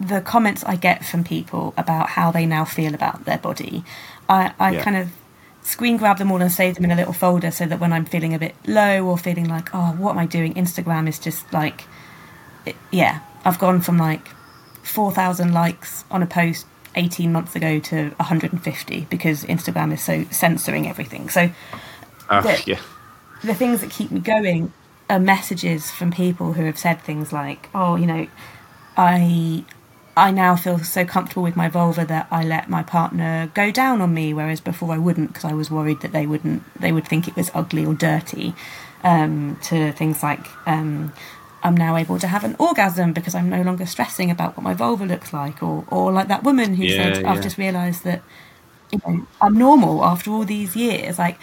the 0.00 0.20
comments 0.20 0.64
I 0.64 0.76
get 0.76 1.04
from 1.04 1.24
people 1.24 1.74
about 1.76 2.10
how 2.10 2.30
they 2.30 2.46
now 2.46 2.64
feel 2.64 2.94
about 2.94 3.24
their 3.26 3.36
body. 3.38 3.84
I, 4.28 4.52
I 4.58 4.70
Yeah. 4.72 4.82
kind 4.82 4.96
of 4.96 5.10
screen 5.62 5.98
grab 5.98 6.16
them 6.16 6.32
all 6.32 6.40
and 6.40 6.50
save 6.50 6.76
them 6.76 6.84
in 6.86 6.90
a 6.90 6.94
little 6.94 7.12
folder 7.12 7.50
so 7.50 7.66
that 7.66 7.78
when 7.78 7.92
I'm 7.92 8.06
feeling 8.06 8.32
a 8.32 8.38
bit 8.38 8.54
low 8.66 9.04
or 9.06 9.18
feeling 9.18 9.46
like, 9.46 9.68
oh, 9.74 9.92
what 9.98 10.12
am 10.12 10.18
I 10.18 10.24
doing? 10.24 10.54
Instagram 10.54 11.06
is 11.06 11.18
just 11.18 11.52
like, 11.52 11.84
it, 12.64 12.76
yeah, 12.90 13.20
I've 13.44 13.58
gone 13.58 13.82
from 13.82 13.98
like 13.98 14.28
4,000 14.84 15.52
likes 15.52 16.04
on 16.10 16.22
a 16.22 16.26
post 16.26 16.64
18 16.94 17.30
months 17.30 17.54
ago 17.54 17.78
to 17.78 18.08
150 18.16 19.06
because 19.10 19.44
Instagram 19.44 19.92
is 19.92 20.02
so 20.02 20.24
censoring 20.30 20.88
everything. 20.88 21.28
So 21.28 21.50
The- 22.30 22.62
yeah, 22.66 22.80
the 23.44 23.54
things 23.54 23.80
that 23.80 23.90
keep 23.90 24.10
me 24.10 24.20
going 24.20 24.74
are 25.10 25.20
messages 25.20 25.90
from 25.90 26.12
people 26.12 26.54
who 26.54 26.64
have 26.64 26.78
said 26.78 27.02
things 27.02 27.32
like, 27.32 27.70
"Oh, 27.74 27.96
you 27.96 28.06
know, 28.06 28.28
I 28.96 29.66
I 30.16 30.30
now 30.32 30.56
feel 30.56 30.78
so 30.80 31.04
comfortable 31.04 31.42
with 31.44 31.56
my 31.56 31.68
vulva 31.68 32.04
that 32.06 32.28
I 32.30 32.44
let 32.44 32.68
my 32.68 32.82
partner 32.82 33.50
go 33.54 33.70
down 33.70 34.00
on 34.02 34.12
me, 34.14 34.34
whereas 34.34 34.60
before 34.60 34.92
I 34.94 34.98
wouldn't 34.98 35.28
because 35.30 35.44
I 35.44 35.54
was 35.54 35.70
worried 35.70 36.00
that 36.02 36.12
they 36.12 36.26
wouldn't 36.26 36.64
they 36.80 36.92
would 36.92 37.06
think 37.08 37.28
it 37.28 37.36
was 37.36 37.50
ugly 37.54 37.86
or 37.86 37.94
dirty." 37.94 38.54
Um, 39.04 39.58
to 39.64 39.92
things 39.92 40.22
like. 40.22 40.46
Um, 40.66 41.12
I'm 41.62 41.76
now 41.76 41.96
able 41.96 42.18
to 42.20 42.26
have 42.28 42.44
an 42.44 42.56
orgasm 42.58 43.12
because 43.12 43.34
I'm 43.34 43.50
no 43.50 43.62
longer 43.62 43.86
stressing 43.86 44.30
about 44.30 44.56
what 44.56 44.64
my 44.64 44.74
vulva 44.74 45.04
looks 45.06 45.32
like, 45.32 45.62
or, 45.62 45.84
or 45.88 46.10
like 46.12 46.28
that 46.28 46.42
woman 46.44 46.74
who 46.76 46.88
Yeah, 46.88 46.88
said, 46.88 47.20
"I've 47.24 47.40
just 47.42 47.58
realised 47.58 48.04
that 48.04 48.24
you 48.92 48.98
know, 49.06 49.26
I'm 49.40 49.54
normal 49.54 50.04
after 50.04 50.30
all 50.30 50.44
these 50.44 50.74
years. 50.76 51.18
Like 51.18 51.38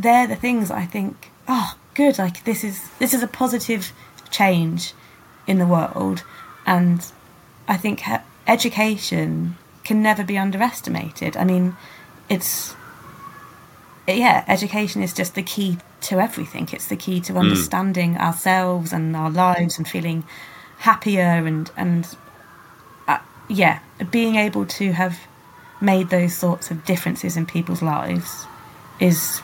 they're 0.00 0.26
the 0.26 0.36
things 0.36 0.70
I 0.70 0.86
think, 0.86 1.30
oh, 1.48 1.74
good. 1.94 2.18
Like 2.18 2.44
this 2.44 2.64
is 2.64 2.90
this 2.98 3.14
is 3.14 3.22
a 3.22 3.28
positive 3.28 3.92
change 4.30 4.94
in 5.46 5.58
the 5.58 5.66
world, 5.66 6.22
and 6.66 7.04
I 7.68 7.76
think 7.76 8.02
education 8.46 9.56
can 9.84 10.02
never 10.02 10.24
be 10.24 10.38
underestimated. 10.38 11.36
I 11.36 11.44
mean, 11.44 11.76
it's 12.28 12.74
yeah, 14.06 14.44
education 14.48 15.02
is 15.02 15.12
just 15.12 15.34
the 15.34 15.42
key 15.42 15.78
to 16.02 16.20
everything. 16.20 16.68
It's 16.72 16.88
the 16.88 16.96
key 16.96 17.20
to 17.22 17.36
understanding 17.36 18.16
ourselves 18.16 18.92
and 18.92 19.14
our 19.16 19.30
lives 19.30 19.78
and 19.78 19.86
feeling 19.86 20.24
happier 20.78 21.46
and 21.46 21.70
and 21.76 22.16
uh, 23.06 23.18
yeah, 23.48 23.80
being 24.10 24.36
able 24.36 24.66
to 24.66 24.92
have 24.92 25.18
made 25.80 26.10
those 26.10 26.34
sorts 26.34 26.70
of 26.70 26.84
differences 26.84 27.36
in 27.36 27.46
people's 27.46 27.82
lives 27.82 28.46
is 28.98 29.40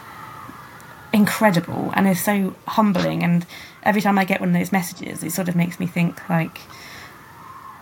incredible 1.16 1.90
and 1.94 2.06
is 2.06 2.22
so 2.22 2.54
humbling. 2.68 3.24
And 3.24 3.46
every 3.82 4.02
time 4.02 4.18
I 4.18 4.24
get 4.24 4.38
one 4.40 4.50
of 4.50 4.54
those 4.54 4.70
messages, 4.70 5.24
it 5.24 5.32
sort 5.32 5.48
of 5.48 5.56
makes 5.56 5.80
me 5.80 5.86
think 5.86 6.28
like, 6.28 6.58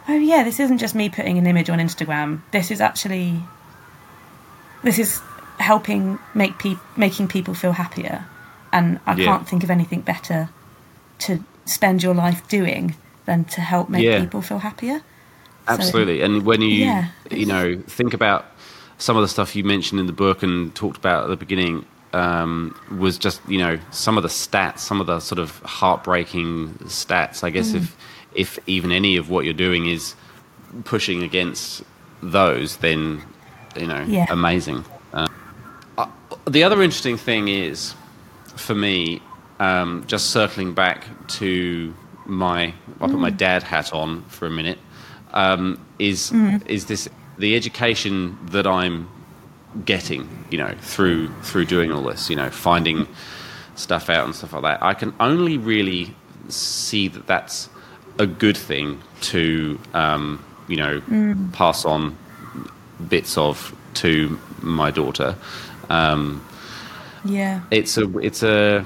oh 0.09 0.15
yeah, 0.17 0.45
this 0.45 0.61
isn't 0.61 0.79
just 0.79 0.95
me 0.95 1.09
putting 1.09 1.37
an 1.37 1.47
image 1.47 1.69
on 1.69 1.79
Instagram. 1.81 2.41
This 2.53 2.71
is 2.71 2.81
actually 2.81 3.41
this 4.85 4.99
is 4.99 5.21
helping 5.59 6.19
make 6.35 6.59
pe- 6.59 6.77
making 6.97 7.29
people 7.29 7.55
feel 7.55 7.73
happier. 7.73 8.25
And 8.73 9.01
I 9.07 9.15
Yeah. 9.15 9.25
can't 9.27 9.49
think 9.49 9.65
of 9.65 9.71
anything 9.71 10.01
better 10.01 10.49
to 11.21 11.43
spend 11.65 12.03
your 12.03 12.15
life 12.15 12.47
doing 12.49 12.95
than 13.27 13.45
to 13.45 13.61
help 13.61 13.89
make 13.89 14.03
Yeah. 14.05 14.21
people 14.21 14.43
feel 14.43 14.59
happier. 14.59 15.03
Absolutely. 15.67 16.21
and 16.21 16.43
when 16.45 16.61
you 16.61 16.69
yeah. 16.69 17.07
you 17.31 17.47
know 17.47 17.81
think 17.87 18.13
about 18.13 18.45
some 18.99 19.17
of 19.17 19.23
the 19.23 19.29
stuff 19.29 19.57
you 19.57 19.65
mentioned 19.65 19.99
in 19.99 20.07
the 20.07 20.13
book 20.13 20.43
and 20.43 20.75
talked 20.75 20.99
about 20.99 21.25
at 21.25 21.31
the 21.31 21.37
beginning 21.37 21.87
um, 22.15 22.75
was 22.99 23.19
just 23.19 23.41
you 23.49 23.59
know 23.59 23.79
some 23.91 24.17
of 24.17 24.23
the 24.23 24.29
stats, 24.31 24.79
some 24.81 25.01
of 25.01 25.07
the 25.07 25.21
sort 25.21 25.39
of 25.39 25.59
heartbreaking 25.79 26.75
stats. 26.85 27.43
I 27.45 27.51
Mm. 27.51 27.55
guess 27.55 27.75
if 27.75 27.97
if 28.35 28.59
even 28.67 28.91
any 28.93 29.17
of 29.17 29.29
what 29.31 29.45
you're 29.45 29.55
doing 29.69 29.87
is 29.87 30.15
pushing 30.85 31.23
against 31.23 31.83
those, 32.23 32.77
then 32.79 33.23
you 33.77 33.87
know 33.87 34.05
Yeah. 34.07 34.27
amazing. 34.31 34.85
Uh, 35.13 35.27
uh, 35.99 36.07
the 36.47 36.63
other 36.65 36.83
interesting 36.83 37.17
thing 37.19 37.49
is 37.49 37.95
for 38.57 38.75
me 38.75 39.21
um, 39.61 40.05
just 40.07 40.31
circling 40.31 40.73
back 40.75 41.07
to 41.29 41.93
my 42.27 42.73
I 43.01 43.07
put 43.07 43.19
my 43.29 43.31
dad 43.31 43.63
hat 43.63 43.93
on 43.93 44.23
for 44.29 44.47
a 44.47 44.51
minute 44.51 44.79
um, 45.33 45.79
is 45.99 46.33
is 46.67 46.87
this 46.87 47.09
the 47.39 47.55
education 47.57 48.39
that 48.51 48.67
I'm 48.67 49.09
getting 49.85 50.29
you 50.51 50.59
know 50.59 50.75
through 50.81 51.29
through 51.43 51.65
doing 51.65 51.91
all 51.91 52.03
this 52.03 52.31
you 52.31 52.37
know 52.37 52.49
finding 52.51 53.07
stuff 53.75 54.09
out 54.09 54.25
and 54.25 54.35
stuff 54.35 54.53
like 54.53 54.63
that. 54.63 54.83
I 54.83 54.95
can 54.95 55.13
only 55.19 55.59
really 55.59 56.15
see 56.49 57.09
that 57.09 57.27
that's 57.27 57.69
a 58.19 58.27
good 58.27 58.57
thing 58.57 59.01
to 59.23 59.79
um, 59.95 60.45
you 60.69 60.77
know 60.77 61.03
pass 61.53 61.85
on 61.85 62.17
bits 63.09 63.37
of 63.37 63.75
to 63.95 64.39
my 64.63 64.91
daughter. 64.91 65.37
Um, 65.91 66.45
Yeah. 67.25 67.63
it's 67.71 67.97
a 67.99 68.19
it's 68.19 68.43
a 68.43 68.85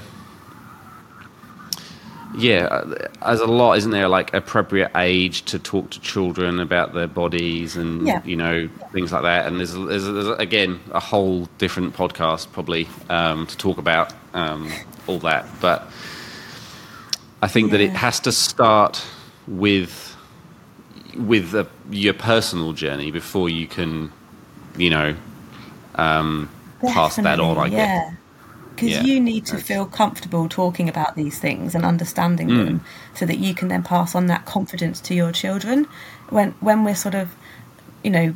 yeah 2.39 2.65
uh, 2.65 3.07
as 3.21 3.39
a 3.41 3.45
lot 3.45 3.73
isn't 3.77 3.91
there 3.91 4.07
like 4.07 4.33
appropriate 4.33 4.91
age 4.95 5.43
to 5.45 5.59
talk 5.59 5.89
to 5.91 5.99
children 5.99 6.59
about 6.59 6.93
their 6.93 7.07
bodies 7.07 7.75
and 7.75 8.07
Yeah. 8.07 8.21
you 8.25 8.35
know 8.35 8.69
things 8.93 9.11
like 9.11 9.23
that 9.23 9.45
and 9.47 9.57
there's, 9.59 9.73
there's, 9.73 10.05
there's 10.05 10.27
again 10.39 10.79
a 10.91 10.99
whole 10.99 11.47
different 11.57 11.95
podcast 11.95 12.51
probably 12.51 12.87
um, 13.09 13.45
to 13.47 13.57
talk 13.57 13.77
about 13.77 14.13
um, 14.33 14.71
all 15.07 15.19
that 15.19 15.45
but 15.59 15.87
i 17.41 17.47
think 17.47 17.71
that 17.71 17.81
it 17.81 17.91
has 17.91 18.19
to 18.21 18.31
start 18.31 19.03
with 19.47 20.15
with 21.17 21.51
the, 21.51 21.67
your 21.89 22.13
personal 22.13 22.73
journey 22.73 23.11
before 23.11 23.49
you 23.49 23.67
can 23.67 24.11
you 24.77 24.89
know 24.89 25.15
um, 25.95 26.49
pass 26.81 27.15
that 27.17 27.39
on 27.39 27.57
i 27.57 27.67
guess 27.69 27.77
yeah. 27.77 28.11
Because 28.79 28.97
Yeah. 28.97 29.03
you 29.03 29.19
need 29.19 29.45
to 29.47 29.57
feel 29.57 29.85
comfortable 29.85 30.47
talking 30.47 30.87
about 30.89 31.15
these 31.15 31.37
things 31.37 31.75
and 31.75 31.83
understanding 31.85 32.47
Mm. 32.49 32.65
them, 32.65 32.81
so 33.13 33.25
that 33.25 33.37
you 33.39 33.53
can 33.53 33.67
then 33.67 33.83
pass 33.83 34.15
on 34.15 34.27
that 34.27 34.45
confidence 34.45 34.99
to 35.01 35.13
your 35.13 35.31
children. 35.31 35.85
When 36.29 36.53
when 36.61 36.83
we're 36.85 36.95
sort 36.95 37.15
of, 37.15 37.27
you 38.03 38.11
know, 38.11 38.33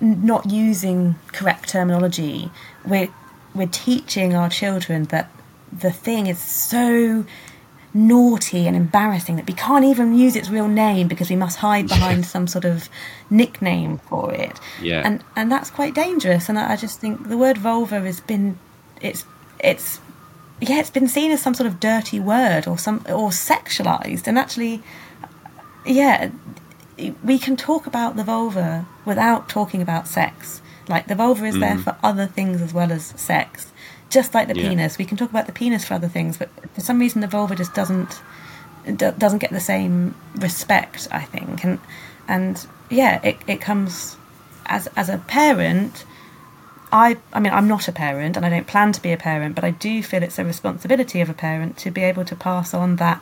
not 0.00 0.50
using 0.50 1.14
correct 1.32 1.68
terminology, 1.70 2.50
we're 2.84 3.08
we're 3.54 3.68
teaching 3.68 4.34
our 4.34 4.48
children 4.50 5.04
that 5.04 5.30
the 5.80 5.90
thing 5.92 6.26
is 6.26 6.38
so 6.38 7.24
naughty 7.96 8.66
and 8.66 8.76
embarrassing 8.76 9.36
that 9.36 9.46
we 9.46 9.54
can't 9.54 9.84
even 9.84 10.18
use 10.18 10.34
its 10.34 10.50
real 10.50 10.66
name 10.66 11.06
because 11.06 11.30
we 11.30 11.36
must 11.36 11.58
hide 11.58 11.86
behind 11.86 12.26
some 12.26 12.48
sort 12.48 12.64
of 12.64 12.88
nickname 13.30 13.98
for 14.08 14.32
it. 14.32 14.58
Yeah. 14.82 15.02
And 15.04 15.22
and 15.36 15.50
that's 15.52 15.70
quite 15.70 15.94
dangerous. 15.94 16.48
And 16.48 16.58
I 16.58 16.72
I 16.72 16.76
just 16.76 16.98
think 17.00 17.28
the 17.28 17.38
word 17.38 17.56
vulva 17.58 18.00
has 18.00 18.18
been 18.20 18.58
it's 19.00 19.24
it's 19.64 20.00
yeah 20.60 20.78
it's 20.78 20.90
been 20.90 21.08
seen 21.08 21.30
as 21.32 21.42
some 21.42 21.54
sort 21.54 21.66
of 21.66 21.80
dirty 21.80 22.20
word 22.20 22.66
or 22.66 22.78
some 22.78 22.98
or 23.08 23.30
sexualized. 23.30 24.26
And 24.26 24.38
actually 24.38 24.82
yeah 25.86 26.30
we 27.24 27.38
can 27.38 27.56
talk 27.56 27.86
about 27.86 28.14
the 28.16 28.22
vulva 28.24 28.86
without 29.04 29.48
talking 29.48 29.82
about 29.82 30.06
sex. 30.06 30.62
Like 30.88 31.08
the 31.08 31.14
vulva 31.14 31.46
is 31.46 31.58
there 31.58 31.76
mm. 31.76 31.82
for 31.82 31.96
other 32.02 32.26
things 32.26 32.62
as 32.62 32.72
well 32.72 32.92
as 32.92 33.06
sex. 33.16 33.72
Just 34.10 34.32
like 34.34 34.46
the 34.46 34.54
Yeah. 34.54 34.68
penis. 34.68 34.96
We 34.96 35.04
can 35.04 35.16
talk 35.16 35.30
about 35.30 35.46
the 35.46 35.52
penis 35.52 35.84
for 35.84 35.94
other 35.94 36.08
things 36.08 36.36
but 36.36 36.50
for 36.74 36.80
some 36.80 36.98
reason 37.00 37.20
the 37.20 37.26
vulva 37.26 37.56
just 37.56 37.74
doesn't 37.74 38.20
do- 38.84 39.14
doesn't 39.18 39.38
get 39.38 39.50
the 39.50 39.60
same 39.60 40.14
respect 40.36 41.08
i 41.10 41.22
think. 41.22 41.64
And 41.64 41.78
and 42.28 42.66
yeah 42.90 43.20
it, 43.22 43.36
it 43.46 43.60
comes 43.60 44.16
as 44.66 44.88
as 44.96 45.08
a 45.08 45.18
parent 45.18 46.04
I, 46.94 47.16
I 47.32 47.40
mean, 47.40 47.52
I'm 47.52 47.66
not 47.66 47.88
a 47.88 47.92
parent 47.92 48.36
and 48.36 48.46
I 48.46 48.50
don't 48.50 48.68
plan 48.68 48.92
to 48.92 49.02
be 49.02 49.10
a 49.10 49.16
parent, 49.16 49.56
but 49.56 49.64
I 49.64 49.72
do 49.72 50.00
feel 50.00 50.22
it's 50.22 50.38
a 50.38 50.44
responsibility 50.44 51.20
of 51.20 51.28
a 51.28 51.34
parent 51.34 51.76
to 51.78 51.90
be 51.90 52.04
able 52.04 52.24
to 52.26 52.36
pass 52.36 52.72
on 52.72 52.96
that 52.96 53.20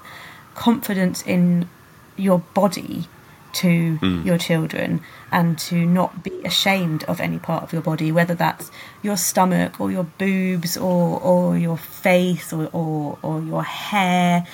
confidence 0.54 1.22
in 1.22 1.70
your 2.18 2.40
body 2.52 3.08
to 3.54 3.98
your 4.24 4.36
children 4.36 5.00
and 5.30 5.58
to 5.58 5.86
not 5.86 6.22
be 6.22 6.42
ashamed 6.44 7.04
of 7.04 7.18
any 7.18 7.38
part 7.38 7.62
of 7.62 7.72
your 7.72 7.80
body, 7.80 8.12
whether 8.12 8.34
that's 8.34 8.70
your 9.02 9.16
stomach 9.16 9.80
or 9.80 9.90
your 9.90 10.04
boobs 10.04 10.76
or, 10.76 11.18
or 11.20 11.56
your 11.56 11.78
face 11.78 12.52
or, 12.52 12.68
or, 12.74 13.18
or 13.22 13.40
your 13.40 13.62
hair 13.62 14.46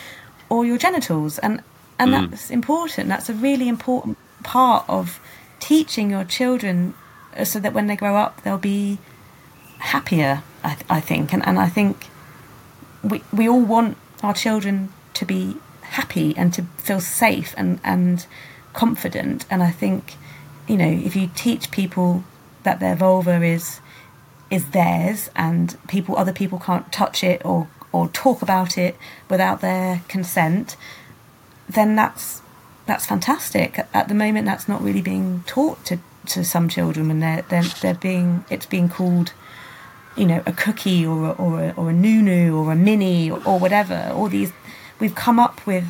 or 0.48 0.64
your 0.64 0.78
genitals. 0.78 1.38
And, 1.40 1.60
and 1.98 2.14
that's 2.14 2.50
important. 2.50 3.08
That's 3.08 3.28
a 3.28 3.34
really 3.34 3.68
important 3.68 4.16
part 4.44 4.84
of 4.88 5.18
teaching 5.58 6.10
your 6.10 6.24
children 6.24 6.94
uh, 7.36 7.44
so 7.44 7.58
that 7.60 7.72
when 7.72 7.88
they 7.88 7.96
grow 7.96 8.16
up, 8.16 8.42
they'll 8.42 8.58
be 8.58 8.98
happier, 9.78 10.42
I, 10.64 10.76
I 10.88 11.00
think. 11.00 11.32
And, 11.32 11.46
and 11.46 11.58
I 11.58 11.68
think 11.68 12.06
we, 13.02 13.22
we 13.32 13.48
all 13.48 13.60
want 13.62 13.96
our 14.22 14.34
children 14.34 14.92
to 15.14 15.24
be 15.24 15.56
happy 15.82 16.36
and 16.36 16.52
to 16.54 16.62
feel 16.78 17.00
safe 17.00 17.54
and, 17.56 17.80
and 17.82 18.26
confident. 18.72 19.46
And 19.50 19.62
I 19.62 19.70
think, 19.70 20.14
you 20.66 20.76
know, 20.76 20.88
if 20.88 21.16
you 21.16 21.30
teach 21.34 21.70
people 21.70 22.24
that 22.62 22.80
their 22.80 22.94
vulva 22.94 23.42
is 23.42 23.80
is 24.50 24.70
theirs 24.70 25.28
and 25.36 25.76
people 25.88 26.16
other 26.16 26.32
people 26.32 26.58
can't 26.58 26.90
touch 26.90 27.22
it 27.22 27.44
or 27.44 27.68
or 27.92 28.08
talk 28.08 28.40
about 28.42 28.78
it 28.78 28.96
without 29.28 29.60
their 29.60 30.02
consent, 30.08 30.76
then 31.68 31.94
that's 31.96 32.42
that's 32.86 33.06
fantastic. 33.06 33.78
At 33.92 34.08
the 34.08 34.14
moment, 34.14 34.46
that's 34.46 34.68
not 34.68 34.82
really 34.82 35.02
being 35.02 35.44
taught 35.46 35.84
to, 35.86 35.98
to 36.26 36.42
some 36.42 36.68
children 36.68 37.08
when 37.08 37.20
they're, 37.20 37.42
they're 37.42 37.70
they're 37.82 37.94
being 37.94 38.44
it's 38.50 38.66
being 38.66 38.88
called, 38.88 39.32
you 40.18 40.26
know, 40.26 40.42
a 40.46 40.52
cookie 40.52 41.06
or 41.06 41.26
a, 41.26 41.30
or 41.32 41.62
a, 41.62 41.70
or 41.76 41.90
a 41.90 41.92
nunu 41.92 42.56
or 42.56 42.72
a 42.72 42.76
mini 42.76 43.30
or, 43.30 43.40
or 43.46 43.58
whatever. 43.58 44.10
All 44.12 44.28
these 44.28 44.52
we've 45.00 45.14
come 45.14 45.38
up 45.38 45.64
with 45.66 45.84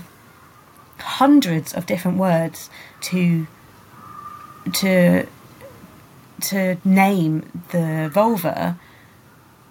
hundreds 0.99 1.73
of 1.73 1.87
different 1.87 2.19
words 2.19 2.71
to 3.01 3.47
to 4.75 5.27
to 6.41 6.77
name 6.85 7.63
the 7.71 8.11
vulva 8.13 8.79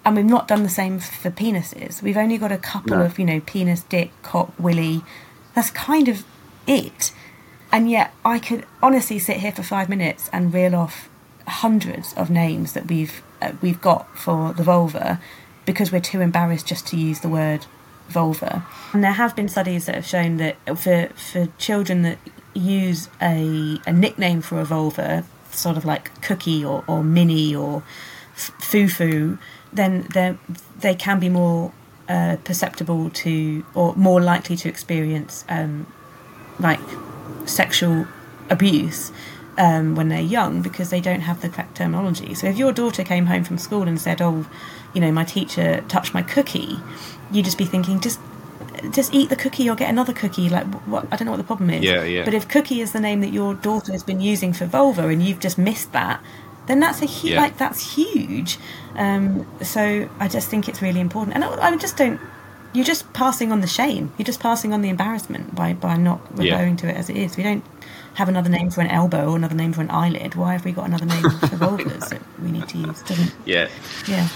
and 0.03 0.15
we've 0.15 0.25
not 0.25 0.47
done 0.47 0.63
the 0.63 0.69
same 0.69 0.99
for 0.99 1.29
penises. 1.29 2.01
We've 2.01 2.15
only 2.15 2.37
got 2.37 2.51
a 2.51 2.57
couple 2.57 2.95
No. 2.97 3.03
of, 3.03 3.19
you 3.19 3.25
know, 3.25 3.41
penis, 3.41 3.81
dick, 3.83 4.11
cock, 4.21 4.53
willy. 4.57 5.03
That's 5.53 5.69
kind 5.69 6.07
of 6.07 6.23
it. 6.65 7.11
And 7.73 7.91
yet, 7.91 8.13
I 8.23 8.39
could 8.39 8.65
honestly 8.81 9.19
sit 9.19 9.37
here 9.37 9.51
for 9.51 9.63
five 9.63 9.89
minutes 9.89 10.29
and 10.31 10.53
reel 10.53 10.75
off 10.75 11.09
hundreds 11.45 12.13
of 12.13 12.29
names 12.29 12.71
that 12.71 12.87
we've 12.87 13.21
we've 13.61 13.81
got 13.81 14.17
for 14.17 14.53
the 14.53 14.63
vulva 14.63 15.19
because 15.65 15.91
we're 15.91 15.99
too 15.99 16.21
embarrassed 16.21 16.65
just 16.65 16.87
to 16.87 16.97
use 16.97 17.19
the 17.19 17.29
word 17.29 17.65
vulva. 18.07 18.65
And 18.93 19.03
there 19.03 19.13
have 19.13 19.35
been 19.35 19.49
studies 19.49 19.85
that 19.85 19.95
have 19.95 20.05
shown 20.05 20.37
that 20.37 20.55
for 20.77 21.09
for 21.15 21.47
children 21.57 22.01
that 22.03 22.17
use 22.53 23.09
a 23.21 23.79
a 23.85 23.93
nickname 23.93 24.41
for 24.41 24.59
a 24.59 24.65
vulva, 24.65 25.25
sort 25.51 25.77
of 25.77 25.85
like 25.85 26.21
cookie 26.21 26.63
or, 26.63 26.83
or 26.87 27.03
mini 27.03 27.55
or 27.55 27.83
f- 28.33 28.53
foo-foo, 28.59 29.37
then 29.73 30.07
they 30.13 30.37
they 30.79 30.95
can 30.95 31.19
be 31.19 31.29
more 31.29 31.73
uh, 32.09 32.37
perceptible 32.43 33.09
to 33.09 33.65
or 33.73 33.95
more 33.95 34.21
likely 34.21 34.55
to 34.55 34.69
experience 34.69 35.43
um, 35.49 35.85
like 36.59 36.79
sexual 37.45 38.07
abuse 38.49 39.11
um, 39.57 39.95
when 39.95 40.09
they're 40.09 40.21
young 40.21 40.61
because 40.61 40.89
they 40.89 41.01
don't 41.01 41.21
have 41.21 41.41
the 41.41 41.49
correct 41.49 41.75
terminology. 41.75 42.33
So 42.33 42.47
if 42.47 42.57
your 42.57 42.71
daughter 42.71 43.03
came 43.03 43.25
home 43.25 43.43
from 43.43 43.57
school 43.57 43.83
and 43.87 43.99
said, 43.99 44.21
"Oh, 44.21 44.45
you 44.93 45.01
know, 45.01 45.11
my 45.11 45.23
teacher 45.23 45.83
touched 45.87 46.13
my 46.13 46.21
cookie," 46.21 46.77
you'd 47.31 47.45
just 47.45 47.57
be 47.57 47.65
thinking, 47.65 47.99
"Just, 47.99 48.19
just 48.91 49.13
eat 49.13 49.29
the 49.29 49.35
cookie 49.35 49.69
or 49.69 49.75
get 49.75 49.89
another 49.89 50.13
cookie." 50.13 50.49
Like, 50.49 50.65
what? 50.85 51.07
I 51.11 51.15
don't 51.15 51.25
know 51.25 51.31
what 51.31 51.37
the 51.37 51.43
problem 51.43 51.69
is. 51.71 51.83
Yeah, 51.83 52.03
yeah. 52.03 52.23
But 52.25 52.33
if 52.33 52.47
cookie 52.47 52.81
is 52.81 52.91
the 52.91 52.99
name 52.99 53.21
that 53.21 53.31
your 53.33 53.53
daughter 53.55 53.91
has 53.91 54.03
been 54.03 54.21
using 54.21 54.53
for 54.53 54.65
vulva 54.65 55.07
and 55.07 55.21
you've 55.23 55.39
just 55.39 55.57
missed 55.57 55.91
that, 55.93 56.21
then 56.67 56.79
that's 56.79 57.01
a 57.01 57.07
hu- 57.07 57.29
Yeah. 57.29 57.41
like 57.41 57.57
that's 57.57 57.95
huge. 57.95 58.59
Um, 58.95 59.45
so 59.61 60.09
I 60.19 60.27
just 60.27 60.49
think 60.49 60.67
it's 60.69 60.81
really 60.81 60.99
important, 60.99 61.35
and 61.35 61.43
I, 61.43 61.49
I 61.71 61.75
just 61.77 61.97
don't. 61.97 62.19
You're 62.73 62.85
just 62.85 63.11
passing 63.13 63.51
on 63.51 63.61
the 63.61 63.67
shame. 63.67 64.11
You're 64.17 64.25
just 64.25 64.39
passing 64.41 64.71
on 64.73 64.81
the 64.81 64.89
embarrassment 64.89 65.55
by 65.55 65.73
by 65.73 65.97
not 65.97 66.19
Yeah. 66.35 66.53
referring 66.53 66.75
to 66.77 66.87
it 66.89 66.95
as 66.95 67.09
it 67.09 67.17
is. 67.17 67.35
We 67.37 67.43
don't 67.43 67.63
have 68.17 68.27
another 68.29 68.49
name 68.49 68.69
for 68.71 68.81
an 68.81 68.87
elbow 68.87 69.29
or 69.31 69.35
another 69.35 69.53
name 69.55 69.73
for 69.73 69.81
an 69.81 69.91
eyelid. 69.91 70.33
Why 70.35 70.53
have 70.53 70.65
we 70.65 70.71
got 70.71 70.87
another 70.87 71.05
name 71.05 71.21
for 71.21 71.29
vulvas 71.63 72.09
that 72.09 72.21
we 72.41 72.51
need 72.51 72.67
to 72.69 72.77
use? 72.79 73.01
Doesn't 73.03 73.31
Yeah. 73.45 73.67
yeah. 74.07 74.27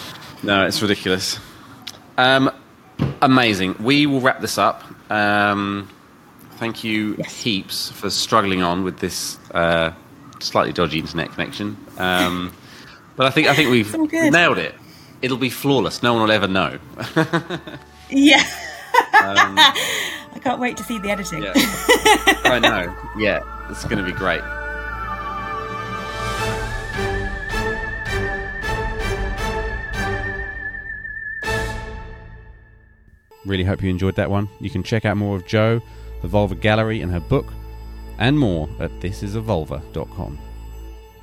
No, 0.44 0.66
it's 0.66 0.82
ridiculous. 0.82 1.40
Um, 2.18 2.52
amazing. 3.22 3.76
We 3.80 4.06
will 4.06 4.22
wrap 4.22 4.40
this 4.40 4.58
up. 4.60 4.84
Um, 5.12 5.90
thank 6.58 6.84
you 6.84 7.16
Yes. 7.18 7.36
heaps 7.42 7.90
for 7.92 8.10
struggling 8.12 8.62
on 8.62 8.84
with 8.84 9.00
this 9.00 9.38
uh, 9.54 9.92
slightly 10.40 10.74
dodgy 10.74 11.00
internet 11.00 11.32
connection. 11.32 11.76
Um, 11.98 12.54
but 13.16 13.26
I 13.26 13.32
think 13.32 13.48
I 13.48 13.56
think 13.56 13.72
we've 13.72 13.92
nailed 14.32 14.60
it. 14.60 14.76
It'll 15.24 15.38
be 15.38 15.50
flawless. 15.50 16.02
No 16.04 16.14
one 16.14 16.22
will 16.24 16.32
ever 16.32 16.48
know. 16.48 16.78
Yeah. 18.14 18.44
I 19.14 20.40
can't 20.44 20.60
wait 20.60 20.76
to 20.78 20.84
see 20.84 21.00
the 21.00 21.10
editing. 21.10 21.44
Yeah. 21.44 21.54
I 21.56 22.60
know. 22.60 22.94
Yeah, 23.18 23.40
it's 23.72 23.86
going 23.86 23.98
to 23.98 24.04
be 24.04 24.12
great. 24.12 24.42
Really 33.46 33.64
hope 33.64 33.82
you 33.82 33.90
enjoyed 33.90 34.16
that 34.16 34.30
one. 34.30 34.50
You 34.60 34.70
can 34.70 34.84
check 34.84 35.06
out 35.06 35.18
more 35.18 35.36
of 35.36 35.46
Jo, 35.46 35.82
the 36.22 36.28
Vulva 36.28 36.56
Gallery, 36.56 37.02
and 37.02 37.12
her 37.12 37.20
book, 37.20 37.48
and 38.20 38.38
more 38.38 38.70
at 38.80 38.92
thisisavulva.com. 39.00 40.40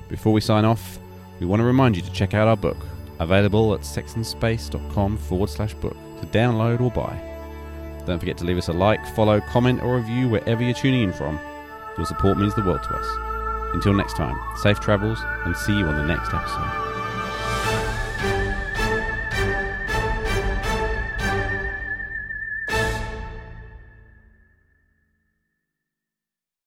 Before 0.09 0.33
we 0.33 0.41
sign 0.41 0.65
off, 0.65 0.99
we 1.39 1.47
want 1.47 1.61
to 1.61 1.65
remind 1.65 1.97
you 1.97 2.03
to 2.03 2.13
check 2.13 2.35
out 2.35 2.49
our 2.49 2.57
book, 2.57 2.79
available 3.21 3.73
at 3.75 3.81
sexinspace.com 3.81 5.17
forward 5.19 5.51
slash 5.51 5.75
book 5.75 5.97
to 6.21 6.27
download 6.27 6.81
or 6.81 6.91
buy. 6.91 7.25
Don't 8.05 8.19
forget 8.19 8.39
to 8.39 8.45
leave 8.45 8.59
us 8.59 8.69
a 8.69 8.73
like, 8.73 9.07
follow, 9.15 9.41
comment, 9.41 9.83
or 9.83 9.97
review 9.97 10.29
wherever 10.29 10.63
you're 10.63 10.75
tuning 10.75 11.03
in 11.03 11.13
from. 11.13 11.39
Your 11.99 12.07
support 12.07 12.39
means 12.39 12.55
the 12.55 12.63
world 12.63 12.83
to 12.85 12.95
us. 12.95 13.75
Until 13.75 13.93
next 13.93 14.17
time, 14.17 14.39
safe 14.63 14.81
travels 14.81 15.19
and 15.45 15.55
see 15.55 15.77
you 15.77 15.85
on 15.85 15.97
the 15.97 16.05
next 16.05 16.33
episode. 16.33 16.88